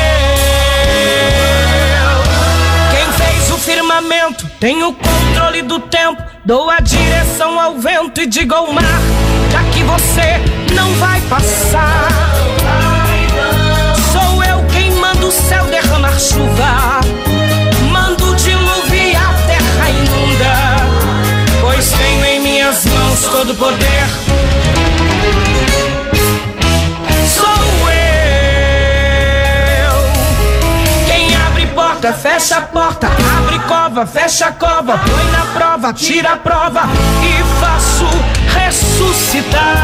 Dou 6.43 6.71
a 6.71 6.79
direção 6.79 7.59
ao 7.59 7.77
vento 7.77 8.19
e 8.19 8.25
digo 8.25 8.55
ao 8.55 8.73
mar: 8.73 8.99
que 9.73 9.83
você 9.83 10.41
não 10.73 10.91
vai 10.95 11.21
passar. 11.21 12.07
Sou 14.11 14.43
eu 14.43 14.65
quem 14.73 14.89
manda 14.95 15.23
o 15.23 15.31
céu 15.31 15.63
derramar 15.65 16.19
chuva. 16.19 17.01
Mando 17.91 18.35
e 18.91 19.15
a 19.15 19.33
terra 19.45 19.89
inunda. 19.91 20.77
Pois 21.61 21.91
tenho 21.91 22.25
em 22.25 22.39
minhas 22.39 22.85
mãos 22.85 23.23
todo 23.25 23.51
o 23.51 23.55
poder. 23.55 24.07
Sou 27.35 27.87
eu. 27.87 27.93
Quem 31.05 31.35
abre 31.35 31.67
porta, 31.67 32.11
fecha 32.13 32.57
a 32.57 32.61
porta. 32.61 33.20
Cova, 33.67 34.05
fecha 34.05 34.47
a 34.47 34.51
cova. 34.51 34.97
Põe 34.97 35.31
na 35.31 35.45
prova, 35.53 35.93
tira 35.93 36.33
a 36.33 36.37
prova. 36.37 36.81
E 37.23 37.59
faço 37.59 38.05
ressuscitar. 38.53 39.77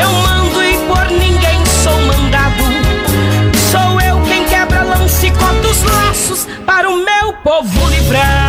Eu 0.00 0.10
mando 0.10 0.62
e 0.62 0.76
por 0.86 1.10
ninguém 1.10 1.64
sou 1.82 1.98
mandado. 2.02 2.64
Sou 3.70 4.00
eu 4.00 4.20
quem 4.22 4.44
quebra 4.44 4.82
lança 4.82 5.26
e 5.26 5.30
corta 5.30 5.68
os 5.68 5.82
laços 5.82 6.46
para 6.66 6.88
o 6.88 6.96
meu 7.04 7.32
povo 7.42 7.88
livrar. 7.88 8.39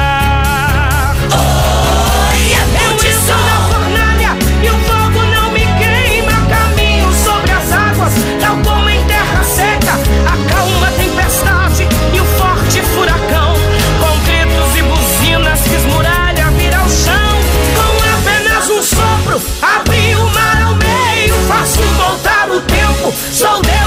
so 23.41 23.59
there 23.63 23.80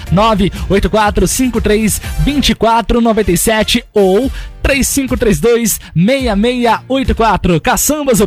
984532497 2.25 3.83
ou 3.93 4.31
3532-6684. 4.65 7.61
Caçambas 7.61 8.19
o. 8.19 8.25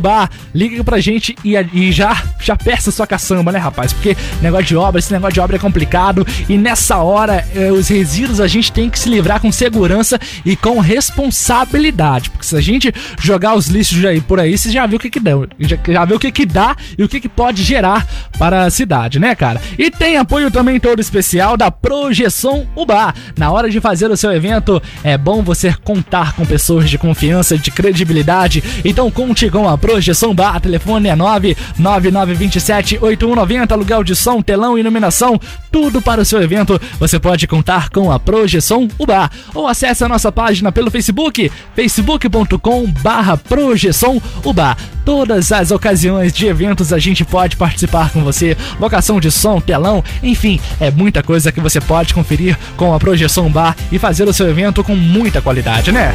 Liga 0.55 0.83
pra 0.83 0.99
gente 0.99 1.35
e, 1.43 1.55
e, 1.73 1.91
já, 1.91 2.23
já 2.41 2.55
peça 2.55 2.89
sua 2.89 3.05
caçamba, 3.05 3.51
né, 3.51 3.59
rapaz? 3.59 3.93
Porque 3.93 4.17
negócio 4.41 4.65
de 4.65 4.77
obra, 4.77 4.99
esse 4.99 5.11
negócio 5.11 5.33
de 5.33 5.41
obra 5.41 5.57
é 5.57 5.59
complicado 5.59 6.25
e 6.47 6.57
nessa 6.57 6.97
hora 6.97 7.45
eh, 7.53 7.69
os 7.71 7.89
resíduos 7.89 8.39
a 8.39 8.47
gente 8.47 8.71
tem 8.71 8.89
que 8.89 8.97
se 8.97 9.09
livrar 9.09 9.41
com 9.41 9.51
segurança 9.51 10.17
e 10.45 10.55
com 10.55 10.79
responsabilidade. 10.79 12.29
Porque 12.29 12.45
se 12.45 12.55
a 12.55 12.61
gente 12.61 12.93
jogar 13.19 13.55
os 13.55 13.67
lixos 13.67 14.05
aí 14.05 14.21
por 14.21 14.39
aí, 14.39 14.57
você 14.57 14.71
já 14.71 14.87
viu 14.87 14.95
o 14.97 14.99
que 14.99 15.09
que 15.09 15.19
dá. 15.19 15.31
Já, 15.59 15.77
já 15.87 16.05
viu 16.05 16.15
o 16.15 16.19
que 16.19 16.31
que 16.31 16.45
dá 16.45 16.75
e 16.97 17.03
o 17.03 17.09
que 17.09 17.19
que 17.19 17.29
pode 17.29 17.61
gerar 17.61 18.07
para 18.37 18.63
a 18.63 18.69
cidade, 18.69 19.19
né, 19.19 19.35
cara? 19.35 19.59
E 19.77 19.91
tem 19.91 20.15
apoio 20.17 20.49
também 20.49 20.79
todo 20.79 21.01
especial 21.01 21.57
da 21.57 21.69
Projeção 21.69 22.65
Ubar. 22.75 23.13
Na 23.37 23.51
hora 23.51 23.69
de 23.69 23.81
fazer 23.81 24.09
o 24.09 24.17
seu 24.17 24.31
evento, 24.31 24.81
é 25.03 25.17
bom 25.17 25.43
você 25.43 25.73
contar 25.83 26.28
com 26.33 26.45
pessoas 26.45 26.89
de 26.89 26.97
confiança 26.97 27.55
e 27.55 27.59
de 27.59 27.71
credibilidade. 27.71 28.63
Então 28.83 29.09
conte 29.11 29.49
com 29.49 29.67
a 29.67 29.77
Projeção 29.77 30.33
Bar. 30.33 30.59
Telefone 30.59 31.09
é 31.09 31.15
999278190. 31.15 33.71
Aluguel 33.71 34.03
de 34.03 34.15
som, 34.15 34.41
telão, 34.41 34.77
iluminação, 34.77 35.39
tudo 35.71 36.01
para 36.01 36.21
o 36.21 36.25
seu 36.25 36.41
evento. 36.41 36.79
Você 36.99 37.19
pode 37.19 37.47
contar 37.47 37.89
com 37.89 38.11
a 38.11 38.19
Projeção 38.19 38.87
Ubar. 38.97 39.31
Ou 39.53 39.67
acesse 39.67 40.03
a 40.03 40.09
nossa 40.09 40.31
página 40.31 40.71
pelo 40.71 40.91
Facebook, 40.91 41.51
facebook.com 41.75 42.87
barra 43.01 43.37
Projeção 43.37 44.21
Ubar. 44.43 44.77
Todas 45.05 45.51
as 45.51 45.71
ocasiões 45.71 46.31
de 46.31 46.45
eventos 46.45 46.93
a 46.93 46.99
gente 46.99 47.25
pode 47.25 47.55
participar 47.55 48.11
com 48.11 48.23
você. 48.23 48.55
Locação 48.79 49.19
de 49.19 49.31
som, 49.31 49.59
telão, 49.59 50.03
enfim, 50.21 50.59
é 50.79 50.91
muita 50.91 51.23
coisa 51.23 51.51
que 51.51 51.59
você 51.59 51.81
pode 51.81 52.13
conferir 52.13 52.57
com 52.77 52.93
a 52.93 52.99
Projeção 52.99 53.49
Bar 53.49 53.75
e 53.91 53.97
fazer 53.97 54.27
o 54.27 54.33
seu 54.33 54.49
evento 54.49 54.83
com 54.83 54.95
muita 54.95 55.41
qualidade, 55.41 55.91
né? 55.91 56.13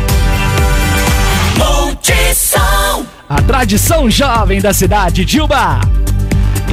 Multissom. 1.58 3.06
A 3.28 3.42
tradição 3.42 4.10
jovem 4.10 4.60
da 4.60 4.72
cidade 4.72 5.24
de 5.24 5.40
Uba. 5.40 5.80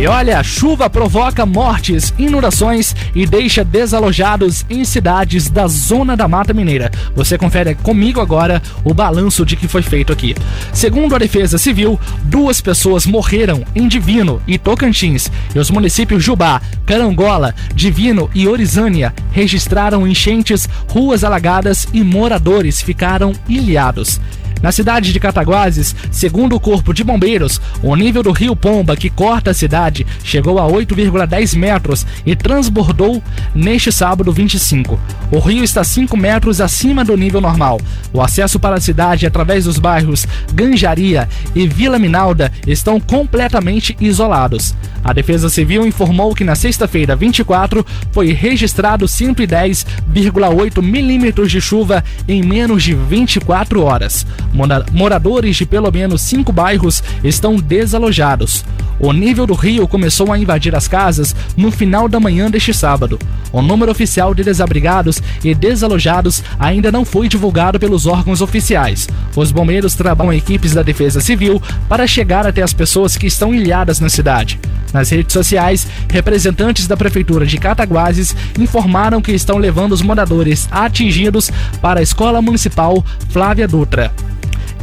E 0.02 0.08
olha, 0.08 0.40
a 0.40 0.44
chuva 0.44 0.90
provoca 0.90 1.46
mortes, 1.46 2.12
inundações 2.18 2.96
e 3.14 3.24
deixa 3.28 3.64
desalojados 3.64 4.66
em 4.68 4.84
cidades 4.84 5.48
da 5.48 5.68
zona 5.68 6.18
da 6.18 6.28
Mata 6.28 6.56
Mineira. 6.56 6.90
Você 7.16 7.38
confere 7.38 7.76
comigo 7.76 8.20
agora 8.20 8.64
o 8.84 8.96
balanço 8.96 9.46
de 9.46 9.56
que 9.56 9.68
foi 9.68 9.84
feito 9.84 10.12
aqui. 10.12 10.34
Segundo 10.74 11.14
a 11.14 11.20
Defesa 11.20 11.60
Civil, 11.60 12.00
duas 12.24 12.60
pessoas 12.60 13.06
morreram 13.06 13.64
em 13.76 13.88
Divino 13.88 14.42
e 14.48 14.58
Tocantins, 14.58 15.30
e 15.54 15.60
os 15.60 15.70
municípios 15.70 16.24
Jubá, 16.24 16.60
Carangola, 16.84 17.54
Divino 17.76 18.28
e 18.34 18.48
Orizânia 18.48 19.14
registraram 19.32 20.08
enchentes, 20.08 20.68
ruas 20.88 21.24
alagadas 21.24 21.88
e 21.94 22.04
moradores 22.04 22.82
ficaram 22.82 23.34
ilhados. 23.48 24.20
Na 24.62 24.72
cidade 24.72 25.12
de 25.12 25.20
Cataguases, 25.20 25.96
segundo 26.12 26.56
o 26.56 26.60
Corpo 26.60 26.94
de 26.94 27.04
Bombeiros, 27.04 27.60
o 27.82 27.96
nível 27.96 28.22
do 28.22 28.32
rio 28.32 28.56
Pomba, 28.56 28.96
que 28.96 29.10
corta 29.10 29.52
a 29.52 29.54
cidade, 29.54 30.06
chegou 30.24 30.60
a 30.60 30.68
8,10 30.68 31.58
metros 31.58 32.06
e 32.26 32.36
transbordou 32.36 33.22
neste 33.56 33.92
sábado 33.92 34.32
25. 34.32 35.00
O 35.32 35.40
rio 35.40 35.64
está 35.64 35.84
5 35.84 36.16
metros 36.16 36.62
acima 36.62 37.04
do 37.04 37.18
nível 37.18 37.42
normal. 37.42 37.80
O 38.14 38.22
acesso 38.22 38.60
para 38.60 38.76
a 38.76 38.82
cidade 38.82 39.26
através 39.26 39.66
dos 39.66 39.80
bairros 39.80 40.28
Ganjaria 40.54 41.28
e 41.56 41.68
Vila 41.68 41.98
Minalda 41.98 42.52
estão 42.68 43.00
completamente 43.00 43.96
isolados. 44.00 44.76
A 45.04 45.14
Defesa 45.14 45.50
Civil 45.50 45.86
informou 45.88 46.36
que 46.36 46.44
na 46.44 46.54
sexta-feira 46.54 47.16
24 47.16 47.86
foi 48.12 48.32
registrado 48.32 49.06
110,8 49.06 50.82
milímetros 50.82 51.52
de 51.52 51.60
chuva 51.60 52.04
em 52.28 52.44
menos 52.44 52.84
de 52.84 52.94
24 52.94 53.82
horas. 53.84 54.26
Mora- 54.54 54.86
Moradores 54.92 55.56
de 55.56 55.66
pelo 55.66 55.92
menos 55.92 56.22
cinco 56.22 56.52
bairros 56.52 57.04
estão 57.24 57.56
desalojados. 57.56 58.64
O 59.00 59.12
nível 59.14 59.48
do 59.48 59.54
rio 59.56 59.88
começou 59.88 60.32
a 60.32 60.38
invadir 60.38 60.76
as 60.76 60.88
casas 60.88 61.36
no 61.58 61.72
final 61.72 62.08
da 62.08 62.20
manhã 62.20 62.52
deste 62.52 62.72
sábado. 62.74 63.18
O 63.52 63.62
número 63.62 63.92
oficial 63.92 64.34
de 64.36 64.44
desabrigados 64.44 65.22
e 65.44 65.56
desalojados 65.56 66.44
ainda 66.60 66.92
não 66.92 67.04
foi 67.04 67.28
divulgado 67.28 67.80
pelos 67.80 68.06
órgãos 68.06 68.42
oficiais. 68.42 69.10
Os 69.36 69.52
bombeiros 69.52 69.96
trabalham 69.96 70.32
equipes 70.34 70.74
da 70.74 70.84
Defesa 70.84 71.20
Civil 71.20 71.62
para 71.90 72.06
chegar 72.06 72.46
até 72.46 72.62
as 72.62 72.74
pessoas 72.74 73.18
que 73.18 73.26
estão 73.26 73.54
ilhadas 73.56 74.00
na 74.00 74.10
cidade. 74.10 74.60
Nas 74.94 75.10
redes 75.10 75.34
sociais, 75.34 75.88
representantes 76.10 76.88
da 76.88 76.98
Prefeitura 76.98 77.46
de 77.46 77.58
Cataguases 77.58 78.36
informaram 78.60 79.22
que 79.22 79.32
estão 79.32 79.58
levando 79.58 79.94
os 79.94 80.02
moradores 80.02 80.68
atingidos 80.72 81.50
para 81.82 82.00
a 82.00 82.04
Escola 82.04 82.42
Municipal 82.42 83.04
Flávia 83.30 83.68
Dutra. 83.68 84.12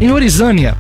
Em 0.00 0.12
Orizânia, 0.12 0.76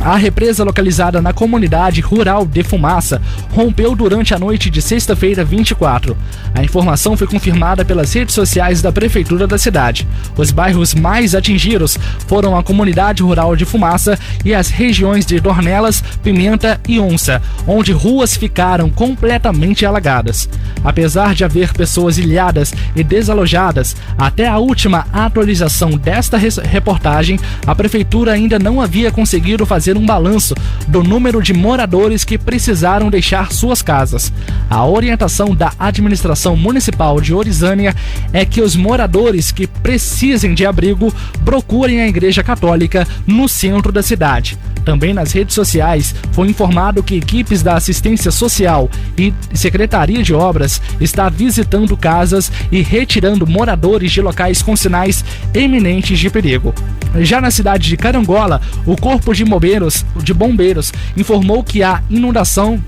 a 0.00 0.16
represa 0.16 0.64
localizada 0.64 1.22
na 1.22 1.32
comunidade 1.32 2.00
rural 2.00 2.44
de 2.44 2.62
Fumaça 2.62 3.22
rompeu 3.50 3.94
durante 3.94 4.34
a 4.34 4.38
noite 4.38 4.68
de 4.68 4.82
sexta-feira 4.82 5.44
24. 5.44 6.16
A 6.54 6.64
informação 6.64 7.16
foi 7.16 7.26
confirmada 7.26 7.84
pelas 7.84 8.12
redes 8.12 8.34
sociais 8.34 8.82
da 8.82 8.90
prefeitura 8.90 9.46
da 9.46 9.58
cidade. 9.58 10.06
Os 10.36 10.50
bairros 10.50 10.94
mais 10.94 11.34
atingidos 11.34 11.98
foram 12.26 12.56
a 12.56 12.62
comunidade 12.62 13.22
rural 13.22 13.54
de 13.54 13.64
Fumaça 13.64 14.18
e 14.44 14.54
as 14.54 14.68
regiões 14.68 15.24
de 15.24 15.38
Dornelas, 15.38 16.02
Pimenta 16.22 16.80
e 16.88 16.98
Onça, 16.98 17.40
onde 17.66 17.92
ruas 17.92 18.36
ficaram 18.36 18.90
completamente 18.90 19.86
alagadas. 19.86 20.48
Apesar 20.82 21.34
de 21.34 21.44
haver 21.44 21.72
pessoas 21.72 22.18
ilhadas 22.18 22.74
e 22.96 23.04
desalojadas, 23.04 23.96
até 24.18 24.48
a 24.48 24.58
última 24.58 25.06
atualização 25.12 25.90
desta 25.90 26.38
reportagem, 26.38 27.38
a 27.66 27.74
prefeitura 27.74 28.32
ainda 28.32 28.58
não 28.58 28.80
havia 28.80 29.12
conseguido 29.12 29.64
fazer 29.64 29.81
um 29.96 30.06
balanço 30.06 30.54
do 30.86 31.02
número 31.02 31.42
de 31.42 31.52
moradores 31.52 32.24
que 32.24 32.38
precisaram 32.38 33.10
deixar 33.10 33.52
suas 33.52 33.82
casas. 33.82 34.32
A 34.70 34.86
orientação 34.86 35.54
da 35.54 35.72
administração 35.78 36.56
municipal 36.56 37.20
de 37.20 37.34
Orizânia 37.34 37.94
é 38.32 38.44
que 38.44 38.60
os 38.60 38.76
moradores 38.76 39.50
que 39.50 39.66
precisem 39.66 40.54
de 40.54 40.64
abrigo 40.64 41.12
procurem 41.44 42.00
a 42.00 42.08
Igreja 42.08 42.42
Católica 42.42 43.06
no 43.26 43.48
centro 43.48 43.90
da 43.90 44.02
cidade. 44.02 44.56
Também 44.84 45.14
nas 45.14 45.32
redes 45.32 45.54
sociais 45.54 46.14
foi 46.32 46.48
informado 46.48 47.02
que 47.02 47.16
equipes 47.16 47.62
da 47.62 47.74
assistência 47.74 48.30
social 48.30 48.90
e 49.16 49.32
Secretaria 49.54 50.22
de 50.22 50.34
Obras 50.34 50.80
está 51.00 51.28
visitando 51.28 51.96
casas 51.96 52.50
e 52.70 52.82
retirando 52.82 53.46
moradores 53.46 54.10
de 54.10 54.20
locais 54.20 54.62
com 54.62 54.74
sinais 54.74 55.24
eminentes 55.54 56.18
de 56.18 56.30
perigo. 56.30 56.74
Já 57.20 57.40
na 57.40 57.50
cidade 57.50 57.88
de 57.88 57.96
Carangola, 57.96 58.60
o 58.86 58.96
Corpo 58.96 59.34
de 59.34 59.44
Bombeiros, 59.44 60.04
de 60.22 60.32
Bombeiros 60.32 60.92
informou 61.16 61.62
que 61.62 61.82
há 61.82 62.02
inundação 62.08 62.82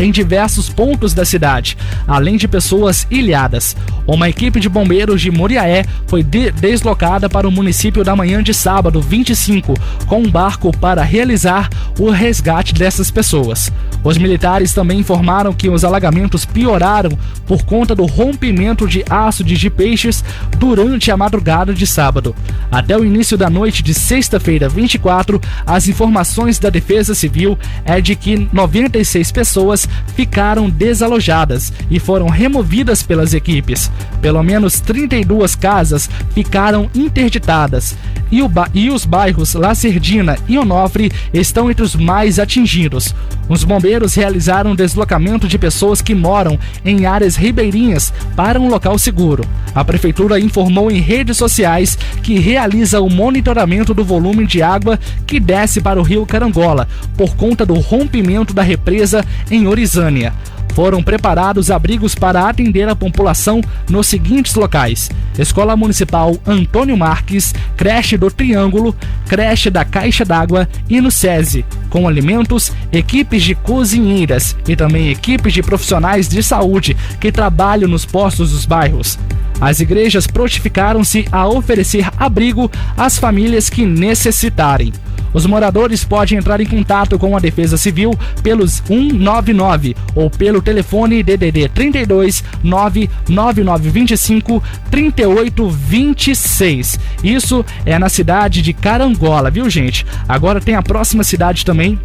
em 0.00 0.10
diversos 0.10 0.68
pontos 0.68 1.12
da 1.14 1.24
cidade, 1.24 1.76
além 2.08 2.36
de 2.36 2.48
pessoas 2.48 3.06
ilhadas. 3.10 3.76
Uma 4.06 4.28
equipe 4.28 4.58
de 4.58 4.68
bombeiros 4.68 5.20
de 5.20 5.30
Muriaé 5.30 5.84
foi 6.06 6.22
de- 6.22 6.50
deslocada 6.50 7.28
para 7.28 7.46
o 7.46 7.52
município 7.52 8.02
da 8.02 8.16
manhã 8.16 8.42
de 8.42 8.52
sábado 8.54 9.00
25, 9.00 9.74
com 10.06 10.22
um 10.22 10.30
barco 10.30 10.76
para 10.76 11.02
realizar 11.02 11.68
o 11.98 12.10
resgate 12.10 12.74
dessas 12.74 13.10
pessoas. 13.10 13.70
Os 14.02 14.16
militares 14.16 14.72
também 14.72 14.98
informaram 15.00 15.52
que 15.52 15.68
os 15.68 15.84
alagamentos 15.84 16.44
pioraram 16.44 17.10
por 17.46 17.62
conta 17.64 17.94
do 17.94 18.06
rompimento 18.06 18.88
de 18.88 19.04
açudes 19.08 19.58
de 19.60 19.68
peixes 19.68 20.24
durante 20.58 21.10
a 21.10 21.16
madrugada 21.16 21.74
de 21.74 21.86
sábado. 21.86 22.34
Até 22.72 22.96
o 22.96 23.04
início 23.04 23.36
da 23.36 23.50
noite 23.50 23.82
de 23.82 23.92
sexta-feira 23.92 24.68
24, 24.68 25.40
as 25.66 25.86
informações 25.86 26.58
da 26.58 26.70
Defesa 26.70 27.14
Civil 27.14 27.58
é 27.84 28.00
de 28.00 28.16
que 28.16 28.48
96 28.52 29.30
pessoas 29.30 29.86
ficaram 30.14 30.68
desalojadas 30.68 31.72
e 31.90 31.98
foram 31.98 32.28
removidas 32.28 33.02
pelas 33.02 33.34
equipes. 33.34 33.90
Pelo 34.20 34.42
menos 34.42 34.80
32 34.80 35.54
casas 35.54 36.08
ficaram 36.34 36.90
interditadas. 36.94 37.96
e, 38.32 38.46
ba- 38.46 38.68
e 38.72 38.90
os 38.90 39.04
bairros 39.04 39.54
Lacerdina 39.54 40.38
e 40.48 40.56
Onofre 40.56 41.10
estão 41.34 41.68
entre 41.68 41.82
os 41.82 41.96
mais 41.96 42.38
atingidos. 42.38 43.12
Os 43.48 43.64
bombeiros 43.64 44.14
realizaram 44.14 44.76
deslocamento 44.76 45.48
de 45.48 45.58
pessoas 45.58 46.00
que 46.00 46.14
moram 46.14 46.56
em 46.84 47.06
áreas 47.06 47.34
ribeirinhas 47.34 48.12
para 48.36 48.60
um 48.60 48.68
local 48.68 48.96
seguro. 49.00 49.44
A 49.74 49.84
prefeitura 49.84 50.38
informou 50.38 50.92
em 50.92 51.00
redes 51.00 51.36
sociais 51.36 51.98
que 52.22 52.38
realiza 52.38 53.00
o 53.00 53.10
monitoramento 53.10 53.92
do 53.92 54.04
volume 54.04 54.46
de 54.46 54.62
água 54.62 54.96
que 55.26 55.40
desce 55.40 55.80
para 55.80 55.98
o 55.98 56.04
rio 56.04 56.24
Carangola 56.24 56.86
por 57.16 57.34
conta 57.34 57.66
do 57.66 57.74
rompimento 57.74 58.54
da 58.54 58.62
represa 58.62 59.24
em 59.50 59.66
Orizânia. 59.80 60.34
Foram 60.74 61.02
preparados 61.02 61.70
abrigos 61.70 62.14
para 62.14 62.46
atender 62.46 62.86
a 62.86 62.94
população 62.94 63.62
nos 63.88 64.06
seguintes 64.06 64.54
locais: 64.54 65.10
Escola 65.38 65.74
Municipal 65.74 66.36
Antônio 66.46 66.98
Marques, 66.98 67.54
Creche 67.78 68.18
do 68.18 68.30
Triângulo, 68.30 68.94
Creche 69.26 69.70
da 69.70 69.82
Caixa 69.82 70.22
d'Água 70.22 70.68
e 70.88 71.00
no 71.00 71.10
SESI, 71.10 71.64
com 71.88 72.06
alimentos, 72.06 72.72
equipes 72.92 73.42
de 73.42 73.54
cozinheiras 73.54 74.54
e 74.68 74.76
também 74.76 75.08
equipes 75.08 75.54
de 75.54 75.62
profissionais 75.62 76.28
de 76.28 76.42
saúde 76.42 76.94
que 77.18 77.32
trabalham 77.32 77.88
nos 77.88 78.04
postos 78.04 78.50
dos 78.52 78.66
bairros. 78.66 79.18
As 79.60 79.80
igrejas 79.80 80.26
prontificaram-se 80.26 81.26
a 81.32 81.48
oferecer 81.48 82.06
abrigo 82.18 82.70
às 82.98 83.18
famílias 83.18 83.70
que 83.70 83.86
necessitarem. 83.86 84.92
Os 85.32 85.46
moradores 85.46 86.04
podem 86.04 86.38
entrar 86.38 86.60
em 86.60 86.66
contato 86.66 87.18
com 87.18 87.36
a 87.36 87.40
Defesa 87.40 87.76
Civil 87.76 88.18
pelos 88.42 88.82
199 88.86 89.96
ou 90.14 90.30
pelo 90.30 90.60
telefone 90.60 91.22
DDD 91.22 91.68
32 91.68 92.42
99925 92.62 94.62
3826. 94.90 96.98
Isso 97.22 97.64
é 97.84 97.98
na 97.98 98.08
cidade 98.08 98.62
de 98.62 98.72
Carangola, 98.72 99.50
viu, 99.50 99.68
gente? 99.70 100.06
Agora 100.28 100.60
tem 100.60 100.74
a 100.74 100.82
próxima 100.82 101.22
cidade 101.22 101.64
também 101.64 101.98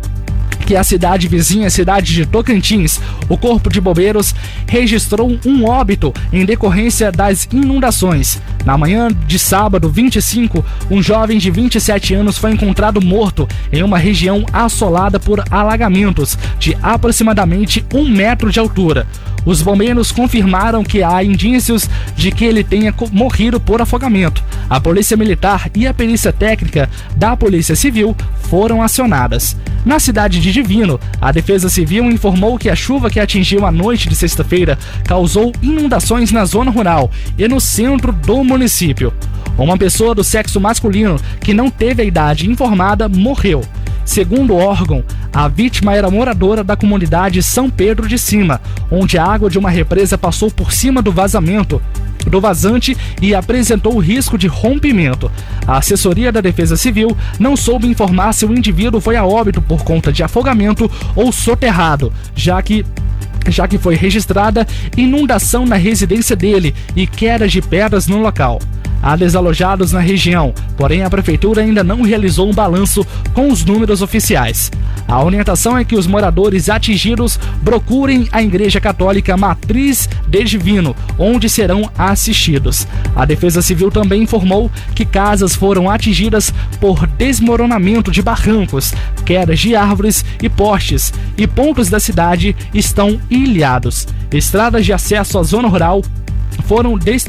que 0.66 0.76
é 0.76 0.80
a 0.80 0.84
cidade 0.84 1.28
vizinha, 1.28 1.68
a 1.68 1.70
cidade 1.70 2.14
de 2.14 2.26
Tocantins. 2.26 3.00
O 3.30 3.38
Corpo 3.38 3.70
de 3.70 3.80
Bombeiros 3.80 4.34
registrou 4.68 5.40
um 5.46 5.66
óbito 5.66 6.14
em 6.34 6.44
decorrência 6.44 7.12
das 7.12 7.48
inundações. 7.52 8.42
Na 8.66 8.78
manhã 8.78 9.10
de 9.28 9.38
sábado 9.38 9.90
25, 9.90 10.66
um 10.90 11.02
jovem 11.02 11.38
de 11.38 11.52
27 11.52 12.16
anos 12.16 12.38
foi 12.38 12.52
encontrado 12.52 13.00
morto 13.00 13.48
em 13.72 13.84
uma 13.84 13.98
região 13.98 14.44
assolada 14.52 15.20
por 15.20 15.44
alagamentos 15.52 16.38
de 16.58 16.76
aproximadamente 16.82 17.86
um 17.94 18.10
metro 18.10 18.52
de 18.52 18.60
altura. 18.60 19.06
Os 19.46 19.62
bombeiros 19.62 20.12
confirmaram 20.12 20.84
que 20.84 21.04
há 21.04 21.24
indícios 21.24 21.88
de 22.16 22.32
que 22.32 22.44
ele 22.44 22.64
tenha 22.64 22.94
morrido 23.12 23.60
por 23.60 23.80
afogamento. 23.80 24.44
A 24.68 24.82
Polícia 24.82 25.16
Militar 25.16 25.70
e 25.76 25.86
a 25.86 25.94
perícia 25.94 26.34
técnica 26.34 26.90
da 27.16 27.38
Polícia 27.38 27.76
Civil 27.76 28.16
foram 28.50 28.82
acionadas. 28.82 29.56
Na 29.86 30.00
cidade 30.00 30.42
de 30.42 30.52
Divino, 30.56 30.98
a 31.20 31.34
Defesa 31.34 31.68
Civil 31.68 32.06
informou 32.06 32.58
que 32.58 32.70
a 32.70 32.76
chuva 32.78 33.10
que 33.10 33.20
atingiu 33.20 33.66
a 33.66 33.72
noite 33.74 34.08
de 34.08 34.16
sexta-feira 34.16 34.80
causou 35.04 35.52
inundações 35.62 36.32
na 36.32 36.46
zona 36.46 36.72
rural 36.72 37.12
e 37.38 37.46
no 37.46 37.60
centro 37.60 38.14
do 38.14 38.42
município. 38.42 39.14
Uma 39.58 39.78
pessoa 39.78 40.16
do 40.16 40.24
sexo 40.24 40.62
masculino 40.62 41.18
que 41.42 41.54
não 41.54 41.70
teve 41.70 42.02
a 42.02 42.06
idade 42.06 42.50
informada 42.50 43.10
morreu. 43.10 43.66
Segundo 44.06 44.54
o 44.54 44.58
órgão, 44.58 45.04
a 45.34 45.50
vítima 45.50 45.94
era 45.94 46.10
moradora 46.10 46.64
da 46.64 46.78
comunidade 46.78 47.44
São 47.44 47.70
Pedro 47.70 48.08
de 48.08 48.18
Cima, 48.18 48.62
onde 48.90 49.18
a 49.18 49.26
água 49.26 49.50
de 49.50 49.60
uma 49.60 49.70
represa 49.70 50.18
passou 50.18 50.50
por 50.50 50.72
cima 50.72 51.02
do 51.02 51.12
vazamento 51.12 51.82
do 52.30 52.42
vazante 52.42 52.96
e 53.22 53.34
apresentou 53.34 53.98
risco 53.98 54.38
de 54.38 54.48
rompimento. 54.48 55.32
A 55.68 55.78
assessoria 55.78 56.32
da 56.32 56.42
Defesa 56.42 56.76
Civil 56.76 57.16
não 57.40 57.56
soube 57.56 57.88
informar 57.88 58.34
se 58.34 58.46
o 58.46 58.54
indivíduo 58.54 59.02
foi 59.02 59.16
a 59.16 59.26
óbito 59.26 59.62
por 59.62 59.84
conta 59.84 60.12
de 60.12 60.24
afogamento 60.24 60.90
ou 61.16 61.32
soterrado, 61.32 62.12
já 62.36 62.62
que 62.62 62.86
já 63.48 63.68
que 63.68 63.78
foi 63.78 63.96
registrada 63.96 64.66
inundação 64.98 65.68
na 65.68 65.76
residência 65.76 66.36
dele 66.36 66.74
e 66.96 67.06
quedas 67.06 67.52
de 67.52 67.62
pedras 67.62 68.08
no 68.08 68.18
local. 68.18 68.60
Há 69.06 69.16
desalojados 69.16 69.92
na 69.92 70.00
região, 70.00 70.52
porém 70.76 71.04
a 71.04 71.10
prefeitura 71.12 71.62
ainda 71.62 71.84
não 71.84 72.02
realizou 72.02 72.50
um 72.50 72.54
balanço 72.54 73.06
com 73.36 73.50
os 73.52 73.64
números 73.64 74.02
oficiais. 74.02 74.72
A 75.08 75.24
orientação 75.24 75.78
é 75.78 75.86
que 75.86 75.96
os 75.96 76.08
moradores 76.08 76.70
atingidos 76.70 77.40
procurem 77.64 78.28
a 78.32 78.42
Igreja 78.42 78.82
Católica 78.82 79.38
Matriz 79.38 80.10
de 80.28 80.44
Divino, 80.44 80.96
onde 81.20 81.48
serão 81.48 81.88
assistidos. 81.96 82.88
A 83.16 83.26
Defesa 83.26 83.62
Civil 83.62 83.92
também 83.92 84.24
informou 84.24 84.72
que 84.96 85.06
casas 85.06 85.54
foram 85.54 85.88
atingidas 85.88 86.52
por 86.82 87.06
desmoronamento 87.06 88.10
de 88.10 88.24
barrancos, 88.24 88.92
quedas 89.24 89.60
de 89.60 89.76
árvores 89.76 90.26
e 90.42 90.50
postes, 90.50 91.14
e 91.38 91.46
pontos 91.46 91.90
da 91.90 92.00
cidade 92.00 92.56
estão 92.74 93.20
ilhados. 93.30 94.08
Estradas 94.32 94.84
de 94.84 94.92
acesso 94.94 95.38
à 95.38 95.44
zona 95.44 95.68
rural 95.68 96.02
foram 96.68 96.98
des- 96.98 97.28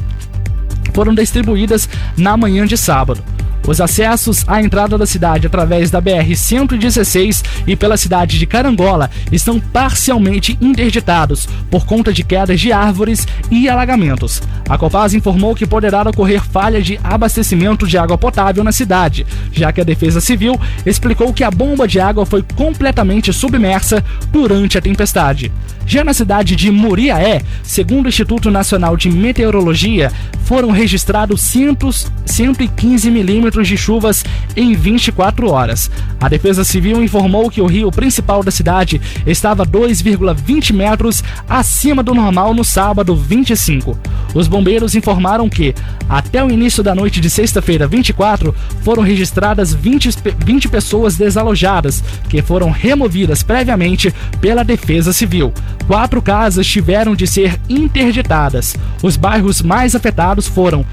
foram 0.92 1.14
distribuídas 1.14 1.88
na 2.16 2.36
manhã 2.36 2.66
de 2.66 2.76
sábado. 2.76 3.22
Os 3.66 3.80
acessos 3.80 4.44
à 4.46 4.62
entrada 4.62 4.96
da 4.96 5.06
cidade 5.06 5.46
através 5.46 5.90
da 5.90 6.00
BR-116 6.00 7.44
e 7.66 7.74
pela 7.74 7.96
cidade 7.96 8.38
de 8.38 8.46
Carangola 8.46 9.10
estão 9.32 9.58
parcialmente 9.58 10.56
interditados 10.60 11.48
por 11.70 11.84
conta 11.84 12.12
de 12.12 12.22
quedas 12.22 12.60
de 12.60 12.72
árvores 12.72 13.26
e 13.50 13.68
alagamentos. 13.68 14.40
A 14.68 14.78
Copaz 14.78 15.14
informou 15.14 15.54
que 15.54 15.66
poderá 15.66 16.02
ocorrer 16.02 16.42
falha 16.42 16.80
de 16.80 16.98
abastecimento 17.02 17.86
de 17.86 17.98
água 17.98 18.16
potável 18.16 18.62
na 18.62 18.70
cidade, 18.70 19.26
já 19.52 19.72
que 19.72 19.80
a 19.80 19.84
Defesa 19.84 20.20
Civil 20.20 20.60
explicou 20.84 21.32
que 21.32 21.42
a 21.42 21.50
bomba 21.50 21.88
de 21.88 21.98
água 21.98 22.24
foi 22.24 22.44
completamente 22.54 23.32
submersa 23.32 24.04
durante 24.30 24.78
a 24.78 24.80
tempestade. 24.82 25.50
Já 25.86 26.02
na 26.02 26.12
cidade 26.12 26.56
de 26.56 26.70
Muriaé, 26.70 27.42
segundo 27.62 28.06
o 28.06 28.08
Instituto 28.08 28.50
Nacional 28.50 28.96
de 28.96 29.08
Meteorologia, 29.08 30.12
foram 30.44 30.70
registrados 30.70 31.40
cientos, 31.42 32.10
115 32.24 33.08
milímetros 33.10 33.45
de 33.50 33.76
chuvas 33.76 34.24
em 34.56 34.74
24 34.74 35.50
horas. 35.50 35.90
A 36.20 36.28
Defesa 36.28 36.64
Civil 36.64 37.02
informou 37.02 37.48
que 37.50 37.60
o 37.60 37.66
rio 37.66 37.90
principal 37.90 38.42
da 38.42 38.50
cidade 38.50 39.00
estava 39.26 39.64
2,20 39.64 40.72
metros 40.72 41.22
acima 41.48 42.02
do 42.02 42.14
normal 42.14 42.52
no 42.54 42.64
sábado 42.64 43.14
25. 43.14 43.96
Os 44.34 44.48
bombeiros 44.48 44.94
informaram 44.94 45.48
que, 45.48 45.74
até 46.08 46.42
o 46.44 46.50
início 46.50 46.82
da 46.82 46.94
noite 46.94 47.20
de 47.20 47.30
sexta-feira 47.30 47.86
24, 47.86 48.54
foram 48.82 49.02
registradas 49.02 49.72
20, 49.72 50.16
pe- 50.18 50.34
20 50.44 50.68
pessoas 50.68 51.16
desalojadas, 51.16 52.02
que 52.28 52.42
foram 52.42 52.70
removidas 52.70 53.42
previamente 53.42 54.12
pela 54.40 54.64
Defesa 54.64 55.12
Civil. 55.12 55.52
Quatro 55.86 56.20
casas 56.20 56.66
tiveram 56.66 57.14
de 57.14 57.26
ser 57.26 57.58
interditadas. 57.68 58.74
Os 59.02 59.16
bairros 59.16 59.62
mais 59.62 59.94
afetados 59.94 60.46
foram 60.46 60.84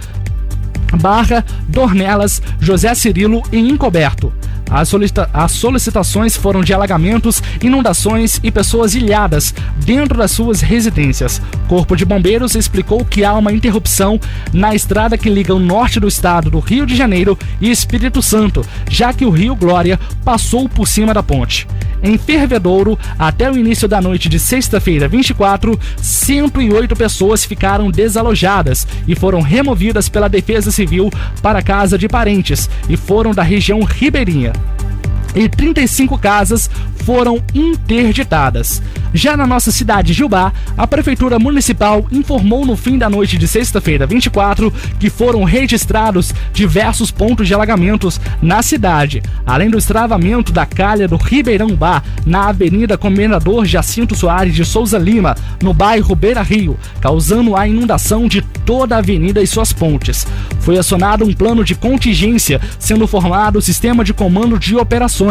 Barra, 0.98 1.44
Dornelas, 1.68 2.42
José 2.60 2.94
Cirilo 2.96 3.42
e 3.52 3.58
Encoberto. 3.58 4.34
As, 4.74 4.90
solicita- 4.90 5.30
as 5.32 5.52
solicitações 5.52 6.36
foram 6.36 6.64
de 6.64 6.74
alagamentos, 6.74 7.44
inundações 7.62 8.40
e 8.42 8.50
pessoas 8.50 8.96
ilhadas 8.96 9.54
dentro 9.86 10.18
das 10.18 10.32
suas 10.32 10.62
residências. 10.62 11.40
Corpo 11.68 11.96
de 11.96 12.04
Bombeiros 12.04 12.56
explicou 12.56 13.06
que 13.06 13.24
há 13.24 13.34
uma 13.36 13.54
interrupção 13.54 14.20
na 14.52 14.74
estrada 14.74 15.16
que 15.16 15.30
liga 15.30 15.54
o 15.54 15.60
norte 15.60 16.00
do 16.00 16.08
estado 16.08 16.50
do 16.50 16.58
Rio 16.60 16.88
de 16.88 16.96
Janeiro 16.96 17.38
e 17.62 17.70
Espírito 17.70 18.20
Santo, 18.20 18.66
já 18.90 19.14
que 19.14 19.26
o 19.26 19.30
Rio 19.30 19.56
Glória 19.56 20.00
passou 20.26 20.68
por 20.68 20.88
cima 20.88 21.14
da 21.14 21.22
ponte. 21.22 21.68
Em 22.02 22.18
Fervedouro, 22.18 22.98
até 23.18 23.50
o 23.50 23.58
início 23.58 23.88
da 23.88 24.02
noite 24.02 24.28
de 24.28 24.40
sexta-feira 24.40 25.08
24, 25.08 25.80
108 26.02 26.96
pessoas 26.96 27.46
ficaram 27.46 27.92
desalojadas 27.92 28.88
e 29.08 29.16
foram 29.16 29.40
removidas 29.40 30.10
pela 30.10 30.28
Defesa 30.28 30.72
Civil 30.72 31.10
para 31.44 31.62
casa 31.62 31.96
de 31.98 32.10
parentes 32.10 32.70
e 32.90 32.98
foram 32.98 33.32
da 33.34 33.44
região 33.44 33.82
ribeirinha 33.84 34.52
Thank 34.66 35.08
you. 35.08 35.13
E 35.36 35.50
35 35.50 36.18
casas 36.18 36.70
foram 37.04 37.42
interditadas. 37.54 38.82
Já 39.14 39.36
na 39.38 39.46
nossa 39.46 39.72
cidade 39.72 40.14
Gilbar, 40.14 40.54
a 40.78 40.88
Prefeitura 40.88 41.38
Municipal 41.38 42.06
informou 42.12 42.66
no 42.66 42.76
fim 42.76 42.98
da 42.98 43.10
noite 43.10 43.38
de 43.38 43.48
sexta-feira 43.48 44.08
24 44.08 44.74
que 45.00 45.10
foram 45.10 45.44
registrados 45.44 46.34
diversos 46.54 47.12
pontos 47.12 47.48
de 47.48 47.54
alagamentos 47.54 48.20
na 48.42 48.62
cidade, 48.62 49.22
além 49.46 49.70
do 49.70 49.78
estravamento 49.78 50.52
da 50.52 50.66
calha 50.66 51.08
do 51.08 51.18
Ribeirão 51.18 51.76
Bar 51.76 52.04
na 52.26 52.48
Avenida 52.50 52.98
Comendador 52.98 53.66
Jacinto 53.66 54.16
Soares 54.16 54.56
de 54.56 54.66
Souza 54.66 54.98
Lima, 54.98 55.36
no 55.62 55.74
bairro 55.74 56.16
Beira 56.16 56.42
Rio, 56.42 56.78
causando 57.02 57.56
a 57.56 57.68
inundação 57.68 58.28
de 58.28 58.42
toda 58.42 58.96
a 58.96 59.00
avenida 59.00 59.42
e 59.42 59.48
suas 59.48 59.74
pontes. 59.74 60.26
Foi 60.60 60.78
acionado 60.78 61.26
um 61.26 61.34
plano 61.34 61.64
de 61.64 61.76
contingência, 61.76 62.62
sendo 62.80 63.06
formado 63.06 63.60
o 63.60 63.62
sistema 63.62 64.04
de 64.04 64.14
comando 64.14 64.58
de 64.58 64.76
operações 64.76 65.23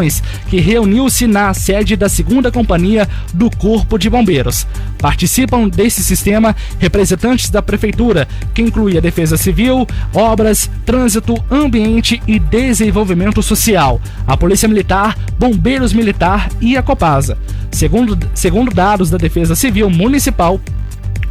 que 0.48 0.60
reuniu-se 0.60 1.26
na 1.26 1.52
sede 1.52 1.96
da 1.96 2.08
segunda 2.08 2.50
companhia 2.50 3.08
do 3.34 3.50
Corpo 3.50 3.98
de 3.98 4.08
Bombeiros. 4.08 4.66
Participam 4.98 5.68
desse 5.68 6.02
sistema 6.02 6.54
representantes 6.78 7.50
da 7.50 7.60
prefeitura, 7.60 8.26
que 8.54 8.62
inclui 8.62 8.96
a 8.96 9.00
Defesa 9.00 9.36
Civil, 9.36 9.86
Obras, 10.14 10.70
Trânsito, 10.84 11.34
Ambiente 11.50 12.22
e 12.26 12.38
Desenvolvimento 12.38 13.42
Social, 13.42 14.00
a 14.26 14.36
Polícia 14.36 14.68
Militar, 14.68 15.18
Bombeiros 15.38 15.92
Militar 15.92 16.48
e 16.60 16.76
a 16.76 16.82
Copasa. 16.82 17.36
Segundo, 17.70 18.18
segundo 18.34 18.72
dados 18.72 19.10
da 19.10 19.18
Defesa 19.18 19.54
Civil 19.54 19.90
Municipal, 19.90 20.60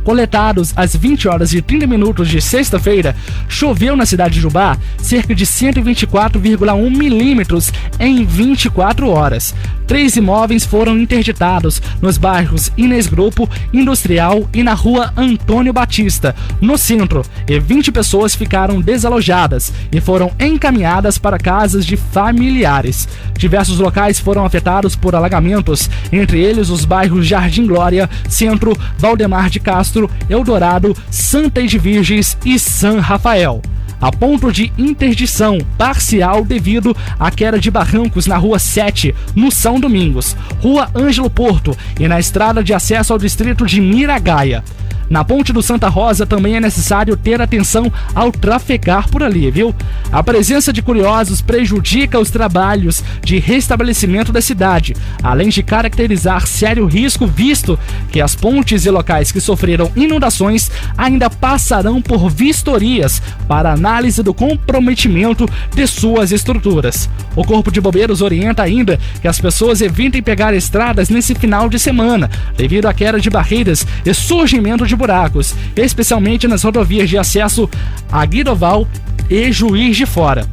coletados 0.04 0.74
às 0.76 0.96
20 0.96 1.28
horas 1.28 1.54
e 1.54 1.62
30 1.62 1.88
minutos 1.88 2.30
de 2.30 2.42
sexta-feira, 2.42 3.16
choveu 3.48 3.96
na 3.96 4.06
cidade 4.06 4.36
de 4.36 4.42
Jubá 4.42 4.78
cerca 4.98 5.34
de 5.36 5.46
124,1 5.46 6.90
milímetros 6.96 7.72
em 8.00 8.24
24 8.24 9.10
horas. 9.10 9.54
Três 9.92 10.16
imóveis 10.16 10.66
foram 10.66 10.98
interditados 10.98 11.82
nos 12.02 12.18
bairros 12.18 12.72
Inês 12.78 13.08
Grupo, 13.08 13.50
Industrial 13.74 14.48
e 14.54 14.64
na 14.64 14.74
rua 14.74 15.12
Antônio 15.18 15.74
Batista, 15.74 16.34
no 16.62 16.78
centro, 16.78 17.24
e 17.46 17.60
20 17.60 17.92
pessoas 17.92 18.34
ficaram 18.34 18.80
desalojadas 18.80 19.74
e 19.92 20.00
foram 20.00 20.32
encaminhadas 20.40 21.18
para 21.18 21.38
casas 21.38 21.86
de 21.86 21.98
familiares. 21.98 23.06
Diversos 23.38 23.80
locais 23.80 24.18
foram 24.18 24.46
afetados 24.46 24.96
por 24.96 25.14
alagamentos, 25.14 25.90
entre 26.10 26.40
eles 26.40 26.70
os 26.70 26.86
bairros 26.86 27.28
Jardim 27.28 27.68
Glória, 27.68 28.10
Centro, 28.30 28.78
Valdemar 28.98 29.50
de 29.50 29.60
Castro, 29.60 29.91
Eldorado, 30.30 30.96
Santa 31.10 31.62
de 31.64 31.78
Virgens 31.78 32.38
e 32.46 32.58
San 32.58 33.00
Rafael 33.00 33.62
a 34.02 34.12
ponto 34.12 34.52
de 34.52 34.74
interdição 34.78 35.60
parcial 35.78 36.44
devido 36.44 36.98
à 37.20 37.30
queda 37.30 37.60
de 37.60 37.70
barrancos 37.70 38.26
na 38.26 38.36
Rua 38.36 38.58
7, 38.58 39.14
no 39.36 39.52
São 39.52 39.80
Domingos, 39.80 40.36
Rua 40.60 40.90
Ângelo 40.96 41.30
Porto 41.30 41.78
e 42.00 42.08
na 42.08 42.20
estrada 42.20 42.64
de 42.64 42.74
acesso 42.74 43.14
ao 43.14 43.20
distrito 43.20 43.64
de 43.64 43.80
Miragaia. 43.80 44.64
Na 45.12 45.26
ponte 45.26 45.52
do 45.52 45.62
Santa 45.62 45.90
Rosa 45.90 46.26
também 46.26 46.56
é 46.56 46.62
necessário 46.62 47.18
ter 47.18 47.42
atenção 47.42 47.92
ao 48.16 48.32
trafegar 48.32 49.10
por 49.10 49.22
ali, 49.22 49.52
viu? 49.52 49.76
A 50.10 50.24
presença 50.24 50.72
de 50.72 50.82
curiosos 50.82 51.42
prejudica 51.42 52.18
os 52.18 52.32
trabalhos 52.32 53.04
de 53.22 53.38
restabelecimento 53.38 54.32
da 54.32 54.42
cidade, 54.42 54.96
além 55.22 55.50
de 55.50 55.62
caracterizar 55.64 56.48
sério 56.48 56.86
risco, 56.86 57.28
visto 57.28 57.78
que 58.10 58.22
as 58.22 58.36
pontes 58.36 58.86
e 58.86 58.90
locais 58.90 59.34
que 59.34 59.42
sofreram 59.42 59.92
inundações 59.98 60.72
ainda 60.98 61.30
passarão 61.30 62.02
por 62.02 62.30
vistorias 62.30 63.22
para 63.50 63.74
análise 63.74 64.24
do 64.24 64.34
comprometimento 64.34 65.46
de 65.76 65.86
suas 65.88 66.32
estruturas. 66.32 67.10
O 67.36 67.44
Corpo 67.44 67.70
de 67.70 67.82
Bombeiros 67.82 68.22
orienta 68.22 68.64
ainda 68.64 68.98
que 69.22 69.28
as 69.28 69.42
pessoas 69.42 69.82
evitem 69.82 70.24
pegar 70.24 70.54
estradas 70.54 71.10
nesse 71.10 71.36
final 71.36 71.68
de 71.68 71.78
semana, 71.78 72.30
devido 72.56 72.86
à 72.86 72.94
queda 72.94 73.20
de 73.20 73.30
barreiras 73.30 73.86
e 74.06 74.14
surgimento 74.14 74.88
de 74.88 75.01
buracos, 75.02 75.56
especialmente 75.76 76.48
nas 76.48 76.64
rodovias 76.64 77.10
de 77.10 77.18
acesso 77.18 77.68
a 78.12 78.24
Guidoval 78.24 78.88
e 79.28 79.52
Juiz 79.52 79.98
de 79.98 80.06
Fora. 80.06 80.46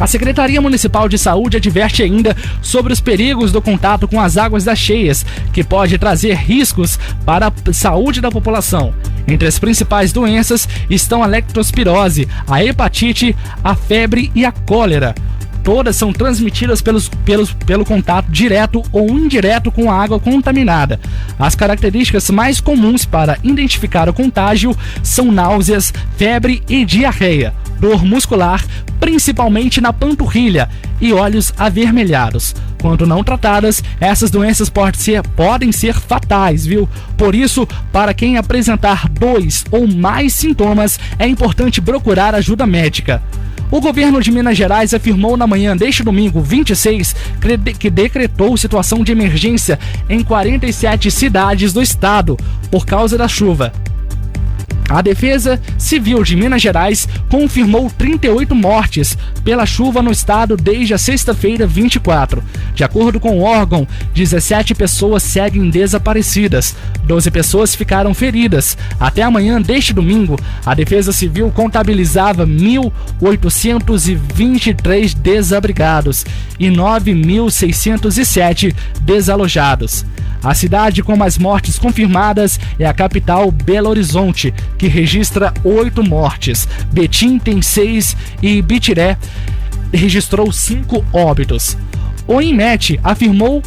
A 0.00 0.06
Secretaria 0.06 0.60
Municipal 0.60 1.06
de 1.06 1.18
Saúde 1.18 1.58
adverte 1.58 2.02
ainda 2.02 2.34
sobre 2.62 2.94
os 2.94 3.00
perigos 3.00 3.52
do 3.52 3.60
contato 3.60 4.08
com 4.08 4.18
as 4.18 4.38
águas 4.38 4.64
das 4.64 4.78
cheias, 4.78 5.24
que 5.52 5.62
pode 5.62 5.98
trazer 5.98 6.34
riscos 6.34 6.98
para 7.26 7.48
a 7.48 7.72
saúde 7.72 8.22
da 8.22 8.30
população. 8.30 8.94
Entre 9.28 9.46
as 9.46 9.58
principais 9.58 10.12
doenças 10.12 10.66
estão 10.88 11.22
a 11.22 11.26
lectospirose, 11.26 12.26
a 12.48 12.64
hepatite, 12.64 13.36
a 13.62 13.74
febre 13.74 14.32
e 14.34 14.46
a 14.46 14.50
cólera 14.50 15.14
todas 15.64 15.96
são 15.96 16.12
transmitidas 16.12 16.82
pelos, 16.82 17.08
pelos, 17.08 17.52
pelo 17.52 17.84
contato 17.84 18.30
direto 18.30 18.82
ou 18.92 19.08
indireto 19.10 19.72
com 19.72 19.90
a 19.90 20.00
água 20.00 20.20
contaminada. 20.20 21.00
As 21.38 21.54
características 21.54 22.30
mais 22.30 22.60
comuns 22.60 23.06
para 23.06 23.38
identificar 23.42 24.08
o 24.08 24.12
contágio 24.12 24.76
são 25.02 25.32
náuseas, 25.32 25.92
febre 26.16 26.62
e 26.68 26.84
diarreia, 26.84 27.54
dor 27.80 28.04
muscular, 28.04 28.62
principalmente 29.00 29.80
na 29.80 29.92
panturrilha, 29.92 30.68
e 31.00 31.12
olhos 31.12 31.52
avermelhados. 31.58 32.54
Quando 32.80 33.06
não 33.06 33.24
tratadas, 33.24 33.82
essas 33.98 34.30
doenças 34.30 34.68
pode 34.68 34.98
ser, 34.98 35.22
podem 35.28 35.72
ser 35.72 35.94
fatais, 35.94 36.66
viu? 36.66 36.88
Por 37.16 37.34
isso, 37.34 37.66
para 37.90 38.12
quem 38.12 38.36
apresentar 38.36 39.08
dois 39.08 39.64
ou 39.70 39.86
mais 39.86 40.34
sintomas, 40.34 41.00
é 41.18 41.26
importante 41.26 41.80
procurar 41.80 42.34
ajuda 42.34 42.66
médica. 42.66 43.22
O 43.70 43.80
governo 43.80 44.20
de 44.20 44.30
Minas 44.30 44.56
Gerais 44.56 44.94
afirmou 44.94 45.36
na 45.36 45.46
manhã 45.46 45.76
deste 45.76 46.02
domingo 46.02 46.40
26 46.40 47.14
que 47.78 47.90
decretou 47.90 48.56
situação 48.56 49.02
de 49.02 49.12
emergência 49.12 49.78
em 50.08 50.22
47 50.22 51.10
cidades 51.10 51.72
do 51.72 51.82
estado 51.82 52.36
por 52.70 52.86
causa 52.86 53.18
da 53.18 53.26
chuva. 53.26 53.72
A 54.88 55.00
Defesa 55.00 55.60
Civil 55.78 56.22
de 56.22 56.36
Minas 56.36 56.60
Gerais 56.60 57.08
confirmou 57.30 57.90
38 57.90 58.54
mortes 58.54 59.16
pela 59.42 59.64
chuva 59.64 60.02
no 60.02 60.12
estado 60.12 60.54
desde 60.56 60.92
a 60.92 60.98
sexta-feira 60.98 61.66
24. 61.66 62.44
De 62.74 62.84
acordo 62.84 63.18
com 63.18 63.38
o 63.38 63.42
órgão, 63.42 63.88
17 64.14 64.74
pessoas 64.74 65.22
seguem 65.22 65.70
desaparecidas, 65.70 66.76
12 67.04 67.30
pessoas 67.30 67.74
ficaram 67.74 68.12
feridas. 68.12 68.76
Até 69.00 69.22
amanhã 69.22 69.58
deste 69.60 69.94
domingo, 69.94 70.38
a 70.66 70.74
Defesa 70.74 71.12
Civil 71.12 71.50
contabilizava 71.50 72.46
1.823 72.46 75.14
desabrigados 75.14 76.26
e 76.58 76.68
9.607 76.68 78.74
desalojados. 79.00 80.04
A 80.44 80.52
cidade 80.52 81.02
com 81.02 81.16
mais 81.16 81.38
mortes 81.38 81.78
confirmadas 81.78 82.60
é 82.78 82.84
a 82.84 82.92
capital 82.92 83.50
Belo 83.50 83.88
Horizonte, 83.88 84.52
que 84.76 84.86
registra 84.86 85.54
oito 85.64 86.06
mortes. 86.06 86.68
Betim 86.92 87.38
tem 87.38 87.62
seis 87.62 88.14
e 88.42 88.60
Bitiré 88.60 89.16
registrou 89.90 90.52
cinco 90.52 91.02
óbitos. 91.14 91.78
O 92.26 92.42
INMET 92.42 93.00
afirmou 93.02 93.62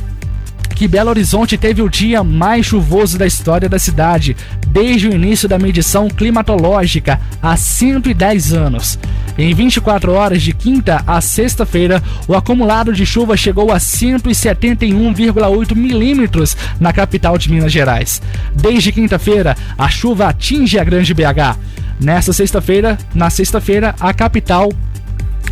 que 0.78 0.88
Belo 0.88 1.10
Horizonte 1.10 1.58
teve 1.58 1.82
o 1.82 1.90
dia 1.90 2.24
mais 2.24 2.68
chuvoso 2.68 3.18
da 3.18 3.26
história 3.26 3.68
da 3.68 3.80
cidade, 3.80 4.38
desde 4.68 5.08
o 5.08 5.12
início 5.14 5.49
da 5.49 5.58
medição 5.58 6.08
climatológica 6.08 7.20
há 7.41 7.58
110 7.58 8.54
anos. 8.54 8.99
Em 9.40 9.52
24 9.56 10.14
horas 10.14 10.40
de 10.40 10.54
quinta 10.54 11.04
a 11.08 11.20
sexta-feira, 11.20 12.04
o 12.28 12.36
acumulado 12.36 12.94
de 12.94 13.08
chuva 13.08 13.36
chegou 13.36 13.72
a 13.72 13.78
171,8 13.78 15.76
milímetros 15.76 16.56
na 16.80 16.94
capital 16.94 17.40
de 17.40 17.52
Minas 17.52 17.72
Gerais. 17.72 18.22
Desde 18.54 18.91
quinta-feira, 18.91 19.58
a 19.80 19.90
chuva 19.90 20.28
atinge 20.28 20.78
a 20.78 20.84
Grande 20.84 21.12
BH. 21.12 21.58
Nessa 21.99 22.32
sexta-feira, 22.32 22.99
na 23.16 23.32
sexta-feira, 23.32 23.95
a 23.99 24.14
capital 24.14 24.72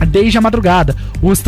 desde 0.08 0.38
a 0.38 0.42
madrugada. 0.42 0.96
Os, 1.20 1.44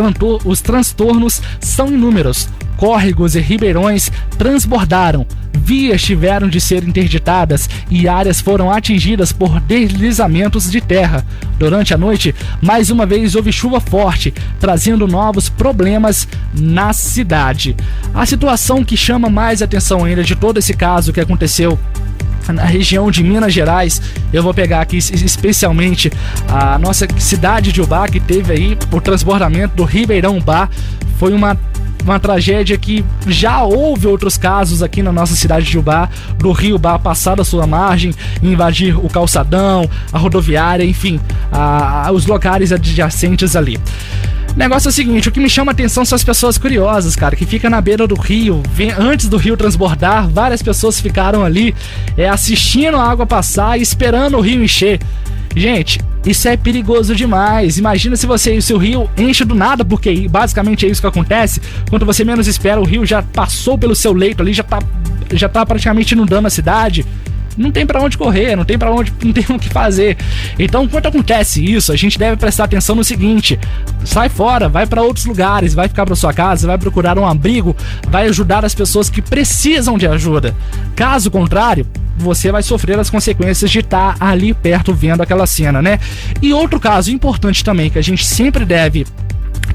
os 0.45 0.62
transtornos 0.62 1.40
são 1.60 1.90
inúmeros 1.90 2.49
córregos 2.78 3.36
e 3.36 3.41
ribeirões 3.41 4.12
transbordaram, 4.38 5.26
vias 5.68 6.02
tiveram 6.02 6.48
de 6.48 6.62
ser 6.62 6.84
interditadas 6.84 7.70
e 7.90 8.08
áreas 8.08 8.40
foram 8.40 8.72
atingidas 8.72 9.34
por 9.34 9.60
deslizamentos 9.60 10.72
de 10.72 10.80
terra. 10.80 11.26
Durante 11.60 11.94
a 11.94 11.98
noite, 11.98 12.34
mais 12.62 12.90
uma 12.90 13.06
vez 13.06 13.36
houve 13.36 13.52
chuva 13.52 13.82
forte, 13.82 14.34
trazendo 14.60 15.08
novos 15.08 15.49
problemas 15.49 16.28
na 16.54 16.94
cidade. 16.94 17.76
A 18.14 18.26
situação 18.26 18.84
que 18.84 18.95
chama 18.95 19.30
mais 19.30 19.62
atenção 19.62 20.06
ainda 20.06 20.24
de 20.24 20.36
todo 20.36 20.58
esse 20.58 20.74
caso 20.74 21.12
que 21.12 21.20
aconteceu 21.20 21.78
na 22.54 22.64
região 22.64 23.12
de 23.12 23.24
Minas 23.24 23.54
Gerais. 23.54 24.02
Eu 24.32 24.41
vou 24.41 24.54
pegar 24.54 24.82
aqui 24.82 24.98
especialmente 24.98 26.12
a 26.48 26.78
nossa 26.78 27.06
cidade 27.18 27.72
de 27.72 27.82
Ubá, 27.82 28.08
que 28.08 28.20
teve 28.20 28.54
aí 28.54 28.78
o 28.91 29.02
transbordamento 29.02 29.76
do 29.76 29.84
Ribeirão 29.84 30.38
Ubá. 30.38 30.70
Foi 31.18 31.34
uma 31.34 31.58
uma 32.12 32.20
tragédia 32.20 32.78
que 32.78 33.04
já 33.28 33.64
houve 33.64 34.08
outros 34.08 34.38
casos 34.38 34.82
aqui 34.82 35.02
na 35.04 35.12
nossa 35.12 35.36
cidade 35.36 35.66
de 35.66 35.78
Ubá, 35.78 36.10
do 36.38 36.52
rio 36.52 36.76
Ubá 36.76 36.98
passar 36.98 37.36
da 37.36 37.44
sua 37.44 37.68
margem, 37.68 38.14
invadir 38.42 38.98
o 38.98 39.10
calçadão, 39.10 39.90
a 40.12 40.18
rodoviária, 40.18 40.84
enfim, 40.84 41.20
a, 41.52 42.08
a, 42.08 42.12
os 42.12 42.26
locais 42.26 42.72
adjacentes 42.72 43.56
ali. 43.56 43.80
O 44.56 44.58
negócio 44.58 44.88
é 44.88 44.90
o 44.90 44.94
seguinte, 44.94 45.30
o 45.30 45.32
que 45.32 45.40
me 45.40 45.50
chama 45.50 45.72
a 45.72 45.74
atenção 45.74 46.04
são 46.04 46.16
as 46.16 46.24
pessoas 46.24 46.58
curiosas, 46.58 47.16
cara, 47.16 47.36
que 47.36 47.46
fica 47.46 47.70
na 47.70 47.80
beira 47.80 48.08
do 48.08 48.16
rio, 48.16 48.64
vem, 48.72 48.92
antes 48.92 49.30
do 49.30 49.38
rio 49.38 49.56
transbordar, 49.56 50.28
várias 50.28 50.64
pessoas 50.64 51.00
ficaram 51.00 51.44
ali 51.44 51.76
é, 52.18 52.28
assistindo 52.28 52.98
a 52.98 53.04
água 53.04 53.26
passar 53.26 53.78
e 53.78 53.82
esperando 53.84 54.38
o 54.38 54.42
rio 54.42 54.64
encher. 54.64 55.00
Gente, 55.58 56.00
isso 56.24 56.48
é 56.48 56.56
perigoso 56.56 57.16
demais. 57.16 57.80
Imagina 57.80 58.16
se 58.16 58.28
você 58.28 58.62
se 58.62 58.74
o 58.74 58.78
rio 58.78 59.10
enche 59.18 59.44
do 59.44 59.56
nada, 59.56 59.84
porque 59.84 60.28
basicamente 60.30 60.86
é 60.86 60.90
isso 60.90 61.02
que 61.02 61.08
acontece. 61.08 61.60
Quando 61.90 62.06
você 62.06 62.24
menos 62.24 62.48
espera, 62.48 62.80
o 62.80 62.86
rio 62.86 63.04
já 63.06 63.24
passou 63.24 63.76
pelo 63.76 63.96
seu 63.96 64.14
leito 64.14 64.44
ali, 64.44 64.54
já 64.54 64.62
tá, 64.62 64.80
já 65.34 65.50
tá 65.50 65.66
praticamente 65.66 66.14
inundando 66.14 66.46
a 66.46 66.52
cidade. 66.52 67.04
não 67.58 67.72
tem 67.72 67.88
para 67.88 68.00
onde 68.00 68.20
correr, 68.20 68.56
não 68.56 68.64
tem 68.64 68.78
para 68.78 68.92
onde, 68.92 69.12
não 69.24 69.34
tem 69.34 69.44
o 69.50 69.58
que 69.58 69.68
fazer. 69.68 70.16
Então, 70.60 70.88
quando 70.88 71.08
acontece 71.08 71.66
isso, 71.66 71.92
a 71.92 71.96
gente 71.96 72.20
deve 72.20 72.38
prestar 72.38 72.66
atenção 72.66 72.96
no 72.96 73.04
seguinte: 73.04 73.60
sai 74.06 74.30
fora, 74.30 74.70
vai 74.70 74.86
para 74.86 75.02
outros 75.02 75.26
lugares, 75.26 75.74
vai 75.74 75.88
ficar 75.88 76.06
para 76.06 76.16
sua 76.16 76.34
casa, 76.34 76.68
vai 76.68 76.78
procurar 76.78 77.18
um 77.18 77.26
abrigo, 77.26 77.76
vai 78.08 78.28
ajudar 78.28 78.64
as 78.64 78.76
pessoas 78.76 79.10
que 79.10 79.24
precisam 79.24 79.98
de 79.98 80.06
ajuda. 80.06 80.56
Caso 80.96 81.32
contrário, 81.32 81.88
você 82.18 82.52
vai 82.52 82.64
sofrer 82.64 82.98
as 82.99 83.10
consequências 83.10 83.69
de 83.69 83.80
estar 83.80 84.18
ali 84.19 84.53
perto 84.53 84.94
vendo 84.94 85.22
aquela 85.22 85.45
cena, 85.45 85.81
né? 85.81 85.99
E 86.41 86.52
outro 86.52 86.80
caso 86.80 87.11
importante 87.11 87.64
também 87.64 87.89
que 87.89 87.99
a 87.99 88.03
gente 88.03 88.26
sempre 88.26 88.65
deve 88.65 89.06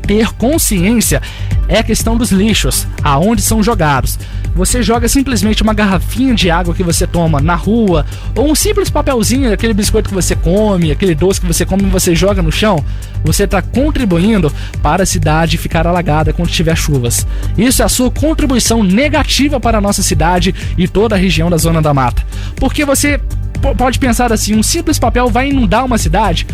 ter 0.06 0.32
consciência 0.34 1.22
é 1.68 1.78
a 1.78 1.82
questão 1.82 2.16
dos 2.16 2.30
lixos, 2.30 2.86
aonde 3.02 3.40
são 3.40 3.62
jogados. 3.62 4.18
Você 4.54 4.82
joga 4.82 5.08
simplesmente 5.08 5.62
uma 5.62 5.72
garrafinha 5.72 6.34
de 6.34 6.50
água 6.50 6.74
que 6.74 6.82
você 6.82 7.06
toma 7.06 7.40
na 7.40 7.54
rua, 7.54 8.04
ou 8.36 8.50
um 8.50 8.54
simples 8.54 8.90
papelzinho, 8.90 9.50
aquele 9.50 9.72
biscoito 9.72 10.10
que 10.10 10.14
você 10.14 10.36
come, 10.36 10.90
aquele 10.90 11.14
doce 11.14 11.40
que 11.40 11.46
você 11.46 11.64
come 11.64 11.84
e 11.84 11.90
você 11.90 12.14
joga 12.14 12.42
no 12.42 12.52
chão, 12.52 12.84
você 13.24 13.44
está 13.44 13.62
contribuindo 13.62 14.52
para 14.82 15.04
a 15.04 15.06
cidade 15.06 15.56
ficar 15.56 15.86
alagada 15.86 16.32
quando 16.34 16.50
tiver 16.50 16.76
chuvas. 16.76 17.26
Isso 17.56 17.80
é 17.80 17.84
a 17.86 17.88
sua 17.88 18.10
contribuição 18.10 18.82
negativa 18.82 19.58
para 19.58 19.78
a 19.78 19.80
nossa 19.80 20.02
cidade 20.02 20.54
e 20.76 20.86
toda 20.86 21.14
a 21.14 21.18
região 21.18 21.48
da 21.48 21.56
Zona 21.56 21.80
da 21.80 21.94
Mata. 21.94 22.22
Porque 22.56 22.84
você 22.84 23.18
pode 23.78 23.98
pensar 23.98 24.32
assim, 24.32 24.54
um 24.54 24.62
simples 24.62 24.98
papel 24.98 25.30
vai 25.30 25.48
inundar 25.48 25.84
uma 25.86 25.96
cidade? 25.96 26.46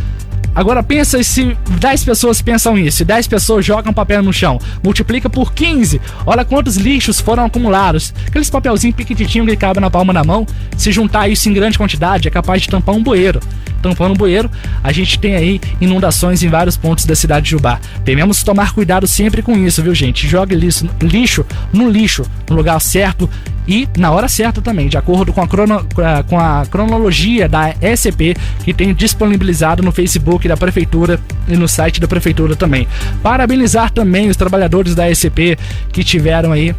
Agora 0.54 0.82
pensa 0.82 1.22
se 1.22 1.56
10 1.78 2.04
pessoas 2.04 2.42
pensam 2.42 2.76
isso, 2.76 3.02
e 3.02 3.04
10 3.04 3.28
pessoas 3.28 3.64
jogam 3.64 3.92
papel 3.92 4.22
no 4.22 4.32
chão, 4.32 4.58
multiplica 4.82 5.30
por 5.30 5.52
15. 5.52 6.00
Olha 6.26 6.44
quantos 6.44 6.76
lixos 6.76 7.20
foram 7.20 7.44
acumulados. 7.44 8.12
Aqueles 8.26 8.50
papelzinhos 8.50 8.96
pequititinhos 8.96 9.48
que 9.48 9.56
cabem 9.56 9.80
na 9.80 9.90
palma 9.90 10.12
da 10.12 10.24
mão, 10.24 10.46
se 10.76 10.90
juntar 10.90 11.28
isso 11.28 11.48
em 11.48 11.52
grande 11.52 11.78
quantidade, 11.78 12.26
é 12.26 12.30
capaz 12.30 12.62
de 12.62 12.68
tampar 12.68 12.94
um 12.94 13.02
bueiro. 13.02 13.40
Tampando 13.80 14.10
um 14.10 14.16
bueiro, 14.16 14.50
a 14.82 14.90
gente 14.90 15.20
tem 15.20 15.36
aí 15.36 15.60
inundações 15.80 16.42
em 16.42 16.48
vários 16.48 16.76
pontos 16.76 17.04
da 17.06 17.14
cidade 17.14 17.44
de 17.44 17.50
Jubá. 17.52 17.78
Devemos 18.04 18.42
tomar 18.42 18.74
cuidado 18.74 19.06
sempre 19.06 19.40
com 19.40 19.56
isso, 19.56 19.80
viu, 19.80 19.94
gente? 19.94 20.26
Jogue 20.26 20.56
lixo, 20.56 20.90
lixo 21.00 21.46
no 21.72 21.88
lixo, 21.88 22.24
no 22.50 22.56
lugar 22.56 22.80
certo 22.80 23.30
e 23.68 23.86
na 23.96 24.10
hora 24.10 24.26
certa 24.28 24.60
também, 24.60 24.88
de 24.88 24.96
acordo 24.96 25.32
com 25.32 25.42
a, 25.42 25.46
crono- 25.46 25.86
com 26.28 26.40
a 26.40 26.66
cronologia 26.68 27.48
da 27.48 27.72
SCP 27.94 28.34
que 28.64 28.72
tem 28.74 28.92
disponibilizado 28.94 29.82
no 29.82 29.92
Facebook 29.92 30.37
da 30.46 30.56
Prefeitura 30.56 31.18
e 31.48 31.56
no 31.56 31.66
site 31.66 32.00
da 32.00 32.06
Prefeitura 32.06 32.54
também. 32.54 32.86
Parabenizar 33.22 33.90
também 33.90 34.28
os 34.28 34.36
trabalhadores 34.36 34.94
da 34.94 35.10
SCP 35.12 35.58
que 35.90 36.04
tiveram 36.04 36.52
aí 36.52 36.74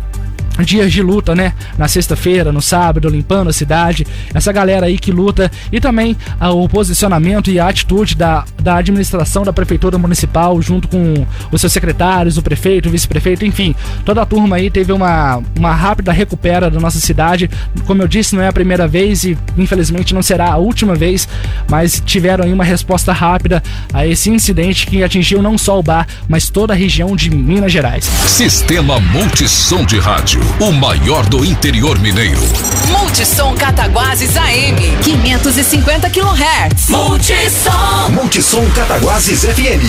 dias 0.65 0.91
de 0.91 1.01
luta, 1.01 1.35
né? 1.35 1.53
Na 1.77 1.87
sexta-feira, 1.87 2.51
no 2.51 2.61
sábado, 2.61 3.09
limpando 3.09 3.49
a 3.49 3.53
cidade. 3.53 4.05
Essa 4.33 4.51
galera 4.51 4.87
aí 4.87 4.97
que 4.97 5.11
luta 5.11 5.51
e 5.71 5.79
também 5.79 6.15
ah, 6.39 6.51
o 6.51 6.67
posicionamento 6.67 7.49
e 7.49 7.59
a 7.59 7.67
atitude 7.67 8.15
da, 8.15 8.45
da 8.61 8.75
administração 8.77 9.43
da 9.43 9.53
prefeitura 9.53 9.97
municipal 9.97 10.61
junto 10.61 10.87
com 10.87 11.25
os 11.51 11.61
seus 11.61 11.73
secretários, 11.73 12.37
o 12.37 12.41
prefeito, 12.41 12.89
o 12.89 12.91
vice-prefeito, 12.91 13.45
enfim, 13.45 13.75
toda 14.05 14.21
a 14.21 14.25
turma 14.25 14.57
aí 14.57 14.69
teve 14.69 14.91
uma, 14.91 15.41
uma 15.57 15.73
rápida 15.73 16.11
recupera 16.11 16.69
da 16.69 16.79
nossa 16.79 16.99
cidade. 16.99 17.49
Como 17.85 18.01
eu 18.01 18.07
disse, 18.07 18.35
não 18.35 18.43
é 18.43 18.47
a 18.47 18.53
primeira 18.53 18.87
vez 18.87 19.23
e 19.23 19.37
infelizmente 19.57 20.13
não 20.13 20.21
será 20.21 20.51
a 20.51 20.57
última 20.57 20.95
vez, 20.95 21.27
mas 21.69 22.01
tiveram 22.05 22.45
aí 22.45 22.53
uma 22.53 22.63
resposta 22.63 23.11
rápida 23.11 23.63
a 23.93 24.05
esse 24.05 24.29
incidente 24.29 24.87
que 24.87 25.03
atingiu 25.03 25.41
não 25.41 25.57
só 25.57 25.79
o 25.79 25.83
bar, 25.83 26.07
mas 26.27 26.49
toda 26.49 26.73
a 26.73 26.75
região 26.75 27.15
de 27.15 27.29
Minas 27.29 27.71
Gerais. 27.71 28.05
Sistema 28.27 28.99
Multissom 28.99 29.85
de 29.85 29.99
Rádio, 29.99 30.41
o 30.59 30.71
maior 30.71 31.25
do 31.25 31.45
interior 31.45 31.97
mineiro. 31.99 32.41
Multissom 32.87 33.55
Cataguases 33.55 34.35
AM, 34.35 34.75
550 35.03 36.09
kHz. 36.09 36.89
Multissom. 36.89 38.11
Multissom 38.11 38.69
Cataguases 38.71 39.43
FM 39.43 39.79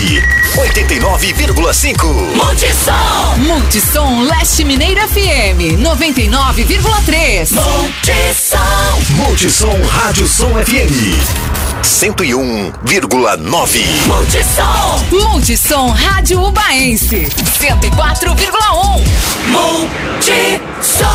89,5. 0.56 2.36
Multissom. 2.36 3.38
Multissom 3.38 4.22
Leste 4.28 4.64
Mineiro 4.64 5.00
FM, 5.08 5.58
99,3. 5.78 7.52
Multissom. 7.52 9.16
Multissom 9.16 9.80
Rádio 9.86 10.28
Som 10.28 10.50
FM 10.58 11.49
101,9. 11.82 14.06
Multissom. 14.06 15.04
Multissom 15.10 15.90
Rádio 15.90 16.42
Ubaense, 16.42 17.28
104,1. 17.58 19.02
Multissom. 19.48 21.06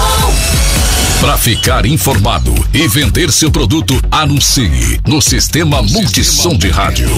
Para 1.21 1.37
ficar 1.37 1.85
informado 1.85 2.53
e 2.73 2.87
vender 2.87 3.31
seu 3.31 3.51
produto, 3.51 3.99
anuncie 4.11 4.99
no 5.07 5.21
Sistema 5.21 5.81
Multissom 5.81 6.57
de 6.57 6.69
Rádio. 6.69 7.09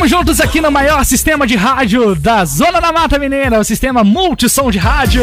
Estamos 0.00 0.18
juntos 0.18 0.40
aqui 0.40 0.62
no 0.62 0.70
maior 0.70 1.04
sistema 1.04 1.46
de 1.46 1.56
rádio 1.56 2.14
da 2.14 2.42
Zona 2.46 2.80
da 2.80 2.90
Mata 2.90 3.18
Mineira, 3.18 3.60
o 3.60 3.64
sistema 3.64 4.02
Multissom 4.02 4.70
de 4.70 4.78
Rádio 4.78 5.22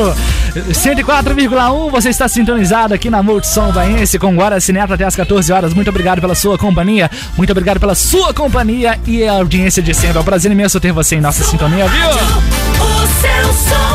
104,1. 0.53 1.89
Você 1.89 2.09
está 2.09 2.27
sintonizado 2.27 2.93
aqui 2.93 3.09
na 3.09 3.23
Multissom 3.23 3.71
Baense 3.71 4.19
com 4.19 4.35
Guaraci 4.35 4.71
Neto 4.71 4.93
até 4.93 5.03
as 5.03 5.15
14 5.15 5.51
horas. 5.51 5.73
Muito 5.73 5.89
obrigado 5.89 6.21
pela 6.21 6.35
sua 6.35 6.59
companhia, 6.59 7.09
muito 7.35 7.49
obrigado 7.49 7.79
pela 7.79 7.95
sua 7.95 8.35
companhia 8.35 8.99
e 9.07 9.23
a 9.23 9.33
audiência 9.33 9.81
de 9.81 9.95
sempre. 9.95 10.19
É 10.19 10.21
um 10.21 10.23
prazer 10.23 10.51
imenso 10.51 10.79
ter 10.79 10.91
você 10.91 11.15
em 11.15 11.21
nossa 11.21 11.43
sintonia, 11.43 11.87
viu? 11.87 12.09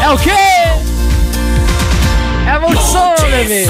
É 0.02 0.10
o 0.10 0.18
quê? 0.18 0.30
É 2.48 2.58
Multissom, 2.58 3.11
bebê! 3.30 3.66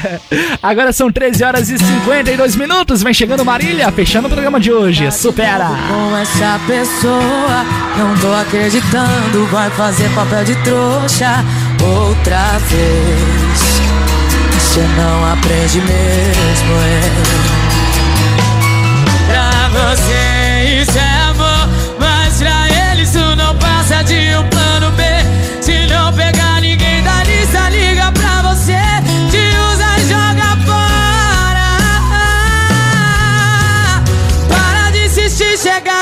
Agora 0.62 0.92
são 0.92 1.10
13 1.10 1.44
horas 1.44 1.68
e 1.70 1.78
52 1.78 2.56
minutos. 2.56 3.02
Vem 3.02 3.14
chegando 3.14 3.44
Marília, 3.44 3.90
fechando 3.92 4.26
o 4.26 4.30
programa 4.30 4.58
de 4.60 4.72
hoje. 4.72 5.10
Supera! 5.12 5.68
Com 5.88 6.16
essa 6.16 6.60
pessoa, 6.66 7.64
não 7.96 8.16
tô 8.18 8.32
acreditando. 8.32 9.46
Vai 9.50 9.70
fazer 9.70 10.08
papel 10.10 10.44
de 10.44 10.54
trouxa 10.56 11.44
outra 11.82 12.58
vez. 12.68 13.80
Você 14.58 14.80
não 14.96 15.32
aprende 15.32 15.80
mesmo, 15.80 16.72
é. 16.82 17.46
Pra 19.30 19.68
você 19.68 20.82
isso 20.82 20.98
é 20.98 21.30
amor, 21.30 21.68
mas 21.98 22.38
pra 22.38 22.68
ele 22.90 23.02
isso 23.02 23.18
não 23.36 23.54
passa 23.56 24.02
de 24.04 24.36
um 24.36 24.55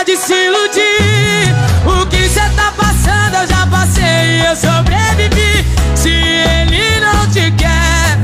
de 0.06 0.16
se 0.16 0.32
iludir. 0.32 1.54
O 1.84 2.06
que 2.06 2.26
cê 2.28 2.40
tá 2.56 2.72
passando 2.76 3.34
eu 3.42 3.46
já 3.46 3.66
passei 3.66 4.38
e 4.38 4.44
eu 4.46 4.56
sobrevivi. 4.56 5.64
Se 5.94 6.08
ele 6.08 7.00
não 7.00 7.30
te 7.30 7.50
quer, 7.52 8.18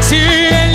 se 0.00 0.16
ele 0.16 0.65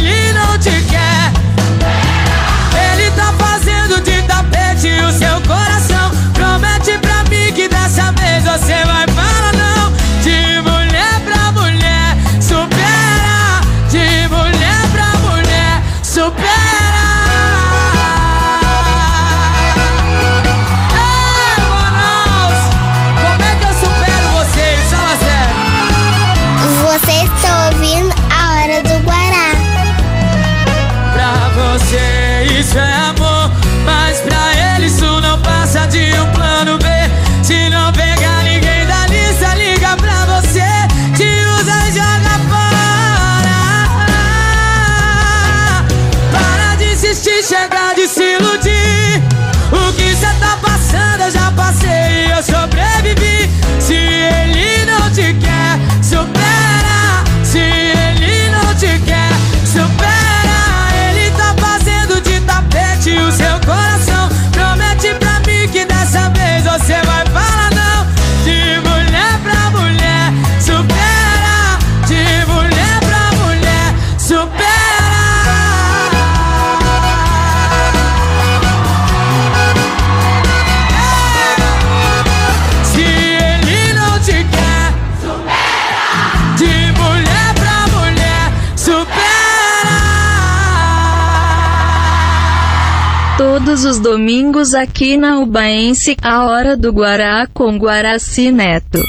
Todos 93.81 93.97
os 93.97 94.03
domingos 94.03 94.75
aqui 94.75 95.17
na 95.17 95.39
Ubaense, 95.39 96.15
a 96.21 96.43
hora 96.43 96.77
do 96.77 96.91
Guará 96.91 97.47
com 97.51 97.75
Guaraci 97.79 98.51
Neto. 98.51 99.01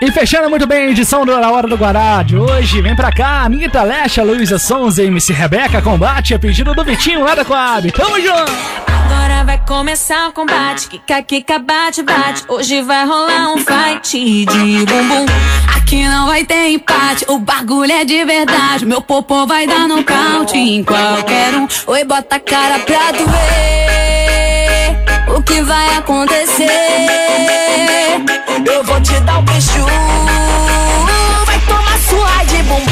E 0.00 0.12
fechando 0.12 0.48
muito 0.48 0.64
bem 0.64 0.86
a 0.86 0.90
edição 0.90 1.26
da 1.26 1.50
Hora 1.50 1.66
do 1.66 1.76
Guará 1.76 2.22
de 2.22 2.36
hoje, 2.36 2.80
vem 2.82 2.94
pra 2.94 3.10
cá, 3.10 3.42
Anitta 3.42 3.82
Lecha, 3.82 4.22
Luísa 4.22 4.60
Sons 4.60 4.98
e 4.98 5.06
MC 5.06 5.32
Rebeca 5.32 5.82
combate 5.82 6.34
a 6.34 6.38
pedido 6.38 6.72
do 6.72 6.84
Vitinho 6.84 7.24
lá 7.24 7.34
da 7.34 7.44
Coab. 7.44 7.90
Tamo 7.90 8.20
junto! 8.20 8.52
Agora 8.86 9.42
vai 9.42 9.58
começar 9.66 10.28
o 10.28 10.32
combate, 10.32 10.86
kika, 10.86 11.20
kika, 11.22 11.58
bate, 11.58 12.00
bate. 12.00 12.44
Hoje 12.46 12.80
vai 12.82 13.04
rolar 13.04 13.52
um 13.52 13.58
fight 13.58 14.44
de 14.44 14.86
bumbum. 14.86 15.26
Aqui 15.94 16.08
não 16.08 16.26
vai 16.26 16.44
ter 16.44 16.70
empate, 16.70 17.24
o 17.28 17.38
bagulho 17.38 17.92
é 17.92 18.04
de 18.04 18.24
verdade. 18.24 18.84
Meu 18.84 19.00
popô 19.00 19.46
vai 19.46 19.64
dar 19.64 19.86
nocaute 19.86 20.58
em 20.58 20.82
qualquer 20.82 21.54
um. 21.54 21.68
Oi, 21.86 22.02
bota 22.02 22.34
a 22.34 22.40
cara 22.40 22.80
pra 22.80 23.12
ver 23.12 23.28
o 25.36 25.40
que 25.40 25.62
vai 25.62 25.96
acontecer. 25.96 26.66
Eu 28.66 28.82
vou 28.82 29.00
te 29.00 29.20
dar 29.20 29.38
um 29.38 29.42
beijo. 29.44 29.86
Vai 31.46 31.60
tomar 31.60 31.98
sua 32.00 32.42
de 32.42 32.56
bumbum. 32.64 32.90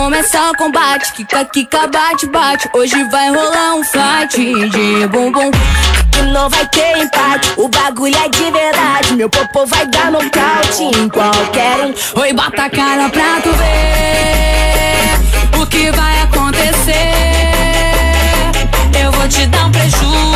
Começar 0.00 0.50
o 0.50 0.56
combate. 0.56 1.12
Kika, 1.12 1.44
kika, 1.44 1.86
bate, 1.86 2.26
bate. 2.26 2.68
Hoje 2.72 3.04
vai 3.10 3.28
rolar 3.28 3.74
um 3.74 3.84
fight 3.84 4.70
de 4.70 5.06
bumbum. 5.08 5.50
Que 6.10 6.22
não 6.22 6.48
vai 6.48 6.66
ter 6.68 6.96
empate, 6.98 7.52
o 7.56 7.68
bagulho 7.68 8.16
é 8.16 8.28
de 8.28 8.50
verdade. 8.50 9.14
Meu 9.14 9.28
popô 9.28 9.66
vai 9.66 9.86
dar 9.86 10.10
nocaute 10.10 10.82
em 10.82 11.08
qualquer 11.08 11.84
um. 11.84 11.94
Oi, 12.20 12.32
bota 12.32 12.64
a 12.64 12.70
cara 12.70 13.08
pra 13.10 13.40
tu 13.42 13.52
ver 13.52 15.60
o 15.60 15.66
que 15.66 15.90
vai 15.90 16.22
acontecer. 16.22 17.12
Eu 19.02 19.12
vou 19.12 19.28
te 19.28 19.46
dar 19.46 19.66
um 19.66 19.72
preju. 19.72 20.30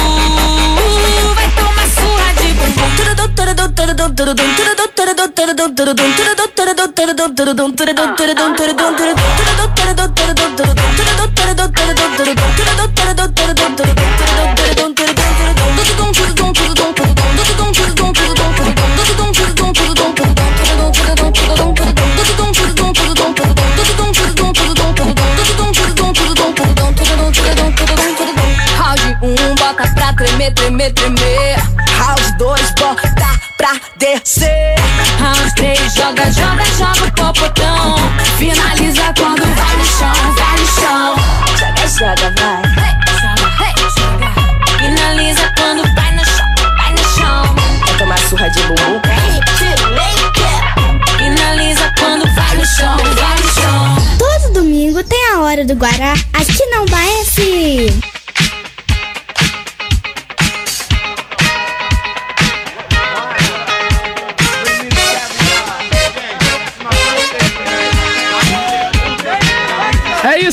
Round 28.77 29.17
1, 29.23 29.27
um, 29.27 29.55
bota 29.55 29.89
pra 29.95 30.13
tremer, 30.13 30.53
tremer, 30.53 30.93
tremer. 30.93 31.57
Round 31.99 32.21
2, 32.21 32.24
bota 32.24 32.24
pra 33.65 33.81
descer. 33.97 34.74
3, 35.57 35.95
joga, 35.95 36.31
joga, 36.32 36.65
joga 36.77 37.07
o 37.07 37.12
popotão. 37.12 37.97
Finaliza 38.36 39.15
quando 39.19 39.43
vai 39.55 39.77
no 39.77 39.85
chão, 39.86 40.12
vai 40.35 40.61
no 40.61 40.66
chão. 40.66 41.15
Joga, 41.59 41.89
joga, 41.89 42.35
vai. 42.39 42.62
Finaliza 44.78 45.53
quando 45.57 45.82
vai 45.95 46.12
no 46.12 46.24
chão, 46.27 46.55
vai 46.77 46.93
no 46.93 47.05
chão. 47.16 47.55
Vai 47.86 47.97
tomar 47.97 48.19
surra 48.19 48.51
de 48.51 48.61
bumbum. 48.65 49.01
Finaliza 51.16 51.93
quando 51.99 52.35
vai 52.35 52.57
no 52.57 52.66
chão, 52.66 52.97
vai 52.99 53.36
no 53.39 53.49
chão. 53.49 53.97
Todo 54.19 54.53
domingo 54.53 55.03
tem 55.05 55.32
a 55.32 55.41
hora 55.41 55.65
do 55.65 55.74
Guará 55.74 56.12
aqui 56.35 56.66
na 56.66 56.82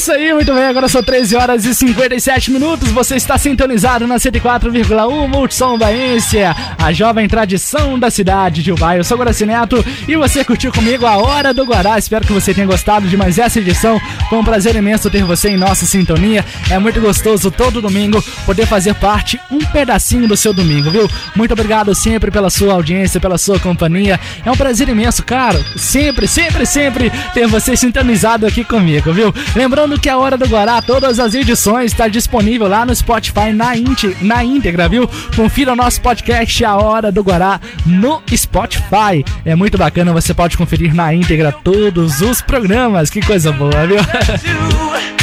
isso 0.02 0.12
aí, 0.12 0.34
muito 0.34 0.52
bem. 0.52 0.66
Agora 0.66 0.90
são 0.90 1.04
13 1.04 1.36
horas 1.36 1.64
e 1.64 1.76
57 1.76 2.50
minutos. 2.50 2.90
Você 2.90 3.18
está 3.18 3.38
sintonizado 3.38 4.08
na 4.08 4.16
104,1 4.16 5.28
Multissom 5.28 5.78
Baência, 5.78 6.56
a 6.76 6.92
jovem 6.92 7.28
tradição 7.28 8.00
da 8.00 8.10
cidade 8.10 8.64
de 8.64 8.72
Ubai. 8.72 8.98
Eu 8.98 9.04
sou 9.04 9.16
Guaraci 9.16 9.46
Neto 9.46 9.86
e 10.08 10.18
você 10.18 10.44
curtiu 10.44 10.72
comigo 10.72 11.06
a 11.06 11.18
Hora 11.18 11.54
do 11.54 11.64
Guará. 11.64 12.00
Espero 12.00 12.26
que 12.26 12.34
você 12.34 12.52
tenha 12.52 12.66
gostado 12.66 13.08
de 13.08 13.16
mais 13.16 13.38
essa 13.38 13.60
edição. 13.60 14.02
Foi 14.28 14.40
um 14.40 14.44
prazer 14.44 14.76
imenso 14.76 15.08
ter 15.08 15.24
você 15.24 15.50
em 15.50 15.58
nossa 15.58 15.86
sintonia. 15.86 16.44
É 16.72 16.80
muito 16.80 17.00
gostoso 17.00 17.52
todo 17.52 17.80
domingo 17.80 18.24
poder 18.44 18.66
fazer 18.66 18.96
parte 18.96 19.40
um 19.52 19.60
pedacinho 19.60 20.28
do 20.28 20.36
seu 20.36 20.52
domingo, 20.52 20.90
viu? 20.90 21.08
Muito 21.36 21.52
obrigado 21.52 21.94
sempre 21.94 22.32
pela 22.32 22.50
sua 22.50 22.74
audiência, 22.74 23.20
pela 23.20 23.38
sua 23.38 23.60
companhia. 23.60 24.20
É 24.44 24.50
um 24.50 24.58
prazer 24.58 24.90
imenso, 24.90 25.22
cara. 25.22 25.64
Sempre, 25.78 26.28
sempre, 26.28 26.66
sempre 26.66 27.12
ter 27.36 27.46
você 27.46 27.78
sintonizado 27.78 28.48
aqui 28.48 28.64
comigo, 28.64 29.14
viu? 29.14 29.32
Lembrando 29.56 29.91
que 30.00 30.10
a 30.10 30.18
Hora 30.18 30.38
do 30.38 30.48
Guará, 30.48 30.82
todas 30.82 31.20
as 31.20 31.34
edições, 31.34 31.92
está 31.92 32.08
disponível 32.08 32.68
lá 32.68 32.86
no 32.86 32.96
Spotify 32.96 33.52
na, 33.54 33.76
ínti, 33.76 34.16
na 34.22 34.44
íntegra, 34.44 34.88
viu? 34.88 35.10
Confira 35.36 35.74
o 35.74 35.76
nosso 35.76 36.02
podcast 36.02 36.64
A 36.66 36.76
Hora 36.78 37.12
do 37.12 37.22
Guará 37.22 37.60
no 37.86 38.22
Spotify. 38.36 39.24
É 39.46 39.56
muito 39.56 39.78
bacana, 39.78 40.14
você 40.14 40.34
pode 40.34 40.58
conferir 40.58 40.94
na 40.94 41.14
íntegra 41.14 41.52
todos 41.52 42.22
os 42.22 42.42
programas. 42.42 43.10
Que 43.10 43.22
coisa 43.22 43.52
boa, 43.52 43.86
viu? 43.86 43.98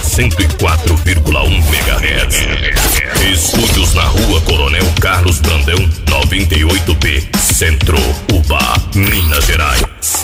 104,1 0.03 1.64
MHz. 1.69 2.48
Estúdios 3.31 3.94
na 3.94 4.03
rua 4.03 4.41
Coronel 4.41 4.85
Carlos 4.99 5.40
Brandão, 5.40 5.77
98B, 6.06 7.23
Centro, 7.38 7.98
Uba, 8.31 8.60
Minas 8.95 9.45
Gerais. 9.45 10.23